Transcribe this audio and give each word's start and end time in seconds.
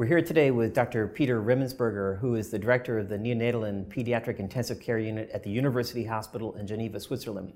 We're 0.00 0.06
here 0.06 0.22
today 0.22 0.50
with 0.50 0.72
Dr. 0.72 1.06
Peter 1.06 1.42
Rimensberger, 1.42 2.20
who 2.20 2.34
is 2.34 2.48
the 2.48 2.58
director 2.58 2.98
of 2.98 3.10
the 3.10 3.18
Neonatal 3.18 3.68
and 3.68 3.84
Pediatric 3.84 4.38
Intensive 4.38 4.80
Care 4.80 4.98
Unit 4.98 5.28
at 5.28 5.42
the 5.42 5.50
University 5.50 6.04
Hospital 6.04 6.54
in 6.54 6.66
Geneva, 6.66 6.98
Switzerland. 6.98 7.52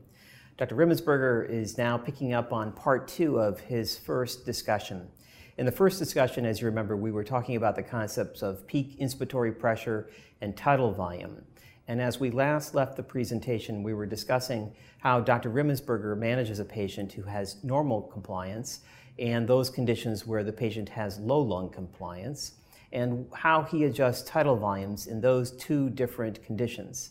Dr. 0.59 0.77
Rimensberger 0.77 1.49
is 1.49 1.79
now 1.79 1.97
picking 1.97 2.35
up 2.35 2.53
on 2.53 2.73
part 2.73 3.09
two 3.09 3.41
of 3.41 3.61
his 3.61 3.97
first 3.97 4.45
discussion. 4.45 5.09
In 5.57 5.65
the 5.65 5.73
first 5.73 5.99
discussion, 5.99 6.45
as 6.45 6.61
you 6.61 6.67
remember, 6.67 6.99
we 6.99 7.13
were 7.13 7.25
talking 7.25 7.57
about 7.57 7.77
the 7.77 7.83
concepts 7.83 8.43
of 8.43 8.67
peak 8.67 9.01
inspiratory 9.01 9.59
pressure 9.59 10.11
and 10.43 10.55
tidal 10.55 10.93
volume. 10.93 11.43
And 11.89 11.99
as 11.99 12.21
we 12.21 12.31
last 12.31 12.75
left 12.75 12.99
the 12.99 13.03
presentation, 13.03 13.83
we 13.83 13.95
were 13.95 14.05
discussing 14.05 14.71
how 14.99 15.19
Dr. 15.21 15.49
Rimensberger 15.49 16.15
manages 16.19 16.59
a 16.59 16.65
patient 16.67 17.11
who 17.15 17.23
has 17.23 17.65
normal 17.65 18.03
compliance 18.03 18.81
and 19.19 19.47
those 19.47 19.71
conditions 19.71 20.27
where 20.27 20.43
the 20.43 20.53
patient 20.53 20.89
has 20.89 21.19
low 21.19 21.41
lung 21.41 21.71
compliance, 21.71 22.53
and 22.93 23.27
how 23.33 23.63
he 23.63 23.85
adjusts 23.85 24.23
tidal 24.23 24.57
volumes 24.57 25.07
in 25.07 25.21
those 25.21 25.53
two 25.53 25.91
different 25.91 26.43
conditions. 26.45 27.11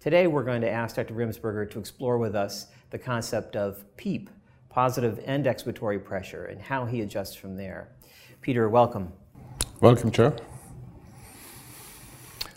Today, 0.00 0.26
we're 0.26 0.44
going 0.44 0.62
to 0.62 0.70
ask 0.70 0.96
Dr. 0.96 1.14
Rimensberger 1.14 1.70
to 1.70 1.78
explore 1.78 2.18
with 2.18 2.34
us 2.34 2.68
the 2.90 2.98
concept 2.98 3.54
of 3.54 3.84
PEEP, 3.96 4.30
positive 4.68 5.20
end 5.24 5.46
expiratory 5.46 6.02
pressure, 6.02 6.46
and 6.46 6.60
how 6.60 6.84
he 6.84 7.02
adjusts 7.02 7.34
from 7.34 7.56
there. 7.56 7.88
Peter, 8.40 8.68
welcome. 8.68 9.12
Welcome, 9.80 10.10
Chair. 10.10 10.34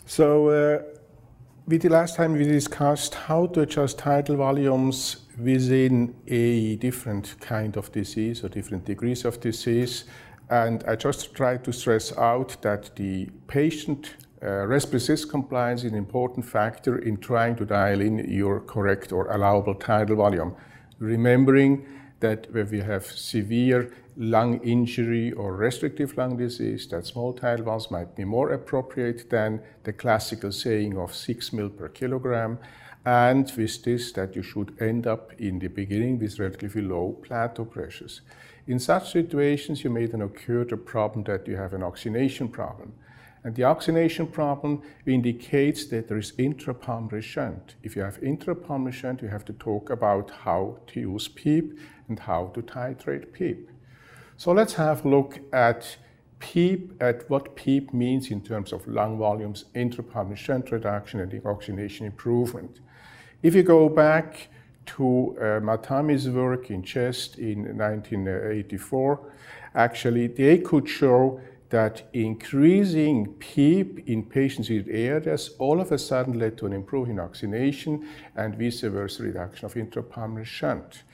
So, 0.06 0.48
uh, 0.48 0.82
with 1.66 1.80
the 1.80 1.88
last 1.88 2.16
time 2.16 2.34
we 2.34 2.44
discussed 2.44 3.14
how 3.14 3.46
to 3.46 3.62
adjust 3.62 3.98
tidal 3.98 4.36
volumes 4.36 5.16
within 5.38 6.14
a 6.26 6.76
different 6.76 7.36
kind 7.40 7.76
of 7.76 7.90
disease 7.90 8.44
or 8.44 8.48
different 8.50 8.84
degrees 8.84 9.24
of 9.24 9.40
disease. 9.40 10.04
And 10.50 10.84
I 10.86 10.94
just 10.96 11.34
try 11.34 11.56
to 11.56 11.72
stress 11.72 12.16
out 12.18 12.60
that 12.60 12.94
the 12.96 13.30
patient 13.46 14.14
uh, 14.42 14.66
response 14.66 15.24
compliance 15.24 15.84
is 15.84 15.92
an 15.92 15.96
important 15.96 16.44
factor 16.44 16.98
in 16.98 17.16
trying 17.16 17.56
to 17.56 17.64
dial 17.64 18.02
in 18.02 18.30
your 18.30 18.60
correct 18.60 19.10
or 19.10 19.32
allowable 19.32 19.74
tidal 19.74 20.16
volume. 20.16 20.54
Remembering 20.98 21.86
that 22.20 22.52
when 22.52 22.70
we 22.70 22.80
have 22.80 23.06
severe 23.06 23.90
lung 24.16 24.60
injury 24.62 25.32
or 25.32 25.56
restrictive 25.56 26.16
lung 26.16 26.36
disease, 26.36 26.86
that 26.88 27.06
small 27.06 27.32
tidal 27.32 27.64
volumes 27.64 27.90
might 27.90 28.14
be 28.14 28.24
more 28.24 28.52
appropriate 28.52 29.30
than 29.30 29.60
the 29.82 29.92
classical 29.92 30.52
saying 30.52 30.96
of 30.96 31.14
6 31.14 31.50
ml 31.50 31.76
per 31.76 31.88
kilogram 31.88 32.58
and 33.04 33.52
with 33.56 33.82
this 33.82 34.12
that 34.12 34.34
you 34.34 34.42
should 34.42 34.74
end 34.80 35.06
up 35.06 35.32
in 35.38 35.58
the 35.58 35.68
beginning 35.68 36.18
with 36.18 36.38
relatively 36.38 36.82
low 36.82 37.12
plateau 37.22 37.64
pressures. 37.64 38.22
In 38.66 38.78
such 38.78 39.12
situations, 39.12 39.84
you 39.84 39.90
may 39.90 40.06
then 40.06 40.22
occur 40.22 40.64
the 40.64 40.78
problem 40.78 41.24
that 41.24 41.46
you 41.46 41.56
have 41.56 41.74
an 41.74 41.82
oxygenation 41.82 42.48
problem. 42.48 42.94
And 43.42 43.54
the 43.54 43.64
oxygenation 43.64 44.26
problem 44.26 44.80
indicates 45.04 45.84
that 45.86 46.08
there 46.08 46.16
is 46.16 46.32
intrapulmonary 46.32 47.22
shunt. 47.22 47.74
If 47.82 47.94
you 47.94 48.00
have 48.00 48.18
intrapulmonary 48.22 48.94
shunt, 48.94 49.20
you 49.20 49.28
have 49.28 49.44
to 49.44 49.52
talk 49.52 49.90
about 49.90 50.30
how 50.30 50.78
to 50.86 51.00
use 51.00 51.28
PEEP 51.28 51.78
and 52.08 52.18
how 52.18 52.46
to 52.54 52.62
titrate 52.62 53.32
PEEP. 53.34 53.68
So 54.36 54.52
let's 54.52 54.74
have 54.74 55.04
a 55.04 55.08
look 55.08 55.40
at 55.52 55.96
PEEP, 56.40 57.00
at 57.00 57.28
what 57.30 57.54
PEEP 57.54 57.94
means 57.94 58.30
in 58.30 58.40
terms 58.42 58.72
of 58.72 58.86
lung 58.86 59.16
volumes, 59.16 59.66
intrapulmonary 59.74 60.36
shunt 60.36 60.72
reduction, 60.72 61.20
and 61.20 61.30
the 61.30 61.46
oxygenation 61.48 62.04
improvement. 62.04 62.80
If 63.42 63.54
you 63.54 63.62
go 63.62 63.88
back 63.88 64.48
to 64.86 65.36
uh, 65.38 65.42
Matami's 65.60 66.28
work 66.28 66.70
in 66.70 66.82
chest 66.82 67.38
in 67.38 67.78
1984, 67.78 69.32
actually 69.74 70.26
they 70.26 70.58
could 70.58 70.88
show 70.88 71.40
that 71.70 72.02
increasing 72.12 73.34
PEEP 73.34 74.08
in 74.08 74.24
patients 74.24 74.68
with 74.68 74.88
ARDS 74.88 75.50
all 75.58 75.80
of 75.80 75.92
a 75.92 75.98
sudden 75.98 76.38
led 76.38 76.58
to 76.58 76.66
an 76.66 76.72
improvement 76.72 77.18
in 77.18 77.24
oxygenation 77.24 78.06
and 78.36 78.56
vice 78.58 78.80
versa 78.80 79.22
reduction 79.22 79.64
of 79.64 79.74
intrapulmonary 79.74 80.44
shunt. 80.44 81.04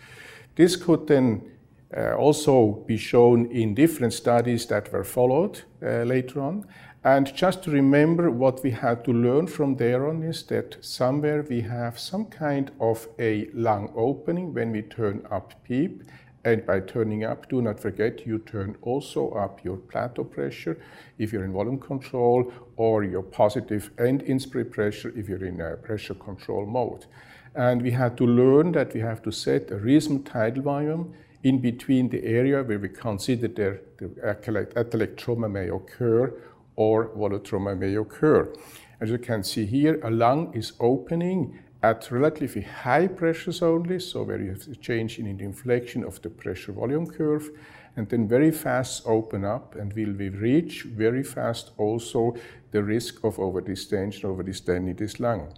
This 0.56 0.76
could 0.76 1.06
then 1.06 1.50
also 1.96 2.84
be 2.86 2.96
shown 2.96 3.46
in 3.50 3.74
different 3.74 4.12
studies 4.12 4.66
that 4.66 4.92
were 4.92 5.04
followed 5.04 5.62
uh, 5.82 6.02
later 6.04 6.40
on. 6.40 6.64
And 7.02 7.34
just 7.34 7.62
to 7.64 7.70
remember 7.70 8.30
what 8.30 8.62
we 8.62 8.70
had 8.72 9.04
to 9.06 9.12
learn 9.12 9.46
from 9.46 9.76
there 9.76 10.06
on 10.06 10.22
is 10.22 10.42
that 10.44 10.76
somewhere 10.84 11.42
we 11.42 11.62
have 11.62 11.98
some 11.98 12.26
kind 12.26 12.70
of 12.78 13.08
a 13.18 13.48
lung 13.54 13.90
opening 13.96 14.52
when 14.52 14.70
we 14.70 14.82
turn 14.82 15.26
up 15.30 15.54
PEEP. 15.64 16.02
And 16.44 16.64
by 16.64 16.80
turning 16.80 17.24
up, 17.24 17.48
do 17.48 17.60
not 17.60 17.80
forget 17.80 18.26
you 18.26 18.38
turn 18.38 18.76
also 18.82 19.30
up 19.30 19.64
your 19.64 19.76
plateau 19.76 20.24
pressure 20.24 20.78
if 21.18 21.32
you're 21.32 21.44
in 21.44 21.52
volume 21.52 21.78
control 21.78 22.52
or 22.76 23.04
your 23.04 23.22
positive 23.22 23.90
end 23.98 24.22
inspiratory 24.24 24.70
pressure 24.70 25.12
if 25.16 25.28
you're 25.28 25.44
in 25.44 25.60
a 25.60 25.76
pressure 25.76 26.14
control 26.14 26.66
mode. 26.66 27.06
And 27.54 27.82
we 27.82 27.90
had 27.90 28.16
to 28.18 28.26
learn 28.26 28.72
that 28.72 28.94
we 28.94 29.00
have 29.00 29.22
to 29.22 29.32
set 29.32 29.70
a 29.70 29.76
reasonable 29.76 30.30
tidal 30.30 30.62
volume 30.62 31.14
in 31.42 31.58
between 31.58 32.08
the 32.08 32.22
area 32.24 32.62
where 32.62 32.78
we 32.78 32.88
consider 32.88 33.48
the 33.48 33.80
atelectrauma 34.22 35.50
may 35.50 35.68
occur 35.68 36.32
or 36.76 37.08
volutrauma 37.10 37.76
may 37.78 37.94
occur. 37.96 38.52
As 39.00 39.10
you 39.10 39.18
can 39.18 39.42
see 39.42 39.64
here, 39.64 39.98
a 40.02 40.10
lung 40.10 40.52
is 40.54 40.72
opening 40.80 41.58
at 41.82 42.10
relatively 42.10 42.60
high 42.60 43.06
pressures 43.06 43.62
only, 43.62 43.98
so 43.98 44.22
where 44.22 44.40
you 44.40 44.50
have 44.50 44.68
a 44.68 44.74
change 44.74 45.18
in 45.18 45.36
the 45.36 45.44
inflection 45.44 46.04
of 46.04 46.20
the 46.20 46.28
pressure 46.28 46.72
volume 46.72 47.06
curve, 47.06 47.50
and 47.96 48.08
then 48.10 48.28
very 48.28 48.50
fast 48.50 49.02
open 49.06 49.44
up, 49.44 49.74
and 49.74 49.94
will 49.94 50.12
we 50.12 50.28
reach 50.28 50.82
very 50.82 51.22
fast 51.22 51.70
also 51.78 52.34
the 52.70 52.82
risk 52.82 53.24
of 53.24 53.36
overdistension, 53.36 54.24
overdistending 54.24 54.98
this 54.98 55.18
lung. 55.18 55.54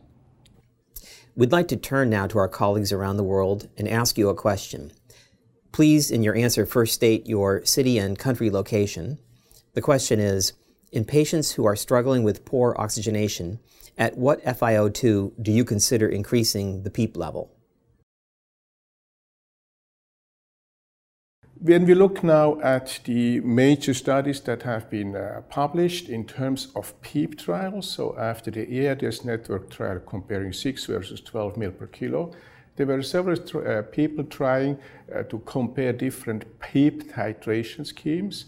We'd 1.34 1.50
like 1.50 1.68
to 1.68 1.76
turn 1.76 2.10
now 2.10 2.26
to 2.28 2.38
our 2.38 2.48
colleagues 2.48 2.92
around 2.92 3.16
the 3.16 3.24
world 3.24 3.68
and 3.76 3.88
ask 3.88 4.16
you 4.16 4.28
a 4.28 4.34
question. 4.34 4.92
Please, 5.72 6.10
in 6.10 6.22
your 6.22 6.36
answer, 6.36 6.66
first 6.66 6.92
state 6.92 7.26
your 7.26 7.64
city 7.64 7.96
and 7.98 8.18
country 8.18 8.50
location. 8.50 9.18
The 9.72 9.80
question 9.80 10.20
is 10.20 10.52
in 10.92 11.06
patients 11.06 11.52
who 11.52 11.64
are 11.64 11.76
struggling 11.76 12.22
with 12.22 12.44
poor 12.44 12.74
oxygenation, 12.78 13.58
at 13.96 14.16
what 14.16 14.44
FiO2 14.44 15.42
do 15.42 15.50
you 15.50 15.64
consider 15.64 16.06
increasing 16.08 16.82
the 16.82 16.90
PEEP 16.90 17.16
level? 17.16 17.50
When 21.58 21.86
we 21.86 21.94
look 21.94 22.24
now 22.24 22.60
at 22.60 23.00
the 23.04 23.40
major 23.40 23.94
studies 23.94 24.40
that 24.40 24.64
have 24.64 24.90
been 24.90 25.14
uh, 25.14 25.42
published 25.48 26.08
in 26.08 26.26
terms 26.26 26.68
of 26.74 27.00
PEEP 27.02 27.38
trials, 27.38 27.88
so 27.88 28.16
after 28.18 28.50
the 28.50 28.88
ARDS 28.88 29.24
network 29.24 29.70
trial 29.70 30.00
comparing 30.00 30.52
6 30.52 30.86
versus 30.86 31.20
12 31.20 31.54
ml 31.54 31.78
per 31.78 31.86
kilo, 31.86 32.32
there 32.76 32.86
were 32.86 33.02
several 33.02 33.38
uh, 33.38 33.82
people 33.82 34.24
trying 34.24 34.78
uh, 35.14 35.22
to 35.24 35.38
compare 35.40 35.92
different 35.92 36.44
PEEP 36.60 37.12
titration 37.12 37.86
schemes, 37.86 38.46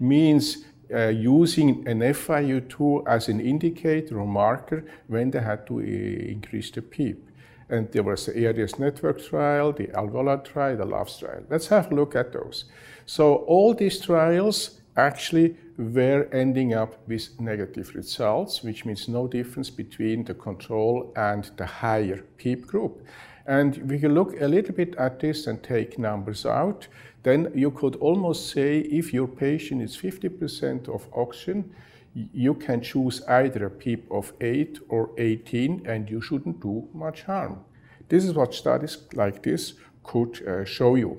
means 0.00 0.64
uh, 0.94 1.08
using 1.08 1.86
an 1.88 2.00
FiO2 2.00 3.06
as 3.06 3.28
an 3.28 3.40
indicator 3.40 4.20
or 4.20 4.26
marker 4.26 4.84
when 5.08 5.30
they 5.30 5.40
had 5.40 5.66
to 5.66 5.78
uh, 5.78 5.82
increase 5.82 6.70
the 6.70 6.82
PEEP. 6.82 7.22
And 7.68 7.90
there 7.90 8.04
was 8.04 8.26
the 8.26 8.46
ARDS 8.46 8.78
network 8.78 9.20
trial, 9.22 9.72
the 9.72 9.88
ALVEOLI 9.88 10.44
trial, 10.44 10.76
the 10.76 10.84
LOVES 10.84 11.18
trial. 11.18 11.42
Let's 11.50 11.66
have 11.66 11.90
a 11.90 11.94
look 11.94 12.14
at 12.14 12.32
those. 12.32 12.66
So 13.06 13.36
all 13.46 13.74
these 13.74 14.00
trials 14.00 14.80
actually 14.96 15.56
were 15.76 16.28
ending 16.32 16.74
up 16.74 16.96
with 17.08 17.38
negative 17.40 17.94
results, 17.94 18.62
which 18.62 18.84
means 18.84 19.08
no 19.08 19.26
difference 19.26 19.68
between 19.68 20.24
the 20.24 20.34
control 20.34 21.12
and 21.16 21.50
the 21.56 21.66
higher 21.66 22.22
PEEP 22.38 22.66
group. 22.66 23.04
And 23.46 23.76
we 23.88 23.98
can 23.98 24.14
look 24.14 24.40
a 24.40 24.48
little 24.48 24.74
bit 24.74 24.96
at 24.96 25.20
this 25.20 25.46
and 25.46 25.62
take 25.62 25.98
numbers 25.98 26.44
out 26.44 26.88
then 27.26 27.50
you 27.56 27.72
could 27.72 27.96
almost 27.96 28.50
say 28.50 28.78
if 28.78 29.12
your 29.12 29.26
patient 29.26 29.82
is 29.82 29.96
50% 29.96 30.88
of 30.88 31.08
oxygen, 31.12 31.74
you 32.14 32.54
can 32.54 32.80
choose 32.80 33.20
either 33.26 33.66
a 33.66 33.70
PEEP 33.70 34.06
of 34.12 34.32
8 34.40 34.78
or 34.88 35.10
18 35.18 35.86
and 35.86 36.08
you 36.08 36.20
shouldn't 36.20 36.60
do 36.60 36.88
much 36.94 37.24
harm. 37.24 37.64
This 38.08 38.24
is 38.24 38.32
what 38.32 38.54
studies 38.54 38.98
like 39.14 39.42
this 39.42 39.74
could 40.04 40.40
uh, 40.46 40.64
show 40.64 40.94
you. 40.94 41.18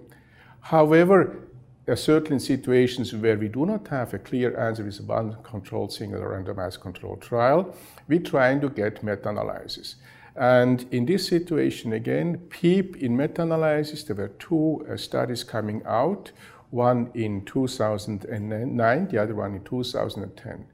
However, 0.62 1.50
there 1.84 1.92
are 1.92 1.98
certain 1.98 2.40
situations 2.40 3.14
where 3.14 3.38
we 3.38 3.50
do 3.50 3.66
not 3.66 3.90
have 3.90 4.14
a 4.14 4.20
clear 4.20 4.58
answer 4.58 4.86
with 4.86 5.02
one 5.02 5.36
controlled 5.44 5.92
single 5.92 6.24
or 6.24 6.42
randomized 6.42 6.80
controlled 6.80 7.22
trial. 7.22 7.76
We're 8.08 8.20
trying 8.22 8.62
to 8.62 8.70
get 8.70 9.04
meta-analysis. 9.04 9.96
And 10.38 10.86
in 10.92 11.08
this 11.08 11.28
situation, 11.28 11.94
again, 11.94 12.38
PEEP 12.50 12.98
in 12.98 13.18
meta-analysis, 13.18 14.04
there 14.04 14.16
were 14.16 14.28
two 14.40 14.86
uh, 14.88 14.96
studies 14.96 15.44
coming 15.44 15.82
out, 15.84 16.32
one 16.70 17.10
in 17.16 17.44
2009, 17.46 19.08
the 19.08 19.18
other 19.18 19.34
one 19.34 19.56
in 19.56 19.64
2010. 19.64 20.68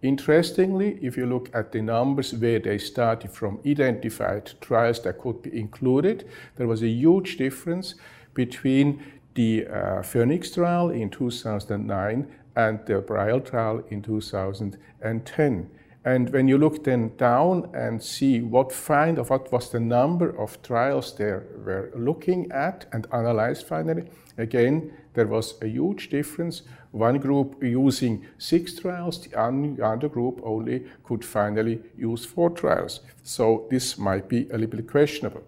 Interestingly, 0.00 0.98
if 1.02 1.18
you 1.18 1.26
look 1.26 1.50
at 1.52 1.72
the 1.72 1.82
numbers 1.82 2.32
where 2.32 2.58
they 2.58 2.78
started 2.78 3.30
from 3.30 3.60
identified 3.66 4.52
trials 4.62 5.02
that 5.02 5.18
could 5.18 5.42
be 5.42 5.58
included, 5.58 6.26
there 6.56 6.66
was 6.66 6.82
a 6.82 6.88
huge 6.88 7.36
difference 7.36 7.96
between 8.32 9.04
the 9.34 9.66
uh, 9.66 10.02
Phoenix 10.02 10.50
trial 10.50 10.88
in 10.88 11.10
2009 11.10 12.26
and 12.56 12.78
the 12.86 13.02
Briel 13.02 13.44
trial 13.44 13.84
in 13.90 14.00
2010. 14.00 15.70
And 16.04 16.30
when 16.32 16.48
you 16.48 16.56
look 16.56 16.84
then 16.84 17.12
down 17.18 17.70
and 17.74 18.02
see 18.02 18.40
what 18.40 18.72
find 18.72 19.18
of 19.18 19.28
what 19.28 19.52
was 19.52 19.70
the 19.70 19.80
number 19.80 20.30
of 20.30 20.62
trials 20.62 21.14
they 21.14 21.26
were 21.26 21.92
looking 21.94 22.50
at 22.52 22.86
and 22.92 23.06
analyzed 23.12 23.66
finally, 23.66 24.04
again, 24.38 24.92
there 25.12 25.26
was 25.26 25.60
a 25.60 25.66
huge 25.66 26.08
difference. 26.08 26.62
One 26.92 27.18
group 27.18 27.62
using 27.62 28.26
six 28.38 28.78
trials, 28.78 29.20
the 29.20 29.36
other 29.84 30.08
group 30.08 30.40
only 30.42 30.86
could 31.04 31.22
finally 31.22 31.82
use 31.98 32.24
four 32.24 32.48
trials. 32.48 33.00
So 33.22 33.66
this 33.70 33.98
might 33.98 34.26
be 34.26 34.48
a 34.50 34.56
little 34.56 34.78
bit 34.78 34.90
questionable. 34.90 35.42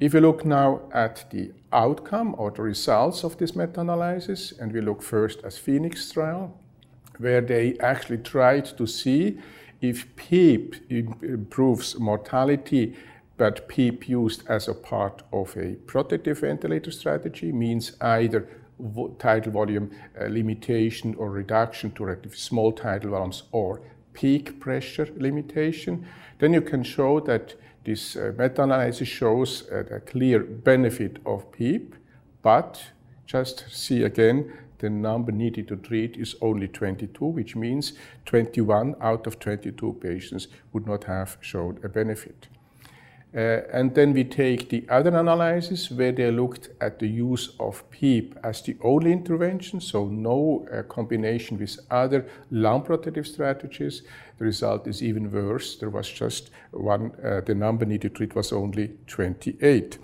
If 0.00 0.14
you 0.14 0.20
look 0.20 0.46
now 0.46 0.80
at 0.92 1.30
the 1.30 1.52
outcome 1.72 2.34
or 2.38 2.50
the 2.50 2.62
results 2.62 3.22
of 3.22 3.36
this 3.36 3.54
meta-analysis, 3.54 4.52
and 4.58 4.72
we 4.72 4.80
look 4.80 5.02
first 5.02 5.44
at 5.44 5.52
Phoenix 5.52 6.10
trial, 6.10 6.58
where 7.18 7.40
they 7.40 7.76
actually 7.78 8.18
tried 8.18 8.64
to 8.76 8.86
see 8.86 9.38
if 9.90 10.16
PEEP 10.16 10.90
improves 10.90 11.98
mortality, 11.98 12.96
but 13.36 13.68
PEEP 13.68 14.08
used 14.08 14.46
as 14.48 14.68
a 14.68 14.74
part 14.74 15.22
of 15.32 15.56
a 15.56 15.74
protective 15.86 16.40
ventilator 16.40 16.90
strategy 16.90 17.52
means 17.52 17.92
either 18.00 18.48
tidal 19.18 19.52
volume 19.52 19.90
uh, 20.20 20.24
limitation 20.26 21.14
or 21.16 21.30
reduction 21.30 21.90
to 21.92 22.04
relatively 22.04 22.36
small 22.36 22.72
tidal 22.72 23.10
volumes 23.10 23.42
or 23.52 23.80
peak 24.14 24.58
pressure 24.60 25.08
limitation, 25.16 26.06
then 26.38 26.54
you 26.54 26.62
can 26.62 26.82
show 26.82 27.20
that 27.20 27.54
this 27.84 28.16
uh, 28.16 28.32
meta-analysis 28.38 29.08
shows 29.08 29.68
uh, 29.70 29.96
a 29.96 30.00
clear 30.00 30.40
benefit 30.40 31.18
of 31.26 31.50
PEEP, 31.52 31.94
but 32.42 32.82
just 33.26 33.64
see 33.70 34.02
again 34.02 34.52
the 34.84 34.90
number 34.90 35.32
needed 35.32 35.66
to 35.68 35.76
treat 35.76 36.14
is 36.18 36.36
only 36.42 36.68
22, 36.68 37.24
which 37.24 37.56
means 37.56 37.94
21 38.26 38.94
out 39.00 39.26
of 39.26 39.38
22 39.38 39.94
patients 39.94 40.48
would 40.74 40.86
not 40.86 41.04
have 41.04 41.38
shown 41.40 41.80
a 41.82 41.88
benefit. 41.88 42.48
Uh, 43.34 43.62
and 43.72 43.94
then 43.94 44.12
we 44.12 44.22
take 44.24 44.68
the 44.68 44.86
other 44.90 45.16
analysis 45.16 45.90
where 45.90 46.12
they 46.12 46.30
looked 46.30 46.68
at 46.82 46.98
the 46.98 47.08
use 47.08 47.56
of 47.58 47.82
PEEP 47.90 48.36
as 48.44 48.60
the 48.60 48.76
only 48.82 49.10
intervention, 49.10 49.80
so 49.80 50.04
no 50.06 50.68
uh, 50.70 50.82
combination 50.82 51.58
with 51.58 51.78
other 51.90 52.26
lung 52.50 52.82
protective 52.82 53.26
strategies. 53.26 54.02
The 54.38 54.44
result 54.44 54.86
is 54.86 55.02
even 55.02 55.32
worse. 55.32 55.76
There 55.76 55.90
was 55.90 56.10
just 56.10 56.50
one, 56.72 57.10
uh, 57.24 57.40
the 57.40 57.54
number 57.54 57.86
needed 57.86 58.12
to 58.12 58.18
treat 58.18 58.34
was 58.34 58.52
only 58.52 58.90
28. 59.06 59.98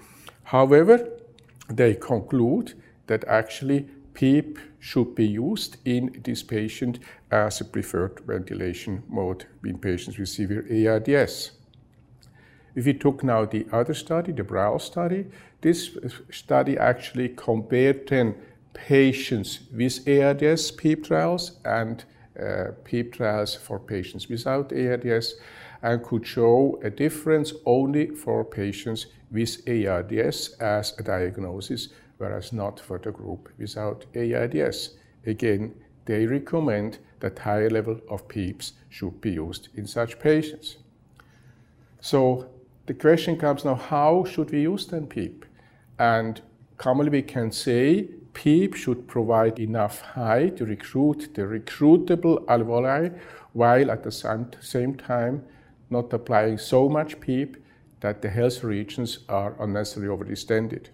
However, 0.44 1.06
they 1.68 1.94
conclude 1.94 2.72
that 3.06 3.24
actually 3.24 3.86
PEEP 4.20 4.58
should 4.78 5.14
be 5.14 5.26
used 5.26 5.78
in 5.86 6.20
this 6.24 6.42
patient 6.42 6.98
as 7.30 7.62
a 7.62 7.64
preferred 7.64 8.20
ventilation 8.26 9.02
mode 9.08 9.46
in 9.64 9.78
patients 9.78 10.18
with 10.18 10.28
severe 10.28 10.66
ARDS. 10.70 11.52
If 12.74 12.84
we 12.84 12.92
took 12.92 13.24
now 13.24 13.46
the 13.46 13.66
other 13.72 13.94
study, 13.94 14.32
the 14.32 14.42
Briel 14.42 14.78
study, 14.78 15.24
this 15.62 15.96
study 16.30 16.76
actually 16.76 17.30
compared 17.30 18.08
then 18.08 18.34
patients 18.74 19.60
with 19.72 20.06
ARDS 20.06 20.70
PEEP 20.72 21.06
trials 21.06 21.52
and 21.64 22.04
uh, 22.38 22.72
PEEP 22.84 23.14
trials 23.14 23.54
for 23.54 23.78
patients 23.78 24.28
without 24.28 24.70
ARDS 24.70 25.36
and 25.80 26.02
could 26.02 26.26
show 26.26 26.78
a 26.84 26.90
difference 26.90 27.54
only 27.64 28.08
for 28.08 28.44
patients 28.44 29.06
with 29.32 29.66
ARDS 29.66 30.56
as 30.60 30.92
a 30.98 31.02
diagnosis 31.02 31.88
whereas 32.20 32.52
not 32.52 32.78
for 32.78 32.98
the 32.98 33.10
group 33.10 33.48
without 33.58 34.04
ARDS. 34.14 34.98
Again, 35.24 35.74
they 36.04 36.26
recommend 36.26 36.98
that 37.20 37.38
higher 37.38 37.70
level 37.70 37.98
of 38.10 38.28
PEEPs 38.28 38.72
should 38.90 39.20
be 39.20 39.30
used 39.30 39.68
in 39.74 39.86
such 39.86 40.18
patients. 40.18 40.76
So 42.00 42.50
the 42.86 42.94
question 42.94 43.36
comes 43.36 43.64
now, 43.64 43.74
how 43.74 44.24
should 44.24 44.50
we 44.50 44.62
use 44.62 44.86
then 44.86 45.06
PEEP? 45.06 45.46
And 45.98 46.42
commonly 46.76 47.10
we 47.10 47.22
can 47.22 47.52
say 47.52 48.08
PEEP 48.34 48.74
should 48.74 49.08
provide 49.08 49.58
enough 49.58 50.02
height 50.02 50.58
to 50.58 50.66
recruit 50.66 51.34
the 51.34 51.42
recruitable 51.42 52.44
alveoli 52.46 53.18
while 53.54 53.90
at 53.90 54.02
the 54.02 54.12
same 54.60 54.94
time 54.94 55.44
not 55.88 56.12
applying 56.12 56.58
so 56.58 56.88
much 56.88 57.18
PEEP 57.20 57.56
that 58.00 58.22
the 58.22 58.28
health 58.28 58.62
regions 58.62 59.20
are 59.28 59.56
unnecessarily 59.60 60.08
overdistended. 60.08 60.86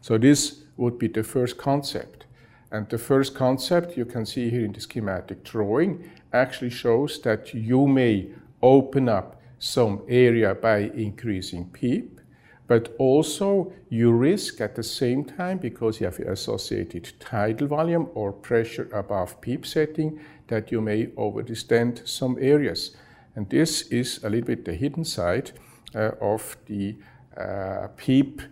So 0.00 0.18
this 0.18 0.63
would 0.76 0.98
be 0.98 1.08
the 1.08 1.22
first 1.22 1.56
concept. 1.56 2.26
And 2.70 2.88
the 2.88 2.98
first 2.98 3.34
concept 3.34 3.96
you 3.96 4.04
can 4.04 4.26
see 4.26 4.50
here 4.50 4.64
in 4.64 4.72
the 4.72 4.80
schematic 4.80 5.44
drawing 5.44 6.10
actually 6.32 6.70
shows 6.70 7.20
that 7.22 7.54
you 7.54 7.86
may 7.86 8.28
open 8.62 9.08
up 9.08 9.40
some 9.58 10.02
area 10.08 10.54
by 10.54 10.78
increasing 10.78 11.70
PEEP, 11.70 12.20
but 12.66 12.94
also 12.98 13.72
you 13.90 14.10
risk 14.10 14.60
at 14.60 14.74
the 14.74 14.82
same 14.82 15.24
time, 15.24 15.58
because 15.58 16.00
you 16.00 16.06
have 16.06 16.18
associated 16.18 17.12
tidal 17.20 17.68
volume 17.68 18.08
or 18.14 18.32
pressure 18.32 18.88
above 18.92 19.40
PEEP 19.40 19.64
setting, 19.66 20.18
that 20.48 20.72
you 20.72 20.80
may 20.80 21.06
overdistend 21.16 22.06
some 22.08 22.36
areas. 22.40 22.96
And 23.36 23.48
this 23.50 23.82
is 23.88 24.22
a 24.24 24.30
little 24.30 24.46
bit 24.46 24.64
the 24.64 24.74
hidden 24.74 25.04
side 25.04 25.52
uh, 25.94 26.12
of 26.20 26.56
the 26.66 26.96
uh, 27.36 27.88
PEEP 27.96 28.42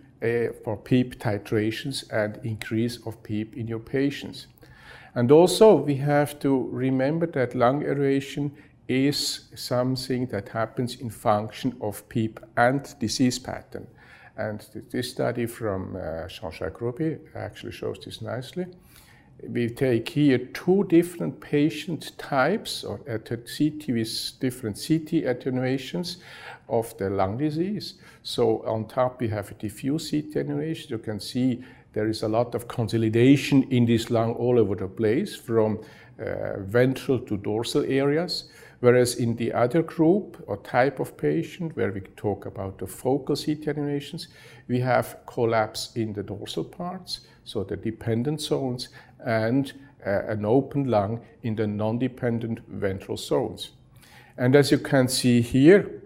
for 0.63 0.77
PEEP 0.77 1.19
titrations 1.19 2.03
and 2.11 2.39
increase 2.43 2.97
of 3.05 3.21
PEEP 3.23 3.57
in 3.57 3.67
your 3.67 3.79
patients. 3.79 4.47
And 5.15 5.31
also, 5.31 5.75
we 5.75 5.95
have 5.95 6.39
to 6.39 6.69
remember 6.71 7.27
that 7.27 7.55
lung 7.55 7.83
aeration 7.83 8.51
is 8.87 9.49
something 9.55 10.27
that 10.27 10.49
happens 10.49 10.95
in 10.95 11.09
function 11.09 11.75
of 11.81 12.07
PEEP 12.09 12.39
and 12.57 12.99
disease 12.99 13.39
pattern. 13.39 13.87
And 14.37 14.65
this 14.91 15.11
study 15.11 15.45
from 15.45 15.95
uh, 15.95 16.27
Jean-Jacques 16.27 16.81
Rouby 16.81 17.17
actually 17.35 17.71
shows 17.71 17.99
this 18.03 18.21
nicely. 18.21 18.65
We 19.41 19.69
take 19.69 20.07
here 20.09 20.37
two 20.37 20.85
different 20.85 21.41
patient 21.41 22.17
types 22.17 22.83
or 22.83 22.99
CT 22.99 23.87
with 23.89 24.39
different 24.39 24.81
CT 24.87 25.25
attenuations 25.25 26.17
of 26.69 26.97
the 26.97 27.09
lung 27.09 27.37
disease. 27.37 27.95
So 28.21 28.65
on 28.65 28.87
top 28.87 29.19
we 29.19 29.27
have 29.29 29.51
a 29.51 29.53
diffuse 29.55 30.11
CT 30.11 30.35
attenuation. 30.35 30.91
You 30.91 30.99
can 30.99 31.19
see 31.19 31.63
there 31.93 32.07
is 32.07 32.23
a 32.23 32.27
lot 32.27 32.55
of 32.55 32.67
consolidation 32.67 33.63
in 33.63 33.85
this 33.85 34.09
lung 34.09 34.33
all 34.33 34.57
over 34.57 34.75
the 34.75 34.87
place 34.87 35.35
from 35.35 35.79
uh, 36.19 36.59
ventral 36.59 37.19
to 37.19 37.37
dorsal 37.37 37.83
areas. 37.83 38.45
Whereas 38.79 39.15
in 39.15 39.37
the 39.37 39.53
other 39.53 39.81
group 39.81 40.43
or 40.45 40.57
type 40.57 40.99
of 40.99 41.15
patient, 41.15 41.73
where 41.77 41.91
we 41.93 42.01
talk 42.17 42.45
about 42.45 42.79
the 42.79 42.85
focal 42.87 43.35
CT 43.35 43.67
attenuations, 43.67 44.27
we 44.67 44.79
have 44.81 45.19
collapse 45.25 45.95
in 45.95 46.11
the 46.11 46.21
dorsal 46.21 46.65
parts, 46.65 47.21
so 47.45 47.63
the 47.63 47.77
dependent 47.77 48.41
zones, 48.41 48.89
and 49.25 49.73
uh, 50.05 50.25
an 50.27 50.45
open 50.45 50.85
lung 50.85 51.21
in 51.43 51.55
the 51.55 51.67
non-dependent 51.67 52.59
ventral 52.67 53.17
zones. 53.17 53.71
And 54.37 54.55
as 54.55 54.71
you 54.71 54.79
can 54.79 55.07
see 55.07 55.41
here, 55.41 56.01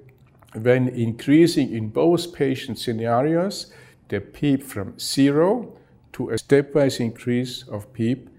when 0.54 0.88
increasing 0.90 1.74
in 1.74 1.90
both 1.90 2.34
patient 2.34 2.80
scenarios 2.80 3.72
the 4.10 4.22
PEEP 4.22 4.64
from 4.64 4.98
zero 4.98 5.78
to 6.14 6.30
a 6.30 6.36
stepwise 6.36 7.00
increase 7.00 7.64
of 7.68 7.92
PEEP, 7.94 8.30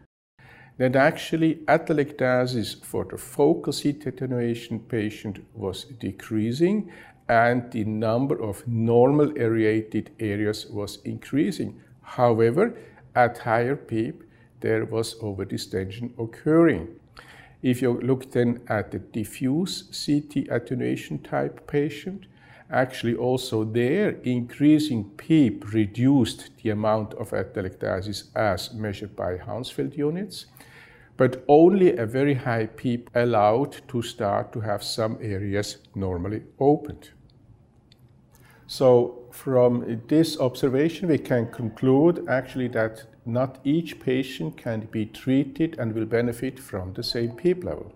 then 0.78 0.96
actually 0.96 1.56
atelectasis 1.66 2.82
for 2.84 3.04
the 3.04 3.18
focal 3.18 3.72
CT 3.72 4.06
attenuation 4.06 4.78
patient 4.78 5.44
was 5.52 5.84
decreasing 6.00 6.90
and 7.28 7.70
the 7.72 7.84
number 7.84 8.40
of 8.42 8.66
normal 8.66 9.36
aerated 9.36 10.10
areas 10.18 10.66
was 10.66 10.98
increasing. 11.04 11.78
However, 12.00 12.74
at 13.14 13.38
higher 13.38 13.76
PEEP, 13.76 14.22
there 14.60 14.84
was 14.84 15.14
overdistension 15.16 16.12
occurring. 16.18 16.88
If 17.62 17.82
you 17.82 18.00
look 18.00 18.30
then 18.30 18.60
at 18.68 18.90
the 18.90 18.98
diffuse 18.98 19.82
CT 19.82 20.48
attenuation 20.50 21.18
type 21.18 21.66
patient, 21.66 22.26
actually 22.70 23.16
also 23.16 23.64
there 23.64 24.10
increasing 24.22 25.10
PEEP 25.16 25.72
reduced 25.72 26.50
the 26.62 26.70
amount 26.70 27.14
of 27.14 27.30
atelectasis 27.30 28.24
as 28.34 28.74
measured 28.74 29.16
by 29.16 29.38
Hounsfield 29.38 29.96
units, 29.96 30.46
but 31.16 31.44
only 31.48 31.96
a 31.96 32.06
very 32.06 32.34
high 32.34 32.66
PEEP 32.66 33.10
allowed 33.14 33.88
to 33.88 34.02
start 34.02 34.52
to 34.52 34.60
have 34.60 34.84
some 34.84 35.18
areas 35.20 35.78
normally 35.94 36.42
opened. 36.60 37.10
So 38.68 39.24
from 39.32 40.02
this 40.08 40.38
observation, 40.38 41.08
we 41.08 41.18
can 41.18 41.50
conclude 41.50 42.26
actually 42.28 42.68
that 42.68 43.06
not 43.28 43.58
each 43.62 44.00
patient 44.00 44.56
can 44.56 44.80
be 44.90 45.06
treated 45.06 45.78
and 45.78 45.94
will 45.94 46.06
benefit 46.06 46.58
from 46.58 46.94
the 46.94 47.02
same 47.02 47.32
PEEP 47.32 47.62
level. 47.62 47.92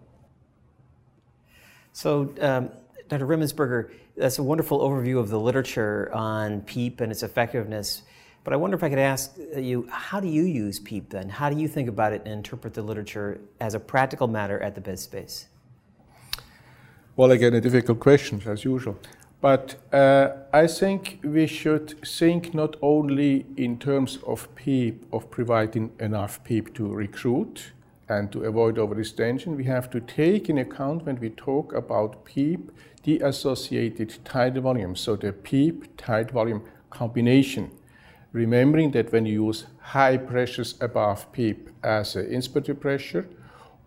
So, 1.92 2.34
um, 2.40 2.70
Dr. 3.08 3.26
Rimensberger, 3.26 3.90
that's 4.16 4.38
a 4.38 4.42
wonderful 4.42 4.80
overview 4.80 5.18
of 5.18 5.28
the 5.28 5.40
literature 5.40 6.10
on 6.12 6.60
PEEP 6.62 7.00
and 7.00 7.10
its 7.10 7.22
effectiveness. 7.22 8.02
But 8.44 8.52
I 8.52 8.56
wonder 8.56 8.76
if 8.76 8.82
I 8.82 8.88
could 8.88 8.98
ask 8.98 9.36
you, 9.56 9.86
how 9.90 10.20
do 10.20 10.28
you 10.28 10.42
use 10.42 10.78
PEEP 10.80 11.10
then? 11.10 11.28
How 11.28 11.48
do 11.48 11.58
you 11.58 11.68
think 11.68 11.88
about 11.88 12.12
it 12.12 12.22
and 12.24 12.34
interpret 12.34 12.74
the 12.74 12.82
literature 12.82 13.40
as 13.60 13.74
a 13.74 13.80
practical 13.80 14.28
matter 14.28 14.60
at 14.60 14.74
the 14.74 14.80
bed 14.80 14.98
space? 14.98 15.46
Well, 17.14 17.30
again, 17.30 17.54
a 17.54 17.60
difficult 17.60 18.00
question, 18.00 18.42
as 18.46 18.64
usual. 18.64 18.98
But 19.42 19.74
uh, 19.92 20.28
I 20.52 20.68
think 20.68 21.18
we 21.24 21.48
should 21.48 22.00
think 22.06 22.54
not 22.54 22.76
only 22.80 23.44
in 23.56 23.76
terms 23.76 24.20
of 24.24 24.48
PEEP, 24.54 25.04
of 25.12 25.30
providing 25.32 25.90
enough 25.98 26.44
PEEP 26.44 26.72
to 26.74 26.86
recruit 26.86 27.72
and 28.08 28.30
to 28.30 28.44
avoid 28.44 28.76
overdistension, 28.76 29.56
we 29.56 29.64
have 29.64 29.90
to 29.90 30.00
take 30.00 30.48
in 30.48 30.58
account 30.58 31.06
when 31.06 31.18
we 31.18 31.30
talk 31.30 31.74
about 31.74 32.24
PEEP 32.24 32.70
the 33.02 33.18
associated 33.18 34.16
tidal 34.24 34.62
volume, 34.62 34.94
so 34.94 35.16
the 35.16 35.32
PEEP 35.32 35.96
tidal 35.96 36.34
volume 36.34 36.62
combination. 36.90 37.72
Remembering 38.30 38.92
that 38.92 39.10
when 39.10 39.26
you 39.26 39.46
use 39.46 39.66
high 39.80 40.18
pressures 40.18 40.76
above 40.80 41.32
PEEP 41.32 41.68
as 41.82 42.14
an 42.14 42.26
inspiratory 42.30 42.78
pressure, 42.78 43.26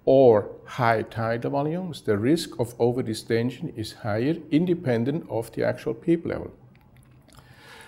or 0.05 0.49
high 0.65 1.01
tidal 1.01 1.51
volumes, 1.51 2.01
the 2.01 2.17
risk 2.17 2.59
of 2.59 2.77
overdistension 2.77 3.75
is 3.75 3.93
higher 3.93 4.35
independent 4.51 5.25
of 5.29 5.51
the 5.53 5.63
actual 5.63 5.93
PEEP 5.93 6.25
level. 6.25 6.51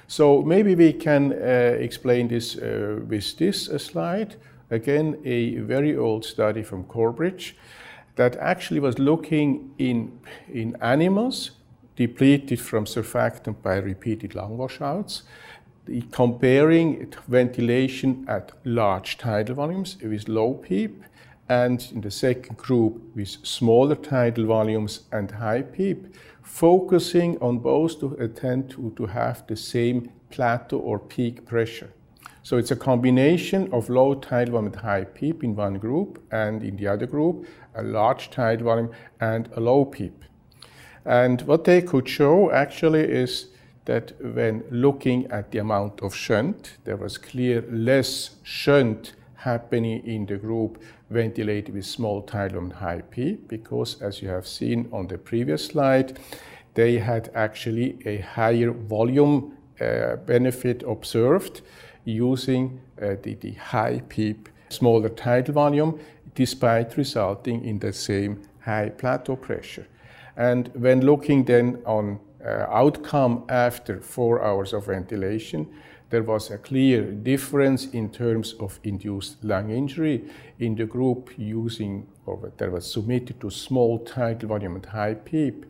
So 0.08 0.42
maybe 0.42 0.74
we 0.74 0.94
can 0.94 1.34
uh, 1.34 1.78
explain 1.80 2.28
this 2.28 2.58
uh, 2.58 3.00
with 3.08 3.38
this 3.38 3.70
uh, 3.70 3.78
slide. 3.78 4.36
Again, 4.72 5.18
a 5.26 5.58
very 5.58 5.96
old 5.96 6.26
study 6.26 6.64
from 6.64 6.86
Corbridge 6.86 7.56
that 8.16 8.36
actually 8.38 8.80
was 8.80 9.00
looking 9.00 9.72
in, 9.78 10.20
in 10.52 10.76
animals 10.82 11.52
depleted 11.96 12.60
from 12.60 12.86
surfactant 12.86 13.62
by 13.62 13.78
repeated 13.78 14.36
lung 14.36 14.58
washouts, 14.58 15.24
comparing 16.12 17.14
ventilation 17.28 18.26
at 18.28 18.52
large 18.66 19.18
tidal 19.18 19.56
volumes 19.56 19.98
with 20.02 20.28
low 20.28 20.54
PEEP 20.54 21.04
and 21.50 21.88
in 21.94 22.02
the 22.02 22.12
second 22.12 22.58
group 22.58 23.02
with 23.16 23.38
smaller 23.44 23.96
tidal 23.96 24.46
volumes 24.46 25.02
and 25.12 25.32
high 25.32 25.62
PEEP, 25.62 26.16
focusing 26.42 27.38
on 27.40 27.60
both 27.60 28.00
to 28.00 28.14
attempt 28.20 28.72
to, 28.72 28.92
to 28.98 29.06
have 29.06 29.46
the 29.48 29.56
same 29.56 30.12
plateau 30.30 30.80
or 30.80 31.00
peak 31.00 31.46
pressure. 31.46 31.92
So 32.44 32.58
it's 32.58 32.72
a 32.72 32.76
combination 32.76 33.72
of 33.74 33.90
low 33.90 34.16
tidal 34.16 34.54
volume 34.54 34.74
and 34.74 34.76
high 34.76 35.04
PEEP 35.04 35.44
in 35.44 35.56
one 35.56 35.78
group, 35.78 36.22
and 36.32 36.64
in 36.64 36.78
the 36.78 36.88
other 36.88 37.06
group, 37.06 37.46
a 37.76 37.84
large 37.84 38.30
tidal 38.30 38.66
volume 38.66 38.92
and 39.20 39.50
a 39.56 39.60
low 39.60 39.86
PEEP. 39.86 40.24
And 41.06 41.42
what 41.44 41.64
they 41.64 41.82
could 41.82 42.08
show 42.08 42.52
actually 42.52 43.04
is 43.04 43.48
that 43.86 44.14
when 44.22 44.64
looking 44.70 45.26
at 45.28 45.52
the 45.52 45.60
amount 45.60 46.02
of 46.02 46.14
shunt, 46.14 46.78
there 46.84 46.98
was 46.98 47.18
clear 47.18 47.64
less 47.70 48.36
shunt 48.44 49.14
happening 49.36 50.06
in 50.06 50.26
the 50.26 50.36
group 50.36 50.84
ventilated 51.10 51.74
with 51.74 51.86
small 51.86 52.22
tidal 52.22 52.60
and 52.60 52.74
high 52.74 53.02
PEEP 53.02 53.48
because 53.48 54.02
as 54.02 54.22
you 54.22 54.30
have 54.30 54.48
seen 54.48 54.90
on 54.92 55.08
the 55.08 55.18
previous 55.18 55.66
slide, 55.66 56.20
they 56.74 57.00
had 57.00 57.30
actually 57.34 57.98
a 58.06 58.18
higher 58.18 58.72
volume 58.72 59.58
uh, 59.80 60.16
benefit 60.18 60.84
observed 60.84 61.62
using 62.04 62.80
uh, 63.02 63.16
the, 63.24 63.36
the 63.36 63.54
high 63.54 64.02
PEEP, 64.10 64.50
smaller 64.70 65.10
tidal 65.10 65.54
volume, 65.54 66.00
despite 66.36 66.98
resulting 66.98 67.64
in 67.66 67.80
the 67.80 67.94
same 67.94 68.42
high 68.62 68.90
plateau 68.90 69.36
pressure. 69.36 69.88
And 70.36 70.70
when 70.76 71.02
looking 71.02 71.46
then 71.46 71.82
on 71.86 72.20
uh, 72.46 72.66
outcome 72.70 73.44
after 73.50 74.00
four 74.00 74.44
hours 74.44 74.74
of 74.74 74.86
ventilation, 74.86 75.68
there 76.10 76.24
was 76.24 76.52
a 76.52 76.58
clear 76.58 77.12
difference 77.12 77.88
in 77.88 78.10
terms 78.10 78.54
of 78.60 78.80
induced 78.84 79.44
lung 79.44 79.70
injury 79.70 80.24
in 80.60 80.76
the 80.76 80.86
group 80.86 81.32
using, 81.38 82.08
or 82.26 82.52
that 82.58 82.72
was 82.72 82.92
submitted 82.92 83.40
to 83.42 83.50
small 83.50 84.00
tidal 84.00 84.50
volume 84.50 84.76
and 84.76 84.86
high 84.86 85.14
PEEP. 85.14 85.66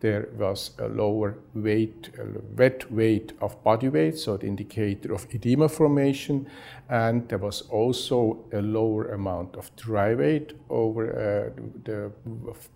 There 0.00 0.30
was 0.36 0.72
a 0.80 0.88
lower 0.88 1.36
weight, 1.54 2.10
a 2.18 2.26
wet 2.56 2.90
weight 2.90 3.34
of 3.40 3.62
body 3.62 3.88
weight, 3.88 4.18
so 4.18 4.36
the 4.36 4.48
indicator 4.48 5.14
of 5.14 5.28
edema 5.30 5.68
formation, 5.68 6.48
and 6.88 7.28
there 7.28 7.38
was 7.38 7.62
also 7.70 8.44
a 8.52 8.60
lower 8.60 9.12
amount 9.12 9.54
of 9.54 9.70
dry 9.76 10.14
weight 10.14 10.54
over 10.70 11.04
uh, 11.12 11.62
the 11.84 12.10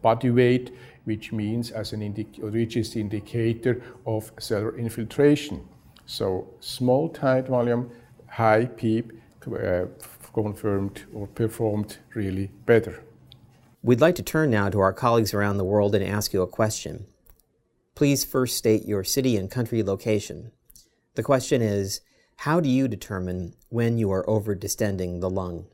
body 0.02 0.30
weight, 0.30 0.70
which 1.04 1.32
means 1.32 1.72
as 1.72 1.92
an 1.92 2.00
indic- 2.00 2.38
which 2.38 2.76
is 2.76 2.92
the 2.92 3.00
indicator 3.00 3.82
of 4.06 4.30
cellular 4.38 4.78
infiltration. 4.78 5.66
So 6.06 6.48
small 6.60 7.08
tidal 7.08 7.50
volume, 7.50 7.90
high 8.28 8.66
PEEP 8.66 9.12
uh, 9.46 9.86
confirmed 10.32 11.04
or 11.12 11.26
performed 11.26 11.98
really 12.14 12.50
better. 12.64 13.02
We'd 13.82 14.00
like 14.00 14.14
to 14.16 14.22
turn 14.22 14.50
now 14.50 14.68
to 14.70 14.80
our 14.80 14.92
colleagues 14.92 15.34
around 15.34 15.58
the 15.58 15.64
world 15.64 15.94
and 15.94 16.04
ask 16.04 16.32
you 16.32 16.42
a 16.42 16.46
question. 16.46 17.06
Please 17.94 18.24
first 18.24 18.56
state 18.56 18.84
your 18.84 19.04
city 19.04 19.36
and 19.36 19.50
country 19.50 19.82
location. 19.82 20.52
The 21.14 21.22
question 21.22 21.62
is, 21.62 22.00
how 22.36 22.60
do 22.60 22.68
you 22.68 22.88
determine 22.88 23.54
when 23.68 23.98
you 23.98 24.12
are 24.12 24.28
over 24.28 24.54
distending 24.54 25.20
the 25.20 25.30
lung? 25.30 25.66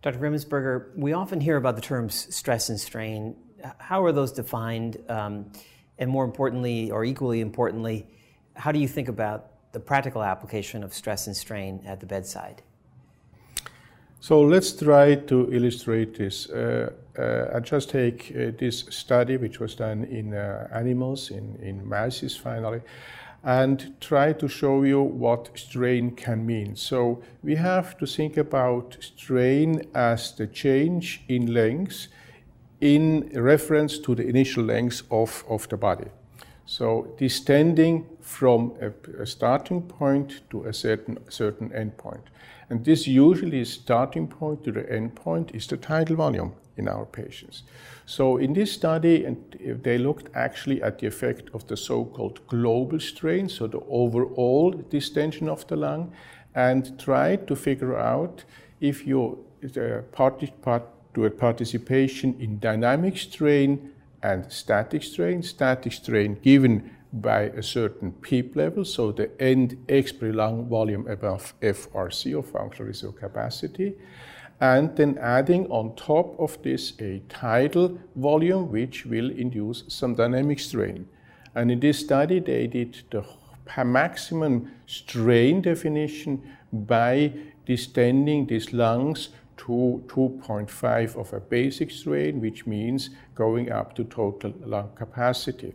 Dr. 0.00 0.18
Rimensberger, 0.18 0.96
we 0.96 1.12
often 1.12 1.40
hear 1.40 1.56
about 1.56 1.74
the 1.74 1.82
terms 1.82 2.32
stress 2.34 2.68
and 2.68 2.78
strain. 2.78 3.36
How 3.78 4.04
are 4.04 4.12
those 4.12 4.30
defined? 4.30 4.98
Um, 5.08 5.50
and 5.98 6.10
more 6.10 6.24
importantly, 6.24 6.90
or 6.90 7.04
equally 7.04 7.40
importantly, 7.40 8.06
how 8.54 8.72
do 8.72 8.78
you 8.78 8.88
think 8.88 9.08
about 9.08 9.72
the 9.72 9.80
practical 9.80 10.22
application 10.22 10.82
of 10.82 10.94
stress 10.94 11.26
and 11.26 11.36
strain 11.36 11.82
at 11.86 12.00
the 12.00 12.06
bedside? 12.06 12.62
So 14.20 14.40
let's 14.40 14.72
try 14.72 15.14
to 15.14 15.52
illustrate 15.52 16.16
this. 16.18 16.50
Uh, 16.50 16.90
uh, 17.16 17.50
I 17.54 17.60
just 17.60 17.90
take 17.90 18.32
uh, 18.32 18.50
this 18.58 18.84
study, 18.90 19.36
which 19.36 19.60
was 19.60 19.76
done 19.76 20.04
in 20.04 20.34
uh, 20.34 20.68
animals, 20.72 21.30
in, 21.30 21.56
in 21.62 21.88
mice 21.88 22.36
finally, 22.36 22.80
and 23.44 23.94
try 24.00 24.32
to 24.32 24.48
show 24.48 24.82
you 24.82 25.02
what 25.02 25.50
strain 25.54 26.10
can 26.10 26.44
mean. 26.44 26.74
So 26.74 27.22
we 27.44 27.54
have 27.54 27.96
to 27.98 28.06
think 28.06 28.36
about 28.36 28.96
strain 29.00 29.82
as 29.94 30.32
the 30.32 30.48
change 30.48 31.22
in 31.28 31.54
length 31.54 32.08
in 32.80 33.30
reference 33.34 33.98
to 33.98 34.14
the 34.14 34.26
initial 34.26 34.64
length 34.64 35.02
of, 35.10 35.44
of 35.48 35.68
the 35.68 35.76
body. 35.76 36.08
So 36.66 37.14
distending 37.18 38.06
from 38.20 38.74
a, 38.80 39.22
a 39.22 39.26
starting 39.26 39.82
point 39.82 40.42
to 40.50 40.64
a 40.64 40.72
certain, 40.72 41.18
certain 41.28 41.70
endpoint. 41.70 42.24
And 42.70 42.84
this 42.84 43.06
usually 43.06 43.64
starting 43.64 44.28
point 44.28 44.64
to 44.64 44.72
the 44.72 44.92
end 44.92 45.14
point 45.14 45.54
is 45.54 45.66
the 45.66 45.78
tidal 45.78 46.16
volume 46.16 46.52
in 46.76 46.88
our 46.88 47.06
patients. 47.06 47.62
So 48.04 48.36
in 48.36 48.52
this 48.52 48.72
study, 48.72 49.24
and 49.24 49.36
they 49.82 49.98
looked 49.98 50.28
actually 50.34 50.82
at 50.82 50.98
the 50.98 51.06
effect 51.06 51.50
of 51.54 51.66
the 51.66 51.76
so-called 51.76 52.46
global 52.46 53.00
strain, 53.00 53.48
so 53.48 53.66
the 53.66 53.80
overall 53.88 54.70
distension 54.90 55.48
of 55.48 55.66
the 55.66 55.76
lung, 55.76 56.12
and 56.54 56.98
tried 56.98 57.46
to 57.48 57.56
figure 57.56 57.98
out 57.98 58.44
if 58.80 59.06
you 59.06 59.44
uh, 59.76 60.02
part, 60.12 60.42
part, 60.62 60.84
to 61.14 61.24
a 61.24 61.30
participation 61.30 62.36
in 62.40 62.58
dynamic 62.58 63.16
strain 63.16 63.92
and 64.22 64.50
static 64.52 65.02
strain. 65.02 65.42
Static 65.42 65.92
strain 65.92 66.38
given 66.42 66.90
by 67.12 67.42
a 67.42 67.62
certain 67.62 68.12
PEEP 68.12 68.56
level, 68.56 68.84
so 68.84 69.12
the 69.12 69.30
end 69.40 69.76
expiratory 69.88 70.34
lung 70.34 70.68
volume 70.68 71.06
above 71.08 71.54
FRC 71.62 72.36
or 72.36 72.42
functional 72.42 72.88
residual 72.88 73.12
capacity, 73.12 73.94
and 74.60 74.94
then 74.96 75.16
adding 75.18 75.66
on 75.70 75.94
top 75.96 76.38
of 76.38 76.60
this 76.62 76.92
a 77.00 77.22
tidal 77.28 77.98
volume 78.16 78.70
which 78.70 79.06
will 79.06 79.30
induce 79.30 79.84
some 79.88 80.14
dynamic 80.14 80.58
strain. 80.58 81.08
And 81.54 81.70
in 81.70 81.80
this 81.80 82.00
study, 82.00 82.40
they 82.40 82.66
did 82.66 83.02
the 83.10 83.24
maximum 83.84 84.70
strain 84.86 85.62
definition 85.62 86.42
by 86.72 87.32
distending 87.66 88.46
these 88.46 88.72
lungs 88.72 89.30
to 89.58 90.02
2.5 90.06 91.16
of 91.16 91.32
a 91.32 91.40
basic 91.40 91.90
strain, 91.90 92.40
which 92.40 92.66
means 92.66 93.10
going 93.34 93.70
up 93.70 93.94
to 93.94 94.04
total 94.04 94.52
lung 94.64 94.90
capacity. 94.94 95.74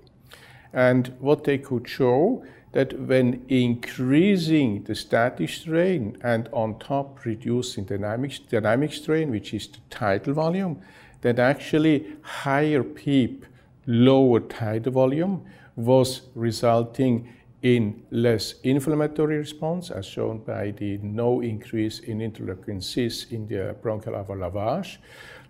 And 0.73 1.13
what 1.19 1.43
they 1.43 1.59
could 1.59 1.87
show 1.87 2.43
that 2.71 2.99
when 2.99 3.45
increasing 3.49 4.83
the 4.83 4.95
static 4.95 5.49
strain 5.49 6.17
and 6.23 6.49
on 6.51 6.79
top 6.79 7.23
reducing 7.23 7.85
dynamic, 7.85 8.49
dynamic 8.49 8.93
strain, 8.93 9.29
which 9.29 9.53
is 9.53 9.67
the 9.67 9.77
tidal 9.91 10.33
volume, 10.33 10.81
that 11.21 11.39
actually 11.39 12.05
higher 12.21 12.83
PEEP, 12.83 13.45
lower 13.85 14.39
tidal 14.39 14.91
volume 14.93 15.45
was 15.75 16.21
resulting 16.35 17.29
in 17.63 18.03
less 18.11 18.55
inflammatory 18.63 19.37
response, 19.37 19.89
as 19.89 20.05
shown 20.05 20.39
by 20.39 20.71
the 20.71 20.97
no 20.97 21.41
increase 21.41 21.99
in 21.99 22.19
interleukin 22.19 22.83
6 22.83 23.31
in 23.31 23.47
the 23.47 23.73
bronchial 23.81 24.15
alveolar 24.15 24.51
lavage, 24.51 24.97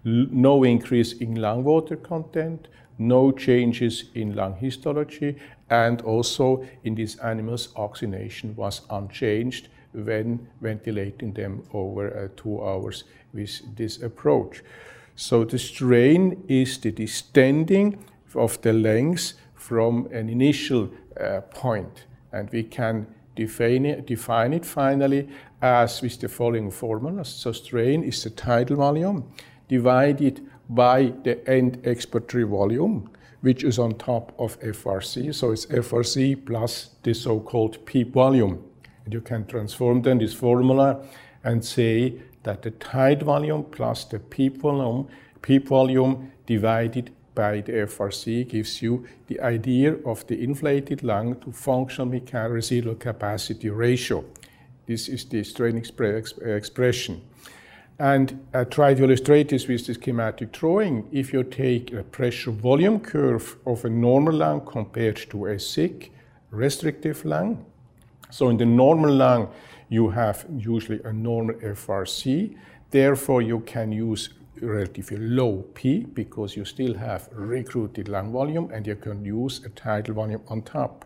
no 0.05 0.63
increase 0.63 1.13
in 1.13 1.35
lung 1.35 1.63
water 1.63 1.95
content, 1.95 2.67
no 2.99 3.31
changes 3.31 4.05
in 4.13 4.35
lung 4.35 4.55
histology, 4.55 5.35
and 5.71 6.01
also 6.03 6.63
in 6.83 6.93
these 6.93 7.15
animals, 7.17 7.69
oxygenation 7.75 8.55
was 8.55 8.81
unchanged 8.91 9.69
when 9.93 10.47
ventilating 10.61 11.33
them 11.33 11.63
over 11.73 12.15
uh, 12.15 12.27
two 12.35 12.63
hours 12.63 13.05
with 13.33 13.75
this 13.75 14.01
approach. 14.03 14.61
So 15.15 15.43
the 15.45 15.57
strain 15.57 16.43
is 16.47 16.77
the 16.77 16.91
distending 16.91 18.03
of 18.35 18.61
the 18.61 18.73
length 18.73 19.33
from 19.55 20.07
an 20.11 20.29
initial 20.29 20.89
Uh, 21.19 21.41
point, 21.41 22.05
and 22.31 22.49
we 22.51 22.63
can 22.63 23.05
define 23.35 23.85
it, 23.85 24.07
define 24.07 24.51
it 24.53 24.65
finally 24.65 25.29
as 25.61 26.01
with 26.01 26.19
the 26.19 26.27
following 26.27 26.71
formula. 26.71 27.23
So 27.23 27.51
strain 27.51 28.03
is 28.03 28.23
the 28.23 28.31
tidal 28.31 28.77
volume 28.77 29.23
divided 29.67 30.41
by 30.69 31.13
the 31.23 31.47
end 31.47 31.81
expiratory 31.83 32.47
volume, 32.49 33.09
which 33.41 33.63
is 33.63 33.77
on 33.77 33.93
top 33.97 34.33
of 34.39 34.59
FRC. 34.61 35.33
So 35.35 35.51
it's 35.51 35.67
FRC 35.67 36.45
plus 36.45 36.89
the 37.03 37.13
so-called 37.13 37.85
PEEP 37.85 38.13
volume. 38.13 38.63
And 39.05 39.13
you 39.13 39.21
can 39.21 39.45
transform 39.45 40.01
then 40.01 40.17
this 40.17 40.33
formula 40.33 41.05
and 41.43 41.63
say 41.63 42.15
that 42.43 42.61
the 42.61 42.71
tide 42.71 43.23
volume 43.23 43.65
plus 43.65 44.05
the 44.05 44.19
PEEP 44.19 44.57
volume, 44.57 45.07
PEEP 45.41 45.67
volume 45.67 46.31
divided 46.45 47.11
by 47.35 47.61
the 47.61 47.71
FRC 47.71 48.47
gives 48.47 48.81
you 48.81 49.05
the 49.27 49.39
idea 49.41 49.95
of 50.05 50.25
the 50.27 50.43
inflated 50.43 51.03
lung 51.03 51.35
to 51.41 51.51
functional 51.51 52.07
mechanical 52.07 52.55
residual 52.55 52.95
capacity 52.95 53.69
ratio. 53.69 54.23
This 54.85 55.07
is 55.07 55.25
the 55.25 55.43
strain 55.43 55.79
expre- 55.79 56.55
expression. 56.55 57.21
And 57.99 58.45
I 58.53 58.63
try 58.63 58.93
to 58.95 59.03
illustrate 59.03 59.49
this 59.49 59.67
with 59.67 59.85
the 59.85 59.93
schematic 59.93 60.51
drawing. 60.51 61.07
If 61.11 61.31
you 61.31 61.43
take 61.43 61.93
a 61.93 62.03
pressure 62.03 62.51
volume 62.51 62.99
curve 62.99 63.55
of 63.65 63.85
a 63.85 63.89
normal 63.89 64.33
lung 64.33 64.65
compared 64.65 65.17
to 65.29 65.45
a 65.45 65.59
sick 65.59 66.11
restrictive 66.49 67.23
lung, 67.23 67.65
so 68.29 68.49
in 68.49 68.57
the 68.57 68.65
normal 68.65 69.13
lung, 69.13 69.49
you 69.89 70.09
have 70.09 70.45
usually 70.57 70.99
a 71.05 71.13
normal 71.13 71.55
FRC. 71.55 72.55
Therefore, 72.89 73.41
you 73.41 73.59
can 73.59 73.91
use 73.91 74.29
relatively 74.63 75.17
low 75.17 75.63
P 75.73 76.05
because 76.13 76.55
you 76.55 76.65
still 76.65 76.93
have 76.95 77.29
recruited 77.31 78.07
lung 78.07 78.31
volume 78.31 78.71
and 78.73 78.87
you 78.87 78.95
can 78.95 79.23
use 79.23 79.63
a 79.65 79.69
tidal 79.69 80.15
volume 80.15 80.41
on 80.47 80.61
top. 80.61 81.05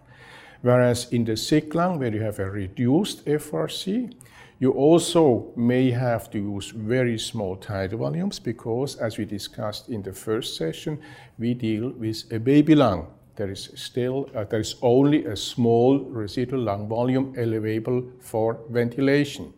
Whereas 0.62 1.12
in 1.12 1.26
the 1.26 1.38
sick 1.38 1.76
lung, 1.76 2.00
where 2.00 2.14
you 2.14 2.22
have 2.22 2.40
a 2.40 2.50
reduced 2.50 3.26
FRC, 3.26 4.14
you 4.60 4.72
also 4.72 5.54
may 5.56 5.92
have 5.92 6.32
to 6.32 6.40
use 6.40 6.72
very 6.72 7.20
small 7.20 7.56
tidal 7.56 8.00
volumes 8.00 8.40
because, 8.40 8.96
as 8.96 9.18
we 9.18 9.26
discussed 9.26 9.90
in 9.90 10.02
the 10.02 10.14
first 10.14 10.58
session, 10.58 11.00
we 11.38 11.54
deal 11.54 11.92
with 11.92 12.24
a 12.32 12.40
baby 12.40 12.74
lung. 12.74 13.08
There 13.36 13.52
is 13.52 13.70
still 13.76 14.28
uh, 14.36 14.46
there 14.46 14.62
is 14.62 14.76
only 14.82 15.26
a 15.26 15.36
small 15.36 16.00
residual 16.00 16.64
lung 16.64 16.88
volume 16.88 17.36
available 17.38 18.04
for 18.20 18.60
ventilation, 18.72 19.54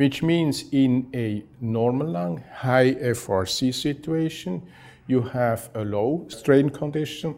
which 0.00 0.22
means 0.22 0.64
in 0.72 1.06
a 1.12 1.44
normal 1.60 2.08
lung, 2.08 2.42
high 2.54 2.94
FRC 2.94 3.74
situation, 3.74 4.62
you 5.06 5.20
have 5.20 5.68
a 5.74 5.84
low 5.84 6.24
strain 6.28 6.70
condition, 6.70 7.36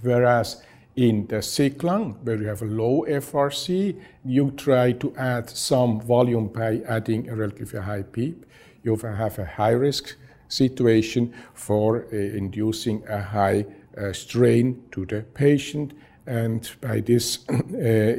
whereas 0.00 0.62
in 0.96 1.26
the 1.26 1.42
sick 1.42 1.82
lung, 1.82 2.18
where 2.22 2.36
you 2.40 2.46
have 2.46 2.62
a 2.62 2.72
low 2.82 3.04
FRC, 3.06 4.00
you 4.24 4.50
try 4.52 4.92
to 4.92 5.14
add 5.16 5.50
some 5.50 6.00
volume 6.00 6.48
by 6.48 6.80
adding 6.88 7.28
a 7.28 7.36
relatively 7.36 7.80
high 7.80 8.02
PEEP. 8.02 8.46
You 8.82 8.96
have 8.96 9.38
a 9.38 9.44
high 9.44 9.76
risk 9.88 10.16
situation 10.48 11.34
for 11.52 12.06
uh, 12.10 12.16
inducing 12.16 13.06
a 13.10 13.20
high 13.20 13.66
uh, 13.98 14.14
strain 14.14 14.82
to 14.92 15.04
the 15.04 15.20
patient, 15.34 15.92
and 16.26 16.66
by 16.80 17.00
this 17.00 17.44
uh, 17.50 17.54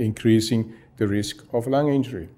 increasing 0.08 0.72
the 0.98 1.08
risk 1.08 1.44
of 1.52 1.66
lung 1.66 1.92
injury. 1.92 2.30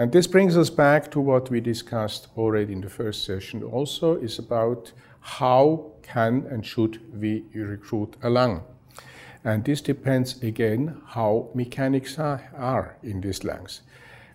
And 0.00 0.10
this 0.12 0.26
brings 0.26 0.56
us 0.56 0.70
back 0.70 1.10
to 1.10 1.20
what 1.20 1.50
we 1.50 1.60
discussed 1.60 2.28
already 2.34 2.72
in 2.72 2.80
the 2.80 2.88
first 2.88 3.22
session 3.22 3.62
also 3.62 4.16
is 4.16 4.38
about 4.38 4.92
how 5.20 5.92
can 6.00 6.46
and 6.50 6.64
should 6.64 6.98
we 7.20 7.44
recruit 7.52 8.16
a 8.22 8.30
lung. 8.30 8.62
And 9.44 9.62
this 9.62 9.82
depends 9.82 10.42
again 10.42 11.02
how 11.08 11.50
mechanics 11.52 12.18
are, 12.18 12.50
are 12.56 12.96
in 13.02 13.20
these 13.20 13.44
lungs. 13.44 13.82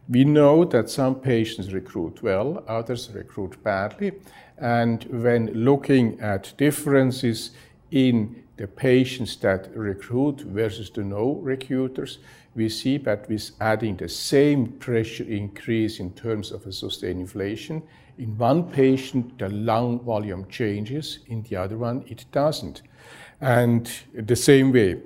We 0.08 0.24
know 0.24 0.66
that 0.66 0.92
some 0.92 1.16
patients 1.16 1.74
recruit 1.74 2.22
well, 2.22 2.64
others 2.68 3.10
recruit 3.12 3.64
badly. 3.64 4.12
And 4.60 5.04
when 5.06 5.48
looking 5.48 6.20
at 6.20 6.54
differences 6.58 7.50
in 7.90 8.44
the 8.58 8.68
patients 8.68 9.36
that 9.38 9.76
recruit 9.76 10.42
versus 10.42 10.92
the 10.92 11.04
no 11.04 11.40
recruiters, 11.42 12.20
we 12.56 12.70
see 12.70 12.98
that 13.00 13.28
with 13.30 13.52
adding 13.60 13.98
the 13.98 14.10
same 14.10 14.68
pressure 14.68 15.26
increase 15.26 16.00
in 16.00 16.14
terms 16.14 16.52
of 16.52 16.66
a 16.66 16.72
sustained 16.72 17.20
inflation, 17.20 17.84
in 18.18 18.38
one 18.38 18.64
patient 18.64 19.38
the 19.38 19.50
lung 19.50 20.00
volume 20.00 20.48
changes, 20.48 21.20
in 21.28 21.44
the 21.44 21.56
other 21.58 21.78
one 21.78 22.04
it 22.08 22.26
doesn't 22.32 22.82
and 23.42 23.92
the 24.14 24.36
same 24.36 24.72
way. 24.72 25.02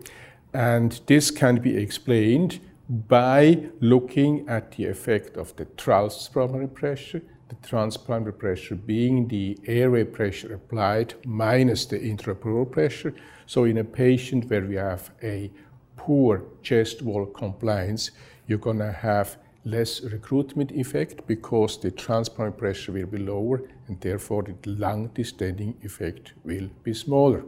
And 0.53 0.99
this 1.05 1.31
can 1.31 1.57
be 1.57 1.77
explained 1.77 2.59
by 2.89 3.69
looking 3.81 4.47
at 4.47 4.71
the 4.71 4.85
effect 4.85 5.37
of 5.37 5.55
the 5.55 5.65
transpulmonary 5.65 6.73
pressure, 6.73 7.21
the 7.49 7.55
transpulmonary 7.55 8.37
pressure 8.37 8.75
being 8.75 9.27
the 9.27 9.59
airway 9.65 10.03
pressure 10.03 10.53
applied 10.53 11.13
minus 11.25 11.85
the 11.85 11.99
intrapleural 11.99 12.69
pressure. 12.69 13.13
So, 13.45 13.63
in 13.63 13.77
a 13.77 13.83
patient 13.83 14.49
where 14.49 14.65
we 14.65 14.75
have 14.75 15.11
a 15.23 15.51
poor 15.99 16.43
chest 16.63 17.01
wall 17.01 17.25
compliance, 17.25 18.11
you're 18.47 18.65
going 18.67 18.79
to 18.79 18.91
have 18.91 19.37
less 19.65 20.01
recruitment 20.01 20.71
effect 20.71 21.27
because 21.27 21.77
the 21.81 21.91
transpulmonary 21.91 22.57
pressure 22.57 22.93
will 22.93 23.05
be 23.05 23.17
lower 23.17 23.61
and 23.87 23.99
therefore 23.99 24.43
the 24.43 24.69
lung 24.69 25.09
distending 25.13 25.75
effect 25.83 26.33
will 26.45 26.69
be 26.83 26.93
smaller. 26.93 27.43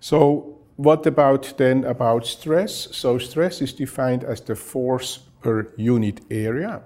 So 0.00 0.58
what 0.76 1.06
about 1.06 1.54
then 1.56 1.84
about 1.84 2.26
stress? 2.26 2.88
So 2.90 3.18
stress 3.18 3.62
is 3.62 3.72
defined 3.72 4.24
as 4.24 4.40
the 4.40 4.56
force 4.56 5.20
per 5.40 5.72
unit 5.76 6.20
area. 6.30 6.82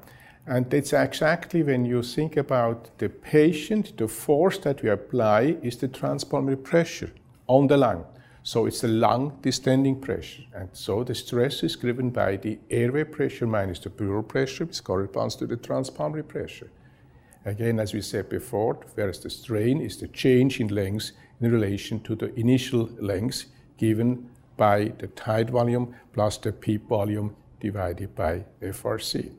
And 0.46 0.70
that's 0.70 0.92
exactly 0.92 1.62
when 1.62 1.84
you 1.84 2.02
think 2.02 2.36
about 2.36 2.98
the 2.98 3.08
patient, 3.08 3.96
the 3.96 4.08
force 4.08 4.58
that 4.58 4.82
we 4.82 4.90
apply 4.90 5.56
is 5.62 5.76
the 5.76 5.88
transpulmonary 5.88 6.62
pressure 6.62 7.10
on 7.46 7.66
the 7.66 7.76
lung. 7.76 8.04
So 8.48 8.64
it's 8.64 8.80
the 8.80 8.88
lung 8.88 9.38
distending 9.42 10.00
pressure. 10.00 10.44
And 10.54 10.70
so 10.72 11.04
the 11.04 11.14
stress 11.14 11.62
is 11.62 11.76
given 11.76 12.08
by 12.08 12.36
the 12.36 12.58
airway 12.70 13.04
pressure 13.04 13.46
minus 13.46 13.78
the 13.78 13.90
pleural 13.90 14.22
pressure, 14.22 14.64
which 14.64 14.82
corresponds 14.82 15.36
to 15.36 15.46
the 15.46 15.58
transpulmonary 15.58 16.26
pressure. 16.26 16.70
Again, 17.44 17.78
as 17.78 17.92
we 17.92 18.00
said 18.00 18.30
before, 18.30 18.78
whereas 18.94 19.18
the 19.18 19.28
strain 19.28 19.82
is 19.82 19.98
the 19.98 20.08
change 20.08 20.60
in 20.60 20.68
length 20.68 21.10
in 21.42 21.52
relation 21.52 22.00
to 22.04 22.14
the 22.14 22.34
initial 22.40 22.88
length 22.98 23.44
given 23.76 24.30
by 24.56 24.94
the 24.98 25.08
tide 25.08 25.50
volume 25.50 25.94
plus 26.14 26.38
the 26.38 26.50
PEEP 26.50 26.88
volume 26.88 27.36
divided 27.60 28.14
by 28.14 28.46
FRC. 28.62 29.30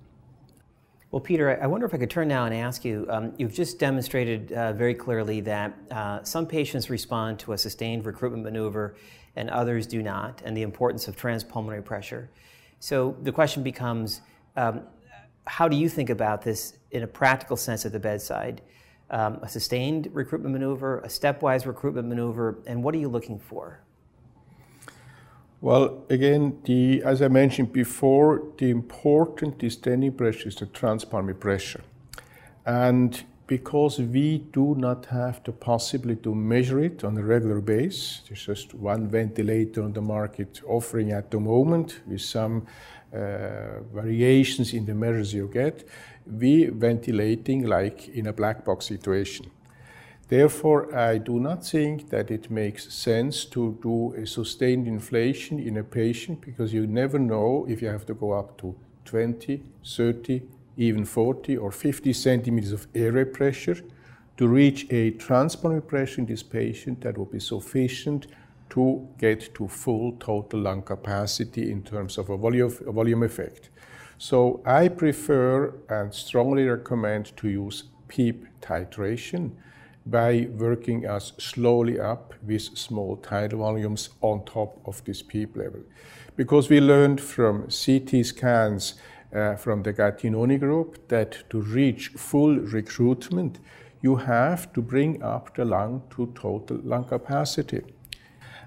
Well, 1.11 1.19
Peter, 1.19 1.59
I 1.61 1.65
wonder 1.65 1.87
if 1.87 1.93
I 1.93 1.97
could 1.97 2.09
turn 2.09 2.27
now 2.27 2.45
and 2.45 2.53
ask 2.53 2.85
you. 2.85 3.07
Um, 3.09 3.33
you've 3.37 3.53
just 3.53 3.79
demonstrated 3.79 4.51
uh, 4.51 4.73
very 4.73 4.93
clearly 4.93 5.41
that 5.41 5.75
uh, 5.89 6.23
some 6.23 6.45
patients 6.45 6.89
respond 6.89 7.39
to 7.39 7.53
a 7.53 7.57
sustained 7.57 8.05
recruitment 8.05 8.43
maneuver 8.43 8.95
and 9.35 9.49
others 9.49 9.87
do 9.87 10.03
not, 10.03 10.41
and 10.45 10.55
the 10.55 10.61
importance 10.61 11.07
of 11.07 11.15
transpulmonary 11.15 11.83
pressure. 11.83 12.29
So 12.79 13.15
the 13.23 13.31
question 13.31 13.63
becomes 13.63 14.21
um, 14.55 14.81
how 15.45 15.67
do 15.67 15.75
you 15.75 15.89
think 15.89 16.11
about 16.11 16.43
this 16.43 16.77
in 16.91 17.01
a 17.01 17.07
practical 17.07 17.57
sense 17.57 17.85
at 17.85 17.91
the 17.91 17.99
bedside? 17.99 18.61
um, 19.11 19.39
a 19.41 19.49
sustained 19.49 20.09
recruitment 20.13 20.53
maneuver, 20.53 20.99
a 20.99 21.07
stepwise 21.07 21.65
recruitment 21.65 22.07
maneuver, 22.07 22.59
and 22.67 22.83
what 22.83 22.93
are 22.93 22.97
you 22.97 23.09
looking 23.09 23.39
for? 23.39 23.81
Well, 25.61 26.05
again, 26.09 26.59
the, 26.63 27.03
as 27.03 27.21
I 27.21 27.27
mentioned 27.27 27.73
before, 27.73 28.43
the 28.57 28.69
important 28.69 29.57
distending 29.57 30.13
pressure 30.13 30.47
is 30.47 30.55
the 30.55 30.67
transpulmonary 30.67 31.37
pressure. 31.37 31.81
And 32.65 33.21
because 33.45 33.99
we 33.99 34.37
do 34.37 34.75
not 34.75 35.07
have 35.07 35.43
the 35.43 35.51
possibility 35.51 36.21
to 36.21 36.33
measure 36.33 36.79
it 36.79 37.03
on 37.03 37.17
a 37.17 37.23
regular 37.23 37.59
basis, 37.59 38.21
there's 38.27 38.45
just 38.45 38.73
one 38.73 39.09
ventilator 39.09 39.83
on 39.83 39.91
the 39.91 40.01
market 40.01 40.61
offering 40.65 41.11
at 41.11 41.29
the 41.29 41.39
moment 41.41 41.99
with 42.07 42.21
some 42.21 42.65
uh, 43.13 43.81
variations 43.93 44.73
in 44.73 44.85
the 44.85 44.93
measures 44.93 45.33
you 45.33 45.49
get, 45.51 45.85
we 46.25 46.67
ventilating 46.67 47.65
like 47.65 48.07
in 48.09 48.27
a 48.27 48.33
black 48.33 48.63
box 48.63 48.85
situation. 48.85 49.47
Therefore, 50.29 50.95
I 50.95 51.17
do 51.17 51.39
not 51.39 51.65
think 51.65 52.11
that 52.11 52.29
it 52.29 52.51
makes 52.51 52.93
sense 52.93 53.45
to 53.45 53.79
do 53.81 54.13
a 54.13 54.27
sustained 54.27 54.87
inflation 54.87 55.59
in 55.59 55.77
a 55.77 55.83
patient 55.83 56.41
because 56.41 56.71
you 56.71 56.85
never 56.85 57.17
know 57.17 57.65
if 57.67 57.81
you 57.81 57.87
have 57.87 58.05
to 58.05 58.13
go 58.13 58.33
up 58.33 58.55
to 58.59 58.75
20, 59.05 59.63
30, 59.83 60.43
even 60.77 61.03
40 61.03 61.57
or 61.57 61.71
50 61.71 62.13
centimeters 62.13 62.71
of 62.71 62.87
airway 62.93 63.23
pressure 63.25 63.77
to 64.37 64.47
reach 64.47 64.85
a 64.91 65.11
transpulmonary 65.13 65.85
pressure 65.87 66.21
in 66.21 66.27
this 66.27 66.43
patient 66.43 67.01
that 67.01 67.17
will 67.17 67.25
be 67.25 67.39
sufficient 67.39 68.27
to 68.69 69.07
get 69.17 69.51
to 69.55 69.67
full 69.67 70.11
total 70.19 70.59
lung 70.59 70.83
capacity 70.83 71.71
in 71.71 71.81
terms 71.81 72.19
of 72.19 72.29
a 72.29 72.37
volume, 72.37 72.71
a 72.85 72.91
volume 72.91 73.23
effect. 73.23 73.71
So 74.19 74.61
I 74.63 74.89
prefer 74.89 75.73
and 75.89 76.13
strongly 76.13 76.65
recommend 76.67 77.35
to 77.37 77.49
use 77.49 77.85
PEEP 78.07 78.45
titration 78.61 79.53
by 80.05 80.47
working 80.57 81.05
us 81.05 81.33
slowly 81.37 81.99
up 81.99 82.33
with 82.43 82.77
small 82.77 83.17
tidal 83.17 83.59
volumes 83.59 84.09
on 84.21 84.43
top 84.45 84.79
of 84.85 85.03
this 85.05 85.21
PEEP 85.21 85.55
level. 85.57 85.81
Because 86.35 86.69
we 86.69 86.79
learned 86.79 87.19
from 87.21 87.63
CT 87.63 88.25
scans 88.25 88.95
uh, 89.33 89.55
from 89.55 89.83
the 89.83 89.93
Gattinoni 89.93 90.59
group 90.59 91.07
that 91.09 91.49
to 91.49 91.61
reach 91.61 92.09
full 92.09 92.55
recruitment, 92.57 93.59
you 94.01 94.15
have 94.15 94.71
to 94.73 94.81
bring 94.81 95.21
up 95.21 95.55
the 95.55 95.65
lung 95.65 96.01
to 96.15 96.27
total 96.35 96.79
lung 96.83 97.03
capacity. 97.03 97.81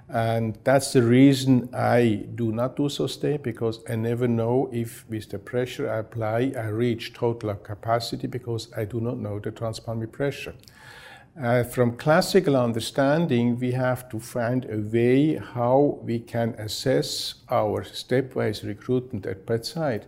And 0.09 0.59
that's 0.63 0.93
the 0.93 1.03
reason 1.03 1.71
I 1.73 2.27
do 2.35 2.53
not 2.53 2.77
do 2.77 2.91
sustain 2.91 3.41
because 3.41 3.81
I 3.89 3.97
never 3.97 4.29
know 4.29 4.69
if 4.71 5.09
with 5.09 5.31
the 5.31 5.39
pressure 5.39 5.91
I 5.91 6.01
apply 6.01 6.53
I 6.55 6.67
reach 6.67 7.15
total 7.15 7.55
capacity 7.55 8.27
because 8.27 8.71
I 8.77 8.85
do 8.85 9.01
not 9.01 9.19
know 9.19 9.39
the 9.39 9.51
transpulmonary 9.51 10.13
pressure. 10.13 10.55
Uh, 11.41 11.65
from 11.65 11.97
classical 11.97 12.55
understanding, 12.57 13.59
we 13.59 13.73
have 13.73 14.07
to 14.11 14.21
find 14.21 14.67
a 14.67 14.77
way 14.77 15.37
how 15.37 15.99
we 16.03 16.19
can 16.19 16.51
assess 16.59 17.37
our 17.49 17.83
stepwise 17.85 18.63
recruitment 18.67 19.25
at 19.25 19.47
bedside. 19.47 20.05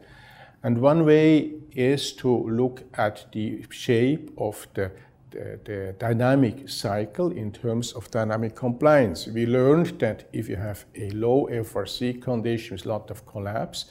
And 0.63 0.83
one 0.83 1.07
way 1.07 1.55
is 1.73 2.13
to 2.15 2.29
look 2.29 2.83
at 2.99 3.25
the 3.33 3.65
shape 3.71 4.33
of 4.37 4.67
the, 4.75 4.91
the, 5.31 5.59
the, 5.65 5.95
dynamic 5.99 6.69
cycle 6.69 7.31
in 7.33 7.53
terms 7.53 7.93
of 7.93 8.11
dynamic 8.11 8.55
compliance. 8.55 9.27
We 9.27 9.47
learned 9.47 9.99
that 10.01 10.29
if 10.35 10.47
you 10.51 10.57
have 10.57 10.85
a 10.95 11.09
low 11.11 11.49
FRC 11.51 12.21
condition 12.21 12.77
with 12.77 12.85
a 12.85 12.89
lot 12.91 13.11
of 13.11 13.25
collapse, 13.25 13.87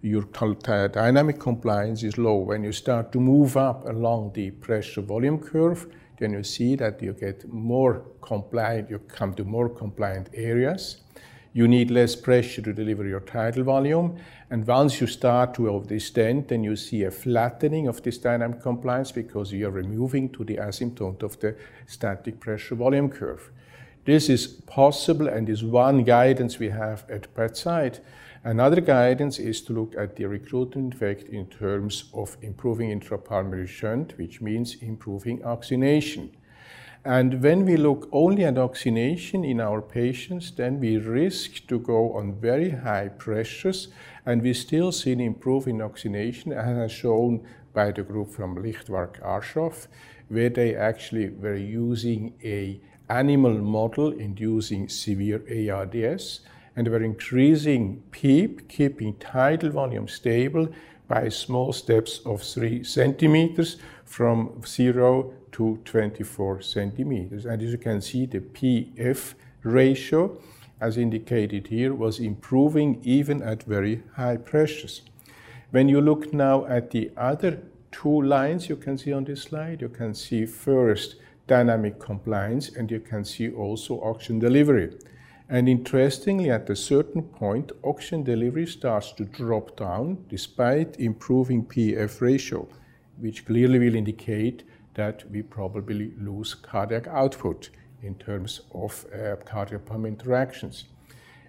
your 0.00 0.22
dynamic 0.22 1.38
compliance 1.38 2.02
is 2.04 2.16
low. 2.16 2.36
When 2.36 2.64
you 2.64 2.72
start 2.72 3.12
to 3.12 3.20
move 3.20 3.58
up 3.58 3.86
along 3.86 4.32
the 4.32 4.50
pressure 4.52 5.02
volume 5.02 5.38
curve, 5.38 5.86
then 6.20 6.32
you 6.32 6.44
see 6.44 6.76
that 6.76 7.02
you 7.02 7.12
get 7.14 7.50
more 7.52 8.04
compliant, 8.20 8.90
you 8.90 8.98
come 8.98 9.34
to 9.34 9.44
more 9.44 9.68
compliant 9.68 10.28
areas. 10.34 10.98
You 11.52 11.66
need 11.66 11.90
less 11.90 12.14
pressure 12.14 12.62
to 12.62 12.72
deliver 12.72 13.04
your 13.06 13.20
tidal 13.20 13.64
volume. 13.64 14.18
And 14.50 14.64
once 14.64 15.00
you 15.00 15.08
start 15.08 15.54
to 15.54 15.62
overextend, 15.62 16.46
then 16.46 16.62
you 16.62 16.76
see 16.76 17.02
a 17.04 17.10
flattening 17.10 17.88
of 17.88 18.02
this 18.02 18.18
dynamic 18.18 18.62
compliance 18.62 19.10
because 19.10 19.52
you 19.52 19.66
are 19.66 19.72
removing 19.72 20.28
to 20.30 20.44
the 20.44 20.58
asymptote 20.58 21.24
of 21.24 21.40
the 21.40 21.56
static 21.86 22.38
pressure 22.38 22.76
volume 22.76 23.08
curve. 23.08 23.50
This 24.04 24.28
is 24.28 24.46
possible 24.46 25.26
and 25.26 25.48
is 25.48 25.64
one 25.64 26.04
guidance 26.04 26.58
we 26.58 26.68
have 26.68 27.04
at 27.10 27.34
bedside. 27.34 27.98
Another 28.42 28.80
guidance 28.80 29.38
is 29.38 29.60
to 29.62 29.74
look 29.74 29.94
at 29.98 30.16
the 30.16 30.24
recruitment 30.24 30.94
effect 30.94 31.24
in 31.24 31.46
terms 31.46 32.04
of 32.14 32.38
improving 32.40 32.88
intrapulmonary 32.88 33.68
shunt, 33.68 34.16
which 34.16 34.40
means 34.40 34.76
improving 34.80 35.44
oxygenation. 35.44 36.30
And 37.04 37.42
when 37.42 37.66
we 37.66 37.76
look 37.76 38.08
only 38.12 38.44
at 38.44 38.56
oxygenation 38.56 39.44
in 39.44 39.60
our 39.60 39.82
patients, 39.82 40.52
then 40.52 40.80
we 40.80 40.96
risk 40.96 41.66
to 41.66 41.78
go 41.78 42.14
on 42.14 42.40
very 42.40 42.70
high 42.70 43.08
pressures, 43.08 43.88
and 44.24 44.40
we 44.40 44.54
still 44.54 44.90
see 44.90 45.12
an 45.12 45.20
improvement 45.20 45.80
in 45.80 45.84
oxygenation, 45.84 46.52
as 46.52 46.92
shown 46.92 47.46
by 47.74 47.90
the 47.92 48.02
group 48.02 48.30
from 48.30 48.56
Lichtwarck-Aschoff, 48.56 49.86
where 50.28 50.48
they 50.48 50.74
actually 50.74 51.28
were 51.28 51.56
using 51.56 52.32
a 52.42 52.80
animal 53.10 53.54
model 53.54 54.12
inducing 54.12 54.88
severe 54.88 55.42
ARDS, 55.70 56.40
and 56.76 56.88
we're 56.88 57.02
increasing 57.02 58.02
PEEP, 58.10 58.68
keeping 58.68 59.14
tidal 59.16 59.70
volume 59.70 60.08
stable 60.08 60.68
by 61.08 61.28
small 61.28 61.72
steps 61.72 62.20
of 62.24 62.42
three 62.42 62.84
centimeters 62.84 63.76
from 64.04 64.60
zero 64.64 65.32
to 65.52 65.78
24 65.84 66.62
centimeters. 66.62 67.46
And 67.46 67.60
as 67.62 67.72
you 67.72 67.78
can 67.78 68.00
see, 68.00 68.26
the 68.26 68.40
PF 68.40 69.34
ratio, 69.62 70.38
as 70.80 70.96
indicated 70.96 71.66
here, 71.66 71.94
was 71.94 72.20
improving 72.20 73.00
even 73.02 73.42
at 73.42 73.64
very 73.64 74.02
high 74.14 74.36
pressures. 74.36 75.02
When 75.70 75.88
you 75.88 76.00
look 76.00 76.32
now 76.32 76.64
at 76.66 76.90
the 76.90 77.10
other 77.16 77.62
two 77.90 78.22
lines 78.22 78.68
you 78.68 78.76
can 78.76 78.96
see 78.96 79.12
on 79.12 79.24
this 79.24 79.42
slide, 79.42 79.80
you 79.80 79.88
can 79.88 80.14
see 80.14 80.46
first 80.46 81.16
dynamic 81.46 81.98
compliance 81.98 82.68
and 82.68 82.90
you 82.90 83.00
can 83.00 83.24
see 83.24 83.50
also 83.50 84.00
oxygen 84.02 84.38
delivery. 84.38 84.96
And 85.52 85.68
interestingly, 85.68 86.48
at 86.48 86.70
a 86.70 86.76
certain 86.76 87.22
point, 87.22 87.72
oxygen 87.82 88.22
delivery 88.22 88.68
starts 88.68 89.10
to 89.12 89.24
drop 89.24 89.76
down 89.76 90.24
despite 90.28 91.00
improving 91.00 91.64
PF 91.64 92.20
ratio, 92.20 92.68
which 93.18 93.44
clearly 93.44 93.80
will 93.80 93.96
indicate 93.96 94.62
that 94.94 95.28
we 95.28 95.42
probably 95.42 96.12
lose 96.16 96.54
cardiac 96.54 97.08
output 97.08 97.70
in 98.00 98.14
terms 98.14 98.60
of 98.72 99.04
uh, 99.12 99.34
cardiac 99.44 99.86
pump 99.86 100.06
interactions. 100.06 100.84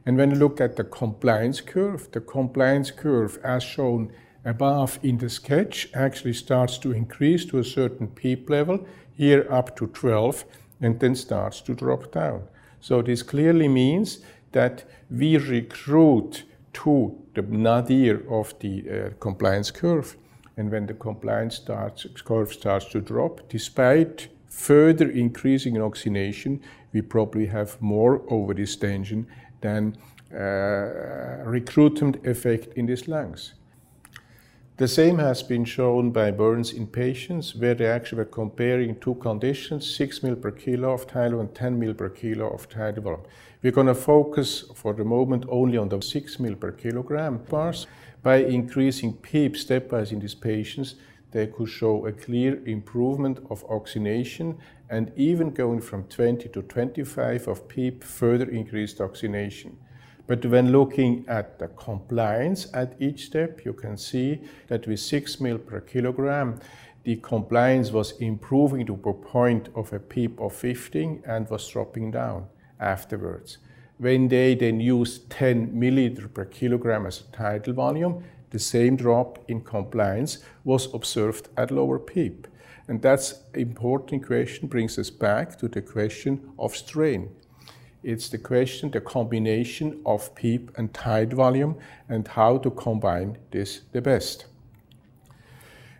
And 0.03 0.17
when 0.17 0.31
you 0.31 0.37
look 0.37 0.59
at 0.59 0.77
the 0.77 0.83
compliance 0.83 1.61
curve, 1.61 2.11
the 2.11 2.21
compliance 2.21 2.89
curve, 2.89 3.37
as 3.43 3.61
shown 3.61 4.11
above 4.43 4.97
in 5.03 5.19
the 5.19 5.29
sketch, 5.29 5.89
actually 5.93 6.33
starts 6.33 6.79
to 6.79 6.91
increase 6.91 7.45
to 7.45 7.59
a 7.59 7.63
certain 7.63 8.07
PEEP 8.07 8.49
level, 8.49 8.87
here 9.13 9.45
up 9.51 9.75
to 9.75 9.85
12, 9.85 10.43
and 10.81 10.99
then 10.99 11.13
starts 11.13 11.61
to 11.61 11.75
drop 11.75 12.11
down. 12.11 12.47
So 12.81 13.01
this 13.01 13.23
clearly 13.23 13.67
means 13.67 14.19
that 14.51 14.83
we 15.09 15.37
recruit 15.37 16.43
to 16.73 17.15
the 17.33 17.43
nadir 17.43 18.21
of 18.29 18.53
the 18.59 18.83
uh, 18.89 19.09
compliance 19.19 19.71
curve 19.71 20.17
and 20.57 20.71
when 20.71 20.85
the 20.85 20.93
compliance 20.93 21.55
starts, 21.55 22.05
curve 22.23 22.51
starts 22.51 22.85
to 22.85 23.01
drop, 23.01 23.41
despite 23.49 24.27
further 24.47 25.09
increasing 25.09 25.75
in 25.75 25.81
oxygenation, 25.81 26.61
we 26.93 27.01
probably 27.01 27.45
have 27.45 27.81
more 27.81 28.19
overdistension 28.27 29.25
than 29.61 29.95
uh, 30.33 31.43
recruitment 31.45 32.25
effect 32.25 32.73
in 32.75 32.85
these 32.85 33.07
lungs. 33.07 33.53
The 34.81 34.87
same 34.87 35.19
has 35.19 35.43
been 35.43 35.63
shown 35.63 36.09
by 36.09 36.31
Burns 36.31 36.73
in 36.73 36.87
patients 36.87 37.53
where 37.53 37.75
they 37.75 37.85
actually 37.85 38.17
were 38.17 38.25
comparing 38.25 38.99
two 38.99 39.13
conditions, 39.13 39.95
6 39.95 40.21
ml 40.21 40.41
per 40.41 40.49
kilo 40.49 40.93
of 40.93 41.05
tidal 41.05 41.39
and 41.39 41.53
10 41.53 41.79
ml 41.79 41.95
per 41.95 42.09
kilo 42.09 42.49
of 42.49 42.67
tidal. 42.67 43.23
We're 43.61 43.73
going 43.73 43.85
to 43.85 43.93
focus 43.93 44.63
for 44.73 44.95
the 44.95 45.03
moment 45.03 45.45
only 45.49 45.77
on 45.77 45.89
the 45.89 46.01
6 46.01 46.37
ml 46.37 46.59
per 46.59 46.71
kilogram 46.71 47.45
bars. 47.47 47.85
By 48.23 48.37
increasing 48.37 49.13
PEEP 49.13 49.53
stepwise 49.53 50.11
in 50.11 50.19
these 50.19 50.33
patients, 50.33 50.95
they 51.29 51.45
could 51.45 51.69
show 51.69 52.07
a 52.07 52.11
clear 52.11 52.59
improvement 52.65 53.37
of 53.51 53.63
oxygenation 53.69 54.57
and 54.89 55.11
even 55.15 55.51
going 55.51 55.81
from 55.81 56.05
20 56.05 56.49
to 56.49 56.63
25 56.63 57.47
of 57.47 57.67
PEEP 57.67 58.03
further 58.03 58.49
increased 58.49 58.99
oxygenation. 58.99 59.77
But 60.31 60.45
when 60.45 60.71
looking 60.71 61.25
at 61.27 61.59
the 61.59 61.67
compliance 61.67 62.69
at 62.73 62.95
each 63.01 63.25
step, 63.25 63.65
you 63.65 63.73
can 63.73 63.97
see 63.97 64.39
that 64.69 64.87
with 64.87 65.01
6 65.01 65.35
ml 65.35 65.65
per 65.65 65.81
kilogram, 65.81 66.57
the 67.03 67.17
compliance 67.17 67.91
was 67.91 68.13
improving 68.21 68.85
to 68.85 68.93
a 68.93 69.13
point 69.13 69.67
of 69.75 69.91
a 69.91 69.99
PEEP 69.99 70.39
of 70.39 70.53
15 70.53 71.23
and 71.25 71.49
was 71.49 71.67
dropping 71.67 72.11
down 72.11 72.47
afterwards. 72.79 73.57
When 73.97 74.29
they 74.29 74.55
then 74.55 74.79
used 74.79 75.29
10 75.31 75.73
milliliter 75.73 76.33
per 76.33 76.45
kilogram 76.45 77.05
as 77.07 77.19
a 77.19 77.35
tidal 77.35 77.73
volume, 77.73 78.23
the 78.51 78.59
same 78.59 78.95
drop 78.95 79.37
in 79.49 79.59
compliance 79.59 80.37
was 80.63 80.93
observed 80.93 81.49
at 81.57 81.71
lower 81.71 81.99
PEEP. 81.99 82.47
And 82.87 83.01
that's 83.01 83.43
important 83.53 84.25
question, 84.25 84.69
brings 84.69 84.97
us 84.97 85.09
back 85.09 85.57
to 85.57 85.67
the 85.67 85.81
question 85.81 86.53
of 86.57 86.73
strain. 86.73 87.35
It's 88.03 88.29
the 88.29 88.39
question, 88.39 88.89
the 88.89 89.01
combination 89.01 90.01
of 90.05 90.33
PEEP 90.33 90.71
and 90.77 90.93
tide 90.93 91.33
volume 91.33 91.75
and 92.09 92.27
how 92.27 92.57
to 92.57 92.71
combine 92.71 93.37
this 93.51 93.81
the 93.91 94.01
best. 94.01 94.45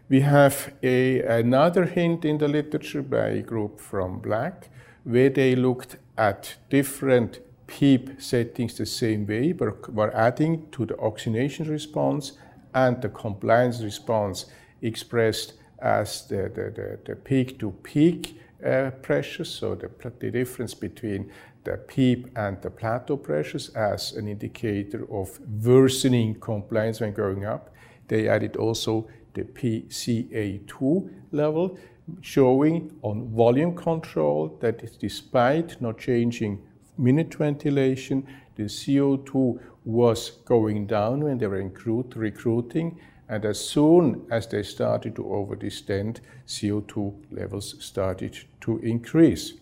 We 0.09 0.21
have 0.21 0.73
a, 0.83 1.21
another 1.21 1.85
hint 1.85 2.25
in 2.25 2.39
the 2.39 2.47
literature 2.47 3.03
by 3.03 3.27
a 3.27 3.41
group 3.41 3.79
from 3.79 4.19
Black, 4.19 4.69
where 5.03 5.29
they 5.29 5.55
looked 5.55 5.97
at 6.17 6.55
different 6.69 7.39
PEEP 7.67 8.21
settings 8.21 8.77
the 8.77 8.85
same 8.85 9.25
way, 9.25 9.53
but 9.53 9.93
were 9.93 10.13
adding 10.15 10.69
to 10.71 10.85
the 10.85 10.99
oxygenation 10.99 11.69
response 11.69 12.33
and 12.73 13.01
the 13.01 13.09
compliance 13.09 13.81
response 13.81 14.47
expressed 14.81 15.53
as 15.79 16.27
the, 16.27 16.51
the, 16.53 16.71
the, 16.75 16.99
the 17.05 17.15
peak 17.15 17.59
to 17.59 17.71
peak 17.83 18.37
uh, 18.65 18.91
pressures, 19.01 19.49
so 19.49 19.75
the, 19.75 19.89
the 20.19 20.29
difference 20.29 20.73
between 20.73 21.31
the 21.63 21.77
PEEP 21.77 22.29
and 22.35 22.61
the 22.61 22.69
plateau 22.69 23.17
pressures 23.17 23.69
as 23.69 24.13
an 24.13 24.27
indicator 24.27 25.05
of 25.11 25.39
worsening 25.63 26.39
compliance 26.39 26.99
when 26.99 27.13
going 27.13 27.45
up. 27.45 27.69
They 28.07 28.27
added 28.27 28.55
also 28.57 29.07
the 29.33 29.43
PaCO2 29.43 31.09
level, 31.31 31.77
showing 32.21 32.97
on 33.03 33.29
volume 33.29 33.75
control 33.75 34.57
that 34.59 34.99
despite 34.99 35.81
not 35.81 35.97
changing 35.99 36.61
minute 36.97 37.33
ventilation, 37.35 38.27
the 38.55 38.63
CO2 38.63 39.59
was 39.85 40.31
going 40.45 40.87
down 40.87 41.23
when 41.23 41.37
they 41.37 41.47
were 41.47 41.63
recruit, 41.63 42.13
recruiting, 42.15 42.99
and 43.29 43.45
as 43.45 43.59
soon 43.59 44.25
as 44.29 44.45
they 44.47 44.61
started 44.61 45.15
to 45.15 45.23
overdistend, 45.23 46.19
CO2 46.47 47.13
levels 47.31 47.75
started 47.83 48.37
to 48.59 48.77
increase. 48.79 49.53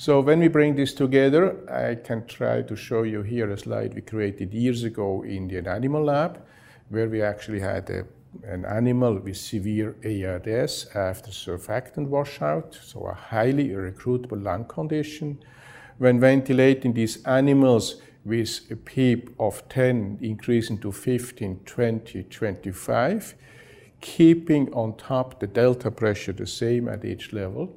So 0.00 0.20
when 0.20 0.38
we 0.38 0.46
bring 0.46 0.76
this 0.76 0.94
together, 0.94 1.56
I 1.68 1.96
can 1.96 2.24
try 2.28 2.62
to 2.62 2.76
show 2.76 3.02
you 3.02 3.22
here 3.22 3.50
a 3.50 3.58
slide 3.58 3.94
we 3.94 4.00
created 4.00 4.54
years 4.54 4.84
ago 4.84 5.24
in 5.24 5.48
the 5.48 5.68
animal 5.68 6.04
lab, 6.04 6.40
where 6.88 7.08
we 7.08 7.20
actually 7.20 7.58
had 7.58 7.90
a, 7.90 8.04
an 8.44 8.64
animal 8.64 9.18
with 9.18 9.36
severe 9.36 9.96
ARDS 10.04 10.86
after 10.94 11.32
surfactant 11.32 12.06
washout, 12.06 12.78
so 12.80 13.06
a 13.06 13.12
highly 13.12 13.70
recruitable 13.70 14.40
lung 14.40 14.66
condition. 14.66 15.42
When 15.98 16.20
ventilating 16.20 16.92
these 16.92 17.20
animals 17.24 18.00
with 18.24 18.70
a 18.70 18.76
PEEP 18.76 19.34
of 19.40 19.68
10 19.68 20.20
increasing 20.22 20.78
to 20.78 20.92
15, 20.92 21.62
20, 21.66 22.22
25, 22.22 23.34
keeping 24.00 24.72
on 24.72 24.96
top 24.96 25.40
the 25.40 25.48
delta 25.48 25.90
pressure 25.90 26.32
the 26.32 26.46
same 26.46 26.86
at 26.86 27.04
each 27.04 27.32
level, 27.32 27.74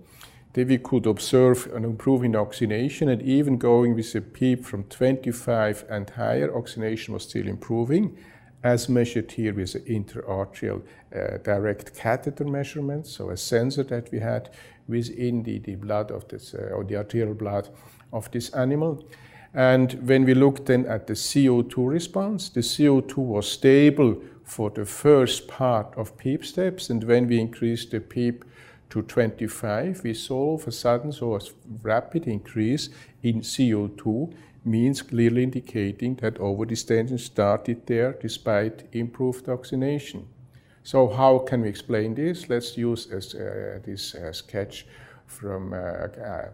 then 0.53 0.67
we 0.67 0.77
could 0.77 1.05
observe 1.05 1.69
an 1.73 1.85
improving 1.85 2.35
oxygenation 2.35 3.07
and 3.09 3.21
even 3.21 3.57
going 3.57 3.95
with 3.95 4.13
a 4.15 4.21
PEEP 4.21 4.65
from 4.65 4.83
25 4.85 5.85
and 5.89 6.09
higher, 6.09 6.55
oxygenation 6.55 7.13
was 7.13 7.23
still 7.23 7.47
improving, 7.47 8.17
as 8.63 8.89
measured 8.89 9.31
here 9.31 9.53
with 9.53 9.73
the 9.73 9.79
interarterial 9.81 10.83
uh, 11.15 11.37
direct 11.37 11.95
catheter 11.95 12.43
measurement, 12.43 13.07
so 13.07 13.29
a 13.29 13.37
sensor 13.37 13.83
that 13.83 14.11
we 14.11 14.19
had 14.19 14.49
within 14.87 15.41
the, 15.43 15.59
the 15.59 15.75
blood 15.75 16.11
of 16.11 16.27
this, 16.27 16.53
uh, 16.53 16.69
or 16.75 16.83
the 16.83 16.97
arterial 16.97 17.33
blood 17.33 17.69
of 18.11 18.29
this 18.31 18.49
animal. 18.49 19.03
And 19.53 19.93
when 20.07 20.25
we 20.25 20.33
looked 20.33 20.67
then 20.67 20.85
at 20.85 21.07
the 21.07 21.13
CO2 21.13 21.89
response, 21.89 22.49
the 22.49 22.61
CO2 22.61 23.17
was 23.17 23.51
stable 23.51 24.21
for 24.43 24.69
the 24.69 24.85
first 24.85 25.47
part 25.47 25.93
of 25.97 26.17
PEEP 26.17 26.45
steps, 26.45 26.89
and 26.89 27.03
when 27.03 27.27
we 27.27 27.39
increased 27.39 27.91
the 27.91 27.99
PEEP 27.99 28.45
to 28.91 29.01
25, 29.01 30.01
we 30.03 30.13
saw 30.13 30.53
of 30.53 30.67
a 30.67 30.71
sudden 30.71 31.11
so 31.11 31.35
a 31.35 31.39
rapid 31.81 32.27
increase 32.27 32.89
in 33.23 33.41
CO2 33.41 34.33
means 34.63 35.01
clearly 35.01 35.43
indicating 35.43 36.15
that 36.15 36.35
overdistension 36.35 37.19
started 37.19 37.85
there 37.87 38.13
despite 38.21 38.83
improved 38.93 39.49
oxygenation. 39.49 40.27
So 40.83 41.07
how 41.07 41.39
can 41.39 41.61
we 41.61 41.69
explain 41.69 42.15
this? 42.15 42.49
Let's 42.49 42.77
use 42.77 43.07
as, 43.11 43.33
uh, 43.33 43.79
this 43.83 44.15
uh, 44.15 44.31
sketch 44.33 44.85
from 45.25 45.73
uh 45.73 46.47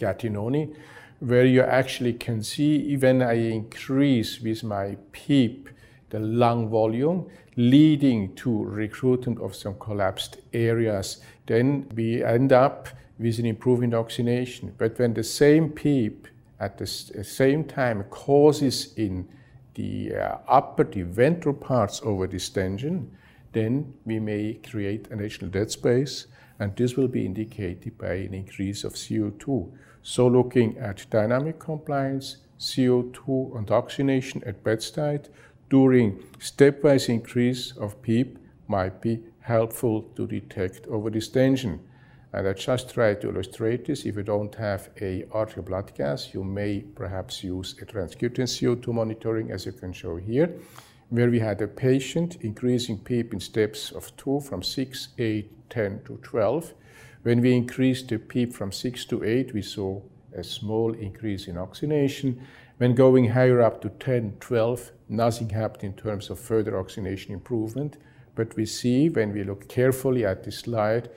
Gattinoni, 0.00 0.74
where 1.18 1.44
you 1.44 1.62
actually 1.62 2.14
can 2.14 2.42
see 2.42 2.76
even 2.76 3.20
I 3.20 3.34
increase 3.34 4.40
with 4.40 4.62
my 4.62 4.96
PEEP 5.12 5.68
the 6.10 6.20
lung 6.20 6.68
volume, 6.68 7.26
leading 7.56 8.34
to 8.34 8.64
recruitment 8.64 9.40
of 9.40 9.54
some 9.54 9.74
collapsed 9.78 10.38
areas 10.52 11.18
then 11.48 11.90
we 11.96 12.22
end 12.22 12.52
up 12.52 12.88
with 13.18 13.38
an 13.38 13.46
improvement 13.46 13.94
oxygenation. 13.94 14.74
But 14.76 14.98
when 14.98 15.14
the 15.14 15.24
same 15.24 15.70
PEEP 15.70 16.28
at 16.60 16.76
the 16.76 16.86
same 16.86 17.64
time 17.64 18.04
causes 18.04 18.92
in 18.96 19.26
the 19.74 20.14
uh, 20.14 20.38
upper, 20.46 20.84
the 20.84 21.02
ventral 21.02 21.54
parts 21.54 22.00
over 22.04 22.26
distension, 22.26 23.10
then 23.52 23.94
we 24.04 24.20
may 24.20 24.54
create 24.54 25.08
an 25.08 25.20
additional 25.20 25.50
dead 25.50 25.70
space, 25.70 26.26
and 26.58 26.76
this 26.76 26.96
will 26.96 27.08
be 27.08 27.24
indicated 27.24 27.96
by 27.96 28.12
an 28.12 28.34
increase 28.34 28.84
of 28.84 28.92
CO2. 28.92 29.72
So 30.02 30.28
looking 30.28 30.76
at 30.76 31.06
dynamic 31.10 31.58
compliance, 31.58 32.38
CO2 32.60 33.56
and 33.56 33.70
oxygenation 33.70 34.42
at 34.44 34.62
bedside 34.62 35.28
during 35.70 36.18
stepwise 36.38 37.08
increase 37.08 37.72
of 37.76 38.00
PEEP 38.02 38.38
might 38.68 39.00
be 39.00 39.20
helpful 39.40 40.02
to 40.16 40.26
detect 40.26 40.88
overdistension. 40.88 41.78
And 42.32 42.46
I 42.46 42.52
just 42.52 42.92
try 42.92 43.14
to 43.14 43.28
illustrate 43.30 43.86
this. 43.86 44.04
If 44.04 44.16
you 44.16 44.22
don't 44.22 44.54
have 44.56 44.90
a 45.00 45.24
arterial 45.32 45.64
blood 45.64 45.92
gas, 45.94 46.34
you 46.34 46.44
may 46.44 46.80
perhaps 46.80 47.42
use 47.42 47.74
a 47.80 47.86
transcutaneous 47.86 48.58
CO2 48.58 48.92
monitoring, 48.92 49.50
as 49.50 49.64
you 49.64 49.72
can 49.72 49.92
show 49.92 50.16
here, 50.16 50.54
where 51.08 51.30
we 51.30 51.38
had 51.38 51.62
a 51.62 51.66
patient 51.66 52.36
increasing 52.42 52.98
PEEP 52.98 53.32
in 53.32 53.40
steps 53.40 53.92
of 53.92 54.14
2 54.18 54.40
from 54.40 54.62
6, 54.62 55.08
8, 55.18 55.70
10 55.70 56.02
to 56.04 56.18
12. 56.22 56.74
When 57.22 57.40
we 57.40 57.54
increased 57.54 58.08
the 58.08 58.18
PEEP 58.18 58.52
from 58.52 58.72
6 58.72 59.06
to 59.06 59.24
8, 59.24 59.54
we 59.54 59.62
saw 59.62 60.02
a 60.36 60.44
small 60.44 60.92
increase 60.92 61.48
in 61.48 61.56
oxygenation. 61.56 62.46
When 62.78 62.94
going 62.94 63.30
higher 63.30 63.60
up 63.60 63.80
to 63.80 63.88
10, 63.88 64.36
12, 64.38 64.92
nothing 65.08 65.50
happened 65.50 65.82
in 65.82 65.92
terms 65.94 66.30
of 66.30 66.38
further 66.38 66.78
oxygenation 66.78 67.32
improvement. 67.32 67.96
But 68.36 68.54
we 68.54 68.66
see 68.66 69.08
when 69.08 69.32
we 69.32 69.42
look 69.42 69.68
carefully 69.68 70.24
at 70.24 70.44
this 70.44 70.60
slide 70.60 71.10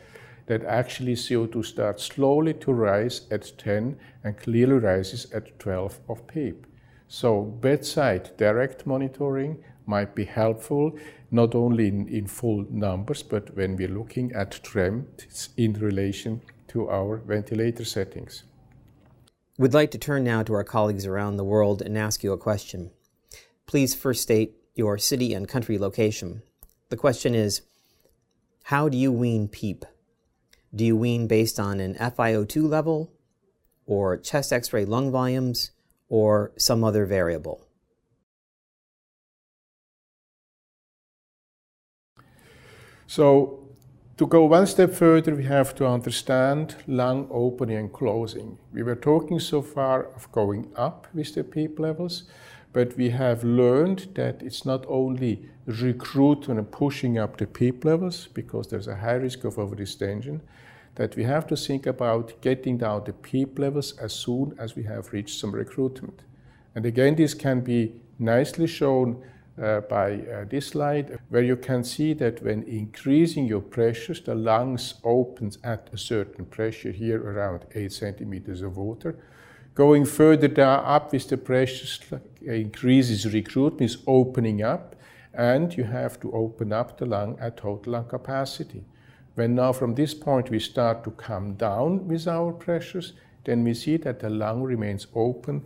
that 0.47 0.65
actually 0.65 1.13
CO2 1.13 1.63
starts 1.63 2.03
slowly 2.05 2.55
to 2.55 2.73
rise 2.73 3.27
at 3.29 3.51
10 3.59 3.95
and 4.23 4.37
clearly 4.39 4.79
rises 4.79 5.31
at 5.33 5.59
12 5.59 5.99
of 6.09 6.25
PEEP. 6.25 6.65
So 7.07 7.43
bedside 7.43 8.35
direct 8.37 8.87
monitoring 8.87 9.63
might 9.85 10.15
be 10.15 10.25
helpful, 10.25 10.97
not 11.29 11.53
only 11.53 11.89
in, 11.89 12.07
in 12.07 12.25
full 12.25 12.65
numbers, 12.71 13.21
but 13.21 13.55
when 13.55 13.75
we're 13.75 13.87
looking 13.99 14.31
at 14.33 14.63
trends 14.63 15.49
in 15.57 15.73
relation 15.73 16.41
to 16.69 16.89
our 16.89 17.17
ventilator 17.17 17.85
settings. 17.85 18.45
We'd 19.61 19.75
like 19.75 19.91
to 19.91 19.99
turn 19.99 20.23
now 20.23 20.41
to 20.41 20.55
our 20.55 20.63
colleagues 20.63 21.05
around 21.05 21.37
the 21.37 21.43
world 21.43 21.83
and 21.83 21.95
ask 21.95 22.23
you 22.23 22.33
a 22.33 22.37
question. 22.37 22.89
Please 23.67 23.93
first 23.93 24.23
state 24.23 24.55
your 24.73 24.97
city 24.97 25.35
and 25.35 25.47
country 25.47 25.77
location. 25.77 26.41
The 26.89 26.97
question 26.97 27.35
is 27.35 27.61
how 28.63 28.89
do 28.89 28.97
you 28.97 29.11
wean 29.11 29.47
PEEP? 29.47 29.85
Do 30.73 30.83
you 30.83 30.97
wean 30.97 31.27
based 31.27 31.59
on 31.59 31.79
an 31.79 31.93
FiO2 31.93 32.67
level, 32.67 33.13
or 33.85 34.17
chest 34.17 34.51
x 34.51 34.73
ray 34.73 34.83
lung 34.83 35.11
volumes, 35.11 35.69
or 36.09 36.53
some 36.57 36.83
other 36.83 37.05
variable? 37.05 37.67
So, 43.05 43.60
to 44.21 44.27
go 44.27 44.45
one 44.45 44.67
step 44.67 44.93
further, 44.93 45.33
we 45.33 45.45
have 45.45 45.73
to 45.73 45.87
understand 45.87 46.75
lung 46.85 47.27
opening 47.31 47.75
and 47.75 47.91
closing. 47.91 48.55
We 48.71 48.83
were 48.83 48.95
talking 48.95 49.39
so 49.39 49.63
far 49.63 50.13
of 50.15 50.31
going 50.31 50.71
up 50.75 51.07
with 51.11 51.33
the 51.33 51.43
PEEP 51.43 51.79
levels, 51.79 52.25
but 52.71 52.95
we 52.97 53.09
have 53.09 53.43
learned 53.43 54.09
that 54.13 54.43
it's 54.43 54.63
not 54.63 54.85
only 54.87 55.49
recruitment 55.65 56.59
and 56.59 56.71
pushing 56.71 57.17
up 57.17 57.37
the 57.37 57.47
PEEP 57.47 57.83
levels, 57.83 58.27
because 58.27 58.67
there's 58.67 58.87
a 58.87 58.97
high 58.97 59.15
risk 59.15 59.43
of 59.43 59.55
overdistension, 59.55 60.41
that 60.93 61.15
we 61.15 61.23
have 61.23 61.47
to 61.47 61.57
think 61.57 61.87
about 61.87 62.39
getting 62.41 62.77
down 62.77 63.03
the 63.05 63.13
PEEP 63.13 63.57
levels 63.57 63.97
as 63.97 64.13
soon 64.13 64.53
as 64.59 64.75
we 64.75 64.83
have 64.83 65.13
reached 65.13 65.39
some 65.39 65.51
recruitment. 65.51 66.21
And 66.75 66.85
again, 66.85 67.15
this 67.15 67.33
can 67.33 67.61
be 67.61 67.95
nicely 68.19 68.67
shown 68.67 69.23
uh, 69.61 69.81
by 69.81 70.13
uh, 70.13 70.45
this 70.49 70.67
slide, 70.67 71.19
where 71.29 71.43
you 71.43 71.55
can 71.55 71.83
see 71.83 72.13
that 72.13 72.41
when 72.43 72.63
increasing 72.63 73.45
your 73.45 73.61
pressures, 73.61 74.21
the 74.21 74.35
lungs 74.35 74.95
opens 75.03 75.57
at 75.63 75.89
a 75.93 75.97
certain 75.97 76.45
pressure 76.45 76.91
here 76.91 77.21
around 77.21 77.65
8 77.75 77.91
centimeters 77.91 78.61
of 78.61 78.77
water. 78.77 79.17
Going 79.73 80.05
further 80.05 80.47
down 80.47 80.83
up 80.85 81.11
with 81.11 81.29
the 81.29 81.37
pressures 81.37 81.99
increases 82.41 83.31
recruitment, 83.33 83.89
is 83.89 83.97
opening 84.07 84.61
up, 84.61 84.95
and 85.33 85.75
you 85.75 85.85
have 85.85 86.19
to 86.21 86.31
open 86.33 86.73
up 86.73 86.97
the 86.97 87.05
lung 87.05 87.37
at 87.39 87.57
total 87.57 87.93
lung 87.93 88.05
capacity. 88.05 88.83
When 89.35 89.55
now 89.55 89.71
from 89.71 89.95
this 89.95 90.13
point 90.13 90.49
we 90.49 90.59
start 90.59 91.03
to 91.05 91.11
come 91.11 91.53
down 91.53 92.07
with 92.07 92.27
our 92.27 92.51
pressures, 92.51 93.13
then 93.45 93.63
we 93.63 93.73
see 93.73 93.97
that 93.97 94.19
the 94.19 94.29
lung 94.29 94.61
remains 94.61 95.07
open 95.15 95.63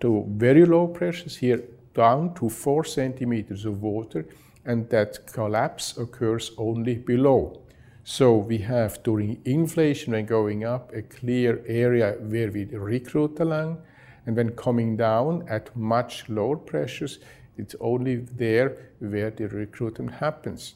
to 0.00 0.24
very 0.28 0.64
low 0.64 0.86
pressures 0.86 1.36
here 1.36 1.62
down 1.98 2.34
to 2.34 2.48
4 2.48 2.84
centimeters 2.84 3.64
of 3.64 3.82
water, 3.82 4.24
and 4.64 4.88
that 4.90 5.26
collapse 5.32 5.96
occurs 5.98 6.52
only 6.56 6.94
below. 6.94 7.60
So 8.04 8.36
we 8.36 8.58
have 8.58 9.02
during 9.02 9.40
inflation 9.44 10.12
when 10.12 10.26
going 10.26 10.64
up 10.64 10.92
a 10.94 11.02
clear 11.02 11.60
area 11.66 12.16
where 12.20 12.50
we 12.50 12.64
recruit 12.64 13.36
the 13.36 13.44
lung, 13.44 13.78
and 14.26 14.36
when 14.36 14.50
coming 14.50 14.96
down 14.96 15.44
at 15.48 15.74
much 15.76 16.28
lower 16.28 16.56
pressures, 16.56 17.18
it's 17.56 17.74
only 17.80 18.16
there 18.16 18.76
where 19.00 19.30
the 19.30 19.48
recruitment 19.48 20.12
happens. 20.12 20.74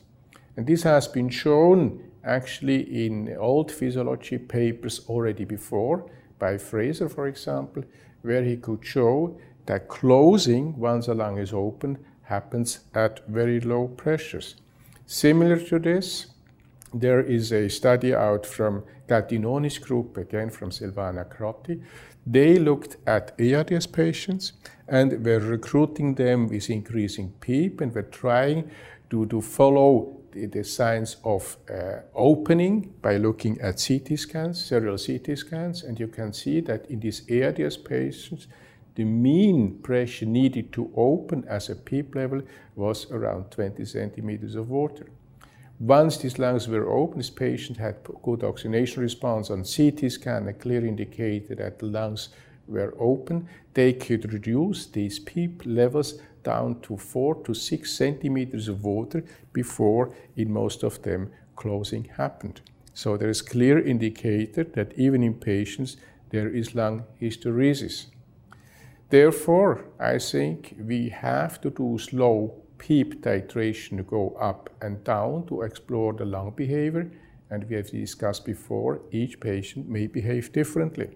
And 0.57 0.67
this 0.67 0.83
has 0.83 1.09
been 1.09 1.31
shown 1.31 2.01
actually 2.25 3.07
in 3.07 3.37
old 3.39 3.71
physiology 3.71 4.39
papers 4.39 5.07
already 5.09 5.45
before 5.45 6.11
by 6.39 6.59
Fraser, 6.59 7.09
for 7.09 7.29
example, 7.29 7.85
where 8.23 8.45
he 8.45 8.57
could 8.57 8.85
show 8.85 9.39
that 9.67 9.89
closing 9.89 10.79
once 10.79 11.07
the 11.07 11.15
lung 11.15 11.39
is 11.39 11.53
open 11.53 11.99
happens 12.23 12.81
at 12.95 13.27
very 13.29 13.61
low 13.61 13.89
pressures. 13.89 14.57
Similar 15.07 15.59
to 15.69 15.79
this, 15.79 16.27
there 16.95 17.21
is 17.21 17.53
a 17.53 17.69
study 17.69 18.15
out 18.15 18.47
from 18.47 18.85
Gattinoni's 19.09 19.79
group, 19.79 20.17
again 20.17 20.51
from 20.51 20.71
Silvana 20.71 21.25
Crotti. 21.29 21.83
They 22.27 22.59
looked 22.59 22.97
at 23.07 23.35
ARDS 23.41 23.87
patients 23.87 24.53
and 24.89 25.25
were 25.25 25.41
recruiting 25.41 26.15
them 26.15 26.49
with 26.49 26.71
increasing 26.71 27.33
PEEP 27.41 27.81
and 27.81 27.95
were 27.95 28.03
trying 28.03 28.71
to, 29.11 29.27
to 29.27 29.41
follow 29.41 30.21
the, 30.33 30.47
the 30.47 30.65
signs 30.65 31.17
of 31.25 31.57
uh, 31.71 32.01
opening 32.15 32.93
by 33.03 33.17
looking 33.17 33.61
at 33.61 33.83
CT 33.87 34.19
scans, 34.19 34.65
serial 34.65 34.97
CT 34.97 35.37
scans, 35.37 35.83
and 35.83 35.99
you 35.99 36.09
can 36.09 36.33
see 36.33 36.61
that 36.61 36.87
in 36.91 37.01
these 37.01 37.23
ARDS 37.31 37.77
patients, 37.77 38.47
the 38.95 39.05
mean 39.05 39.79
pressure 39.79 40.27
needed 40.27 40.73
to 40.73 40.93
open 40.97 41.45
as 41.49 41.69
a 41.69 41.77
PEEP 41.77 42.15
level 42.15 42.43
was 42.77 43.11
around 43.11 43.51
20 43.51 43.85
centimeters 43.85 44.55
of 44.55 44.69
water. 44.69 45.07
Once 45.79 46.19
these 46.19 46.39
lungs 46.39 46.69
were 46.69 46.89
open, 46.89 47.19
this 47.19 47.31
patient 47.31 47.79
had 47.79 47.97
good 48.23 48.45
oxygenation 48.45 49.03
response 49.03 49.51
on 49.51 49.65
CT 49.65 50.13
scan, 50.13 50.47
a 50.47 50.53
clear 50.53 50.85
indicator 50.87 51.55
that 51.55 51.79
the 51.79 51.87
lungs 51.87 52.29
were 52.69 52.95
open. 52.99 53.49
They 53.75 53.93
could 53.93 54.33
reduce 54.33 54.87
these 54.87 55.19
PEEP 55.19 55.63
levels 55.65 56.21
down 56.45 56.81
to 56.83 56.97
four 56.97 57.35
to 57.45 57.55
six 57.55 57.93
centimeters 57.93 58.69
of 58.69 58.85
water 58.85 59.25
before, 59.53 60.15
in 60.37 60.53
most 60.53 60.83
of 60.83 61.03
them, 61.03 61.31
closing 61.57 62.05
happened. 62.05 62.61
So 62.95 63.17
there 63.17 63.31
is 63.31 63.43
clear 63.43 63.79
indicator 63.79 64.65
that 64.65 64.93
even 64.99 65.23
in 65.23 65.35
patients 65.35 65.97
there 66.31 66.49
is 66.49 66.75
lung 66.75 67.05
hysteresis. 67.21 68.07
Therefore, 69.13 69.85
I 70.01 70.19
think 70.19 70.75
we 70.79 71.11
have 71.11 71.61
to 71.61 71.69
do 71.69 71.99
slow 71.99 72.55
PEEP 72.79 73.21
titration 73.21 73.99
to 73.99 74.03
go 74.03 74.31
up 74.41 74.71
and 74.81 75.05
down 75.05 75.45
to 75.49 75.61
explore 75.61 76.15
the 76.15 76.25
lung 76.25 76.55
behavior. 76.57 77.11
And 77.51 77.69
we 77.69 77.77
have 77.77 77.91
discussed 77.91 78.47
before, 78.47 79.03
each 79.11 79.39
patient 79.39 79.87
may 79.87 80.07
behave 80.07 80.51
differently. 80.55 81.11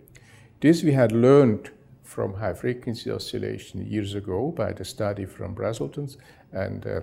This 0.61 0.83
we 0.83 0.93
had 0.93 1.11
learned 1.11 1.71
from 2.03 2.35
high 2.35 2.53
frequency 2.53 3.11
oscillation 3.11 3.87
years 3.87 4.15
ago 4.15 4.51
by 4.51 4.75
the 4.75 4.85
study 4.85 5.25
from 5.25 5.55
Brazelton's 5.55 6.19
and 6.53 6.87
uh, 6.87 7.01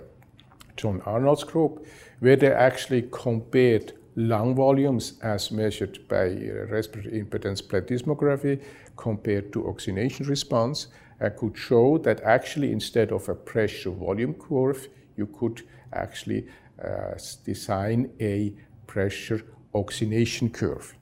John 0.76 1.00
Arnold's 1.04 1.42
group, 1.42 1.84
where 2.20 2.36
they 2.36 2.52
actually 2.52 3.08
compared 3.10 3.94
lung 4.14 4.54
volumes 4.54 5.14
as 5.22 5.50
measured 5.50 6.06
by 6.06 6.26
uh, 6.26 6.66
respiratory 6.70 7.20
impedance 7.20 7.60
plethysmography 7.60 8.62
compared 8.96 9.52
to 9.52 9.68
oxygenation 9.68 10.26
response 10.26 10.88
I 11.20 11.28
could 11.28 11.56
show 11.56 11.98
that 11.98 12.20
actually 12.22 12.72
instead 12.72 13.12
of 13.12 13.28
a 13.28 13.34
pressure 13.34 13.90
volume 13.90 14.34
curve, 14.34 14.88
you 15.16 15.26
could 15.26 15.62
actually 15.92 16.46
uh, 16.82 17.14
design 17.44 18.10
a 18.20 18.52
pressure 18.86 19.42
oxygenation 19.74 20.50
curve. 20.50 20.94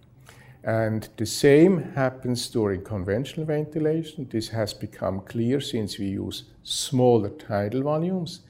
And 0.64 1.08
the 1.16 1.26
same 1.26 1.92
happens 1.94 2.48
during 2.48 2.84
conventional 2.84 3.46
ventilation. 3.46 4.28
This 4.30 4.48
has 4.48 4.72
become 4.72 5.20
clear 5.20 5.60
since 5.60 5.98
we 5.98 6.06
use 6.06 6.44
smaller 6.62 7.30
tidal 7.30 7.82
volumes. 7.82 8.40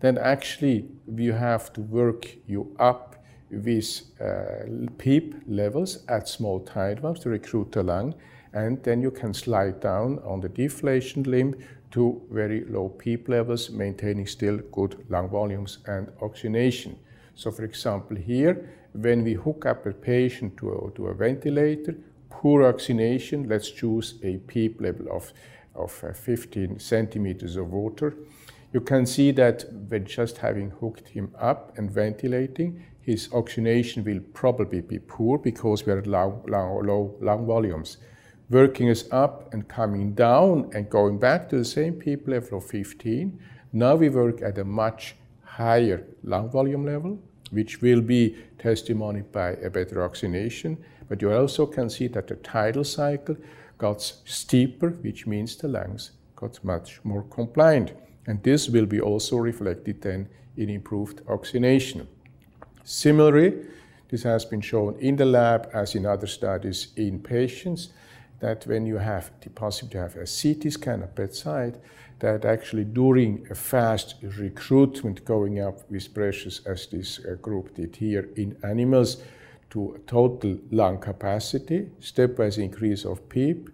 Then 0.00 0.18
actually 0.18 0.88
you 1.16 1.32
have 1.32 1.72
to 1.72 1.80
work 1.80 2.36
you 2.46 2.76
up 2.78 3.16
with 3.50 4.02
uh, 4.20 4.68
PEEP 4.98 5.34
levels 5.48 6.04
at 6.06 6.28
small 6.28 6.60
tidal 6.60 7.02
volumes 7.02 7.20
to 7.20 7.30
recruit 7.30 7.72
the 7.72 7.82
lung 7.82 8.14
and 8.52 8.82
then 8.82 9.02
you 9.02 9.10
can 9.10 9.34
slide 9.34 9.80
down 9.80 10.18
on 10.24 10.40
the 10.40 10.48
deflation 10.48 11.22
limb 11.24 11.54
to 11.90 12.20
very 12.30 12.64
low 12.64 12.88
PEEP 12.90 13.28
levels, 13.28 13.70
maintaining 13.70 14.26
still 14.26 14.58
good 14.72 15.04
lung 15.08 15.28
volumes 15.28 15.78
and 15.86 16.10
oxygenation. 16.20 16.98
So 17.34 17.50
for 17.50 17.64
example 17.64 18.16
here, 18.16 18.70
when 18.92 19.22
we 19.24 19.34
hook 19.34 19.66
up 19.66 19.86
a 19.86 19.92
patient 19.92 20.56
to 20.58 20.72
a, 20.72 20.90
to 20.96 21.06
a 21.08 21.14
ventilator, 21.14 21.94
poor 22.30 22.64
oxygenation, 22.64 23.48
let's 23.48 23.70
choose 23.70 24.14
a 24.22 24.38
PEEP 24.38 24.80
level 24.80 25.06
of, 25.10 25.32
of 25.74 26.04
uh, 26.04 26.12
15 26.12 26.78
centimeters 26.78 27.56
of 27.56 27.70
water. 27.70 28.14
You 28.72 28.80
can 28.80 29.06
see 29.06 29.30
that 29.32 29.64
when 29.88 30.04
just 30.04 30.38
having 30.38 30.70
hooked 30.70 31.08
him 31.08 31.34
up 31.38 31.78
and 31.78 31.90
ventilating, 31.90 32.84
his 33.00 33.30
oxygenation 33.32 34.04
will 34.04 34.20
probably 34.34 34.82
be 34.82 34.98
poor 34.98 35.38
because 35.38 35.86
we 35.86 35.92
are 35.92 35.98
at 35.98 36.06
low, 36.06 36.44
low, 36.46 36.82
low 36.84 37.16
lung 37.20 37.46
volumes 37.46 37.96
working 38.50 38.88
us 38.88 39.04
up 39.10 39.52
and 39.52 39.68
coming 39.68 40.12
down 40.14 40.70
and 40.74 40.88
going 40.88 41.18
back 41.18 41.48
to 41.48 41.58
the 41.58 41.64
same 41.64 41.94
PEEP 41.94 42.26
level 42.28 42.58
of 42.58 42.64
15. 42.64 43.38
Now 43.72 43.94
we 43.96 44.08
work 44.08 44.40
at 44.42 44.58
a 44.58 44.64
much 44.64 45.16
higher 45.44 46.06
lung 46.22 46.50
volume 46.50 46.86
level, 46.86 47.18
which 47.50 47.82
will 47.82 48.00
be 48.00 48.36
testimonied 48.58 49.30
by 49.32 49.50
a 49.50 49.68
better 49.68 50.02
oxygenation. 50.02 50.78
But 51.08 51.20
you 51.20 51.32
also 51.32 51.66
can 51.66 51.90
see 51.90 52.08
that 52.08 52.28
the 52.28 52.36
tidal 52.36 52.84
cycle 52.84 53.36
got 53.76 54.00
steeper, 54.02 54.90
which 54.90 55.26
means 55.26 55.56
the 55.56 55.68
lungs 55.68 56.12
got 56.36 56.62
much 56.64 57.00
more 57.04 57.22
compliant. 57.24 57.92
And 58.26 58.42
this 58.42 58.68
will 58.68 58.86
be 58.86 59.00
also 59.00 59.36
reflected 59.36 60.00
then 60.02 60.28
in 60.56 60.70
improved 60.70 61.22
oxygenation. 61.28 62.08
Similarly, 62.84 63.54
this 64.08 64.22
has 64.22 64.44
been 64.44 64.62
shown 64.62 64.96
in 65.00 65.16
the 65.16 65.26
lab 65.26 65.68
as 65.74 65.94
in 65.94 66.06
other 66.06 66.26
studies 66.26 66.88
in 66.96 67.20
patients 67.20 67.90
that 68.40 68.66
when 68.66 68.86
you 68.86 68.98
have 68.98 69.30
the 69.40 69.50
possibility 69.50 69.92
to 69.94 70.02
have 70.02 70.16
a 70.16 70.26
CT 70.26 70.72
scan 70.72 71.02
at 71.02 71.14
bedside, 71.14 71.78
that 72.20 72.44
actually 72.44 72.84
during 72.84 73.46
a 73.50 73.54
fast 73.54 74.16
recruitment 74.22 75.24
going 75.24 75.60
up 75.60 75.88
with 75.90 76.12
pressures 76.12 76.60
as 76.66 76.86
this 76.86 77.20
uh, 77.24 77.34
group 77.34 77.74
did 77.74 77.94
here 77.96 78.28
in 78.36 78.56
animals 78.64 79.22
to 79.70 80.00
total 80.06 80.58
lung 80.70 80.98
capacity, 80.98 81.90
stepwise 82.00 82.58
increase 82.58 83.04
of 83.04 83.28
PEEP, 83.28 83.68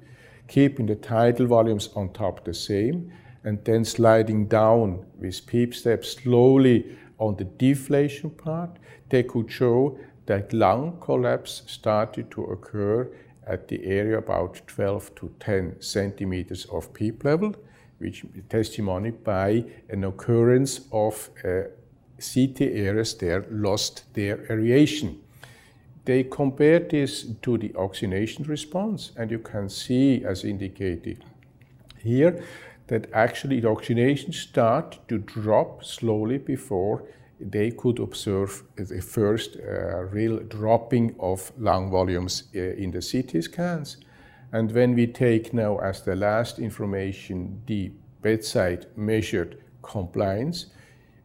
keeping 0.48 0.86
the 0.86 0.96
tidal 0.96 1.46
volumes 1.46 1.88
on 1.94 2.12
top 2.12 2.44
the 2.44 2.52
same, 2.52 3.12
and 3.44 3.64
then 3.64 3.84
sliding 3.84 4.46
down 4.46 5.04
with 5.18 5.46
PEEP 5.46 5.74
steps 5.74 6.12
slowly 6.12 6.96
on 7.18 7.36
the 7.36 7.44
deflation 7.44 8.30
part, 8.30 8.70
they 9.08 9.22
could 9.22 9.50
show 9.50 9.98
that 10.26 10.52
lung 10.52 10.98
collapse 11.00 11.62
started 11.66 12.30
to 12.30 12.44
occur 12.44 13.08
at 13.46 13.68
the 13.68 13.84
area 13.84 14.18
about 14.18 14.60
12 14.66 15.14
to 15.16 15.34
10 15.40 15.80
centimeters 15.80 16.64
of 16.66 16.92
PEEP 16.94 17.24
level, 17.24 17.54
which 17.98 18.24
is 18.34 18.42
testimonied 18.48 19.22
by 19.24 19.64
an 19.88 20.04
occurrence 20.04 20.80
of 20.92 21.30
uh, 21.44 21.62
CT 22.18 22.60
areas 22.62 23.14
there 23.14 23.44
lost 23.50 24.12
their 24.14 24.44
aeration. 24.50 25.20
They 26.04 26.24
compared 26.24 26.90
this 26.90 27.24
to 27.42 27.58
the 27.58 27.74
oxygenation 27.76 28.44
response, 28.44 29.12
and 29.16 29.30
you 29.30 29.38
can 29.38 29.68
see, 29.68 30.24
as 30.24 30.44
indicated 30.44 31.24
here, 31.98 32.44
that 32.88 33.10
actually 33.12 33.60
the 33.60 33.70
oxygenation 33.70 34.32
start 34.32 34.98
to 35.08 35.18
drop 35.18 35.82
slowly 35.82 36.38
before 36.38 37.04
they 37.40 37.70
could 37.70 37.98
observe 37.98 38.62
the 38.76 39.00
first 39.00 39.56
uh, 39.56 40.04
real 40.04 40.38
dropping 40.38 41.14
of 41.18 41.52
lung 41.58 41.90
volumes 41.90 42.44
uh, 42.54 42.60
in 42.60 42.90
the 42.90 43.00
CT 43.00 43.42
scans. 43.42 43.96
And 44.52 44.70
when 44.72 44.94
we 44.94 45.06
take 45.08 45.52
now 45.52 45.78
as 45.78 46.02
the 46.02 46.14
last 46.14 46.58
information 46.58 47.62
the 47.66 47.90
bedside 48.22 48.86
measured 48.96 49.58
compliance, 49.82 50.66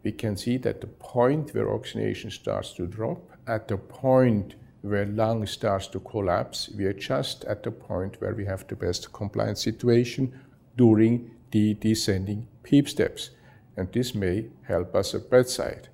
we 0.03 0.11
can 0.11 0.35
see 0.35 0.57
that 0.57 0.81
the 0.81 0.87
point 0.87 1.53
where 1.53 1.73
oxygenation 1.73 2.31
starts 2.31 2.73
to 2.73 2.87
drop, 2.87 3.21
at 3.47 3.67
the 3.67 3.77
point 3.77 4.55
where 4.81 5.05
lung 5.05 5.45
starts 5.45 5.87
to 5.87 5.99
collapse, 5.99 6.69
we 6.75 6.85
are 6.85 6.93
just 6.93 7.43
at 7.45 7.63
the 7.63 7.71
point 7.71 8.19
where 8.21 8.33
we 8.33 8.45
have 8.45 8.65
the 8.67 8.75
best 8.75 9.11
compliance 9.11 9.61
situation 9.61 10.33
during 10.77 11.31
the 11.51 11.73
descending 11.75 12.47
PEEP 12.63 12.87
steps. 12.87 13.31
And 13.75 13.91
this 13.91 14.15
may 14.15 14.45
help 14.63 14.95
us 14.95 15.13
at 15.13 15.29
bedside. 15.29 15.89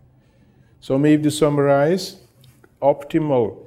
So 0.85 0.99
maybe 0.99 1.23
to 1.23 1.31
summarize, 1.31 2.17
optimal 2.79 3.57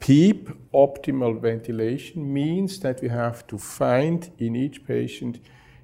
PEEP, 0.00 0.50
optimal 0.74 1.40
ventilation 1.40 2.34
means 2.34 2.80
that 2.80 3.00
we 3.00 3.08
have 3.08 3.46
to 3.46 3.56
find 3.56 4.28
in 4.38 4.56
each 4.56 4.84
patient 4.84 5.38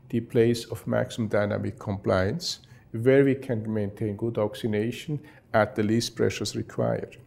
the 0.09 0.19
place 0.19 0.65
of 0.65 0.85
maximum 0.85 1.29
dynamic 1.29 1.79
compliance 1.79 2.59
where 2.91 3.23
we 3.23 3.37
can 3.37 3.73
maintain 3.73 4.17
good 4.17 4.37
oxygenation 4.37 5.21
at 5.55 5.77
the 5.77 5.85
least 5.85 6.17
pressures 6.17 6.57
required. 6.57 7.19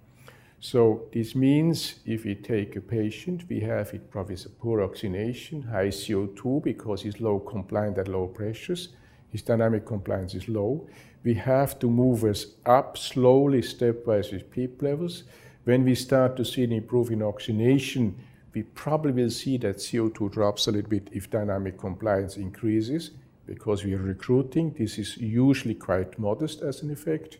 So 0.59 1.03
this 1.13 1.35
means 1.35 2.01
if 2.05 2.25
we 2.25 2.35
take 2.35 2.75
a 2.75 2.81
patient, 2.81 3.45
we 3.47 3.61
have 3.61 3.93
it 3.93 4.11
probably 4.11 4.35
poor 4.59 4.81
oxygenation, 4.81 5.61
high 5.61 5.87
CO2 5.87 6.61
because 6.61 7.03
he's 7.03 7.21
low 7.21 7.39
compliant 7.39 7.97
at 7.97 8.09
low 8.09 8.27
pressures. 8.27 8.89
His 9.31 9.43
dynamic 9.43 9.85
compliance 9.85 10.33
is 10.33 10.49
low. 10.49 10.85
We 11.23 11.33
have 11.33 11.79
to 11.79 11.89
move 11.89 12.23
us 12.23 12.45
up 12.65 12.97
slowly, 12.97 13.61
stepwise 13.61 14.31
with 14.31 14.49
PEEP 14.51 14.81
levels. 14.81 15.23
When 15.65 15.83
we 15.83 15.95
start 15.95 16.37
to 16.37 16.45
see 16.45 16.63
an 16.63 16.71
improvement 16.71 17.21
in 17.21 17.27
oxygenation, 17.27 18.15
we 18.53 18.63
probably 18.63 19.11
will 19.11 19.29
see 19.29 19.57
that 19.57 19.77
CO2 19.77 20.31
drops 20.31 20.67
a 20.67 20.71
little 20.71 20.89
bit 20.89 21.09
if 21.11 21.29
dynamic 21.29 21.77
compliance 21.77 22.37
increases 22.37 23.11
because 23.45 23.83
we 23.83 23.93
are 23.93 24.01
recruiting. 24.01 24.73
This 24.77 24.97
is 24.97 25.17
usually 25.17 25.75
quite 25.75 26.17
modest 26.17 26.61
as 26.61 26.81
an 26.81 26.91
effect. 26.91 27.37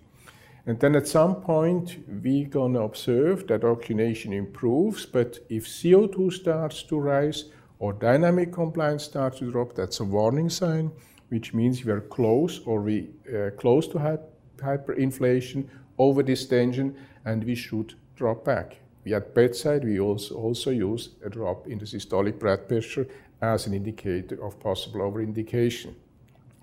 And 0.65 0.79
then 0.79 0.95
at 0.95 1.07
some 1.07 1.35
point, 1.35 1.97
we're 2.07 2.47
going 2.47 2.73
to 2.73 2.81
observe 2.81 3.47
that 3.47 3.63
oxygenation 3.63 4.33
improves, 4.33 5.05
but 5.05 5.39
if 5.49 5.65
CO2 5.65 6.33
starts 6.33 6.83
to 6.83 6.99
rise 6.99 7.45
or 7.79 7.93
dynamic 7.93 8.51
compliance 8.51 9.03
starts 9.03 9.39
to 9.39 9.51
drop, 9.51 9.73
that's 9.73 9.99
a 9.99 10.03
warning 10.03 10.49
sign, 10.49 10.91
which 11.29 11.53
means 11.53 11.85
we 11.85 11.91
are 11.91 12.01
close 12.01 12.59
or 12.65 12.81
we 12.81 13.09
uh, 13.33 13.51
close 13.57 13.87
to 13.87 14.19
hyperinflation, 14.57 15.67
overdistension 15.97 16.95
and 17.25 17.43
we 17.43 17.55
should 17.55 17.93
drop 18.15 18.43
back. 18.43 18.77
We 19.05 19.13
at 19.13 19.33
bedside, 19.33 19.85
we 19.85 19.99
also, 19.99 20.35
also 20.35 20.71
use 20.71 21.09
a 21.23 21.29
drop 21.29 21.67
in 21.67 21.79
the 21.79 21.85
systolic 21.85 22.39
blood 22.39 22.67
pressure 22.67 23.07
as 23.41 23.67
an 23.67 23.73
indicator 23.73 24.43
of 24.43 24.59
possible 24.59 24.99
overindication. 24.99 25.93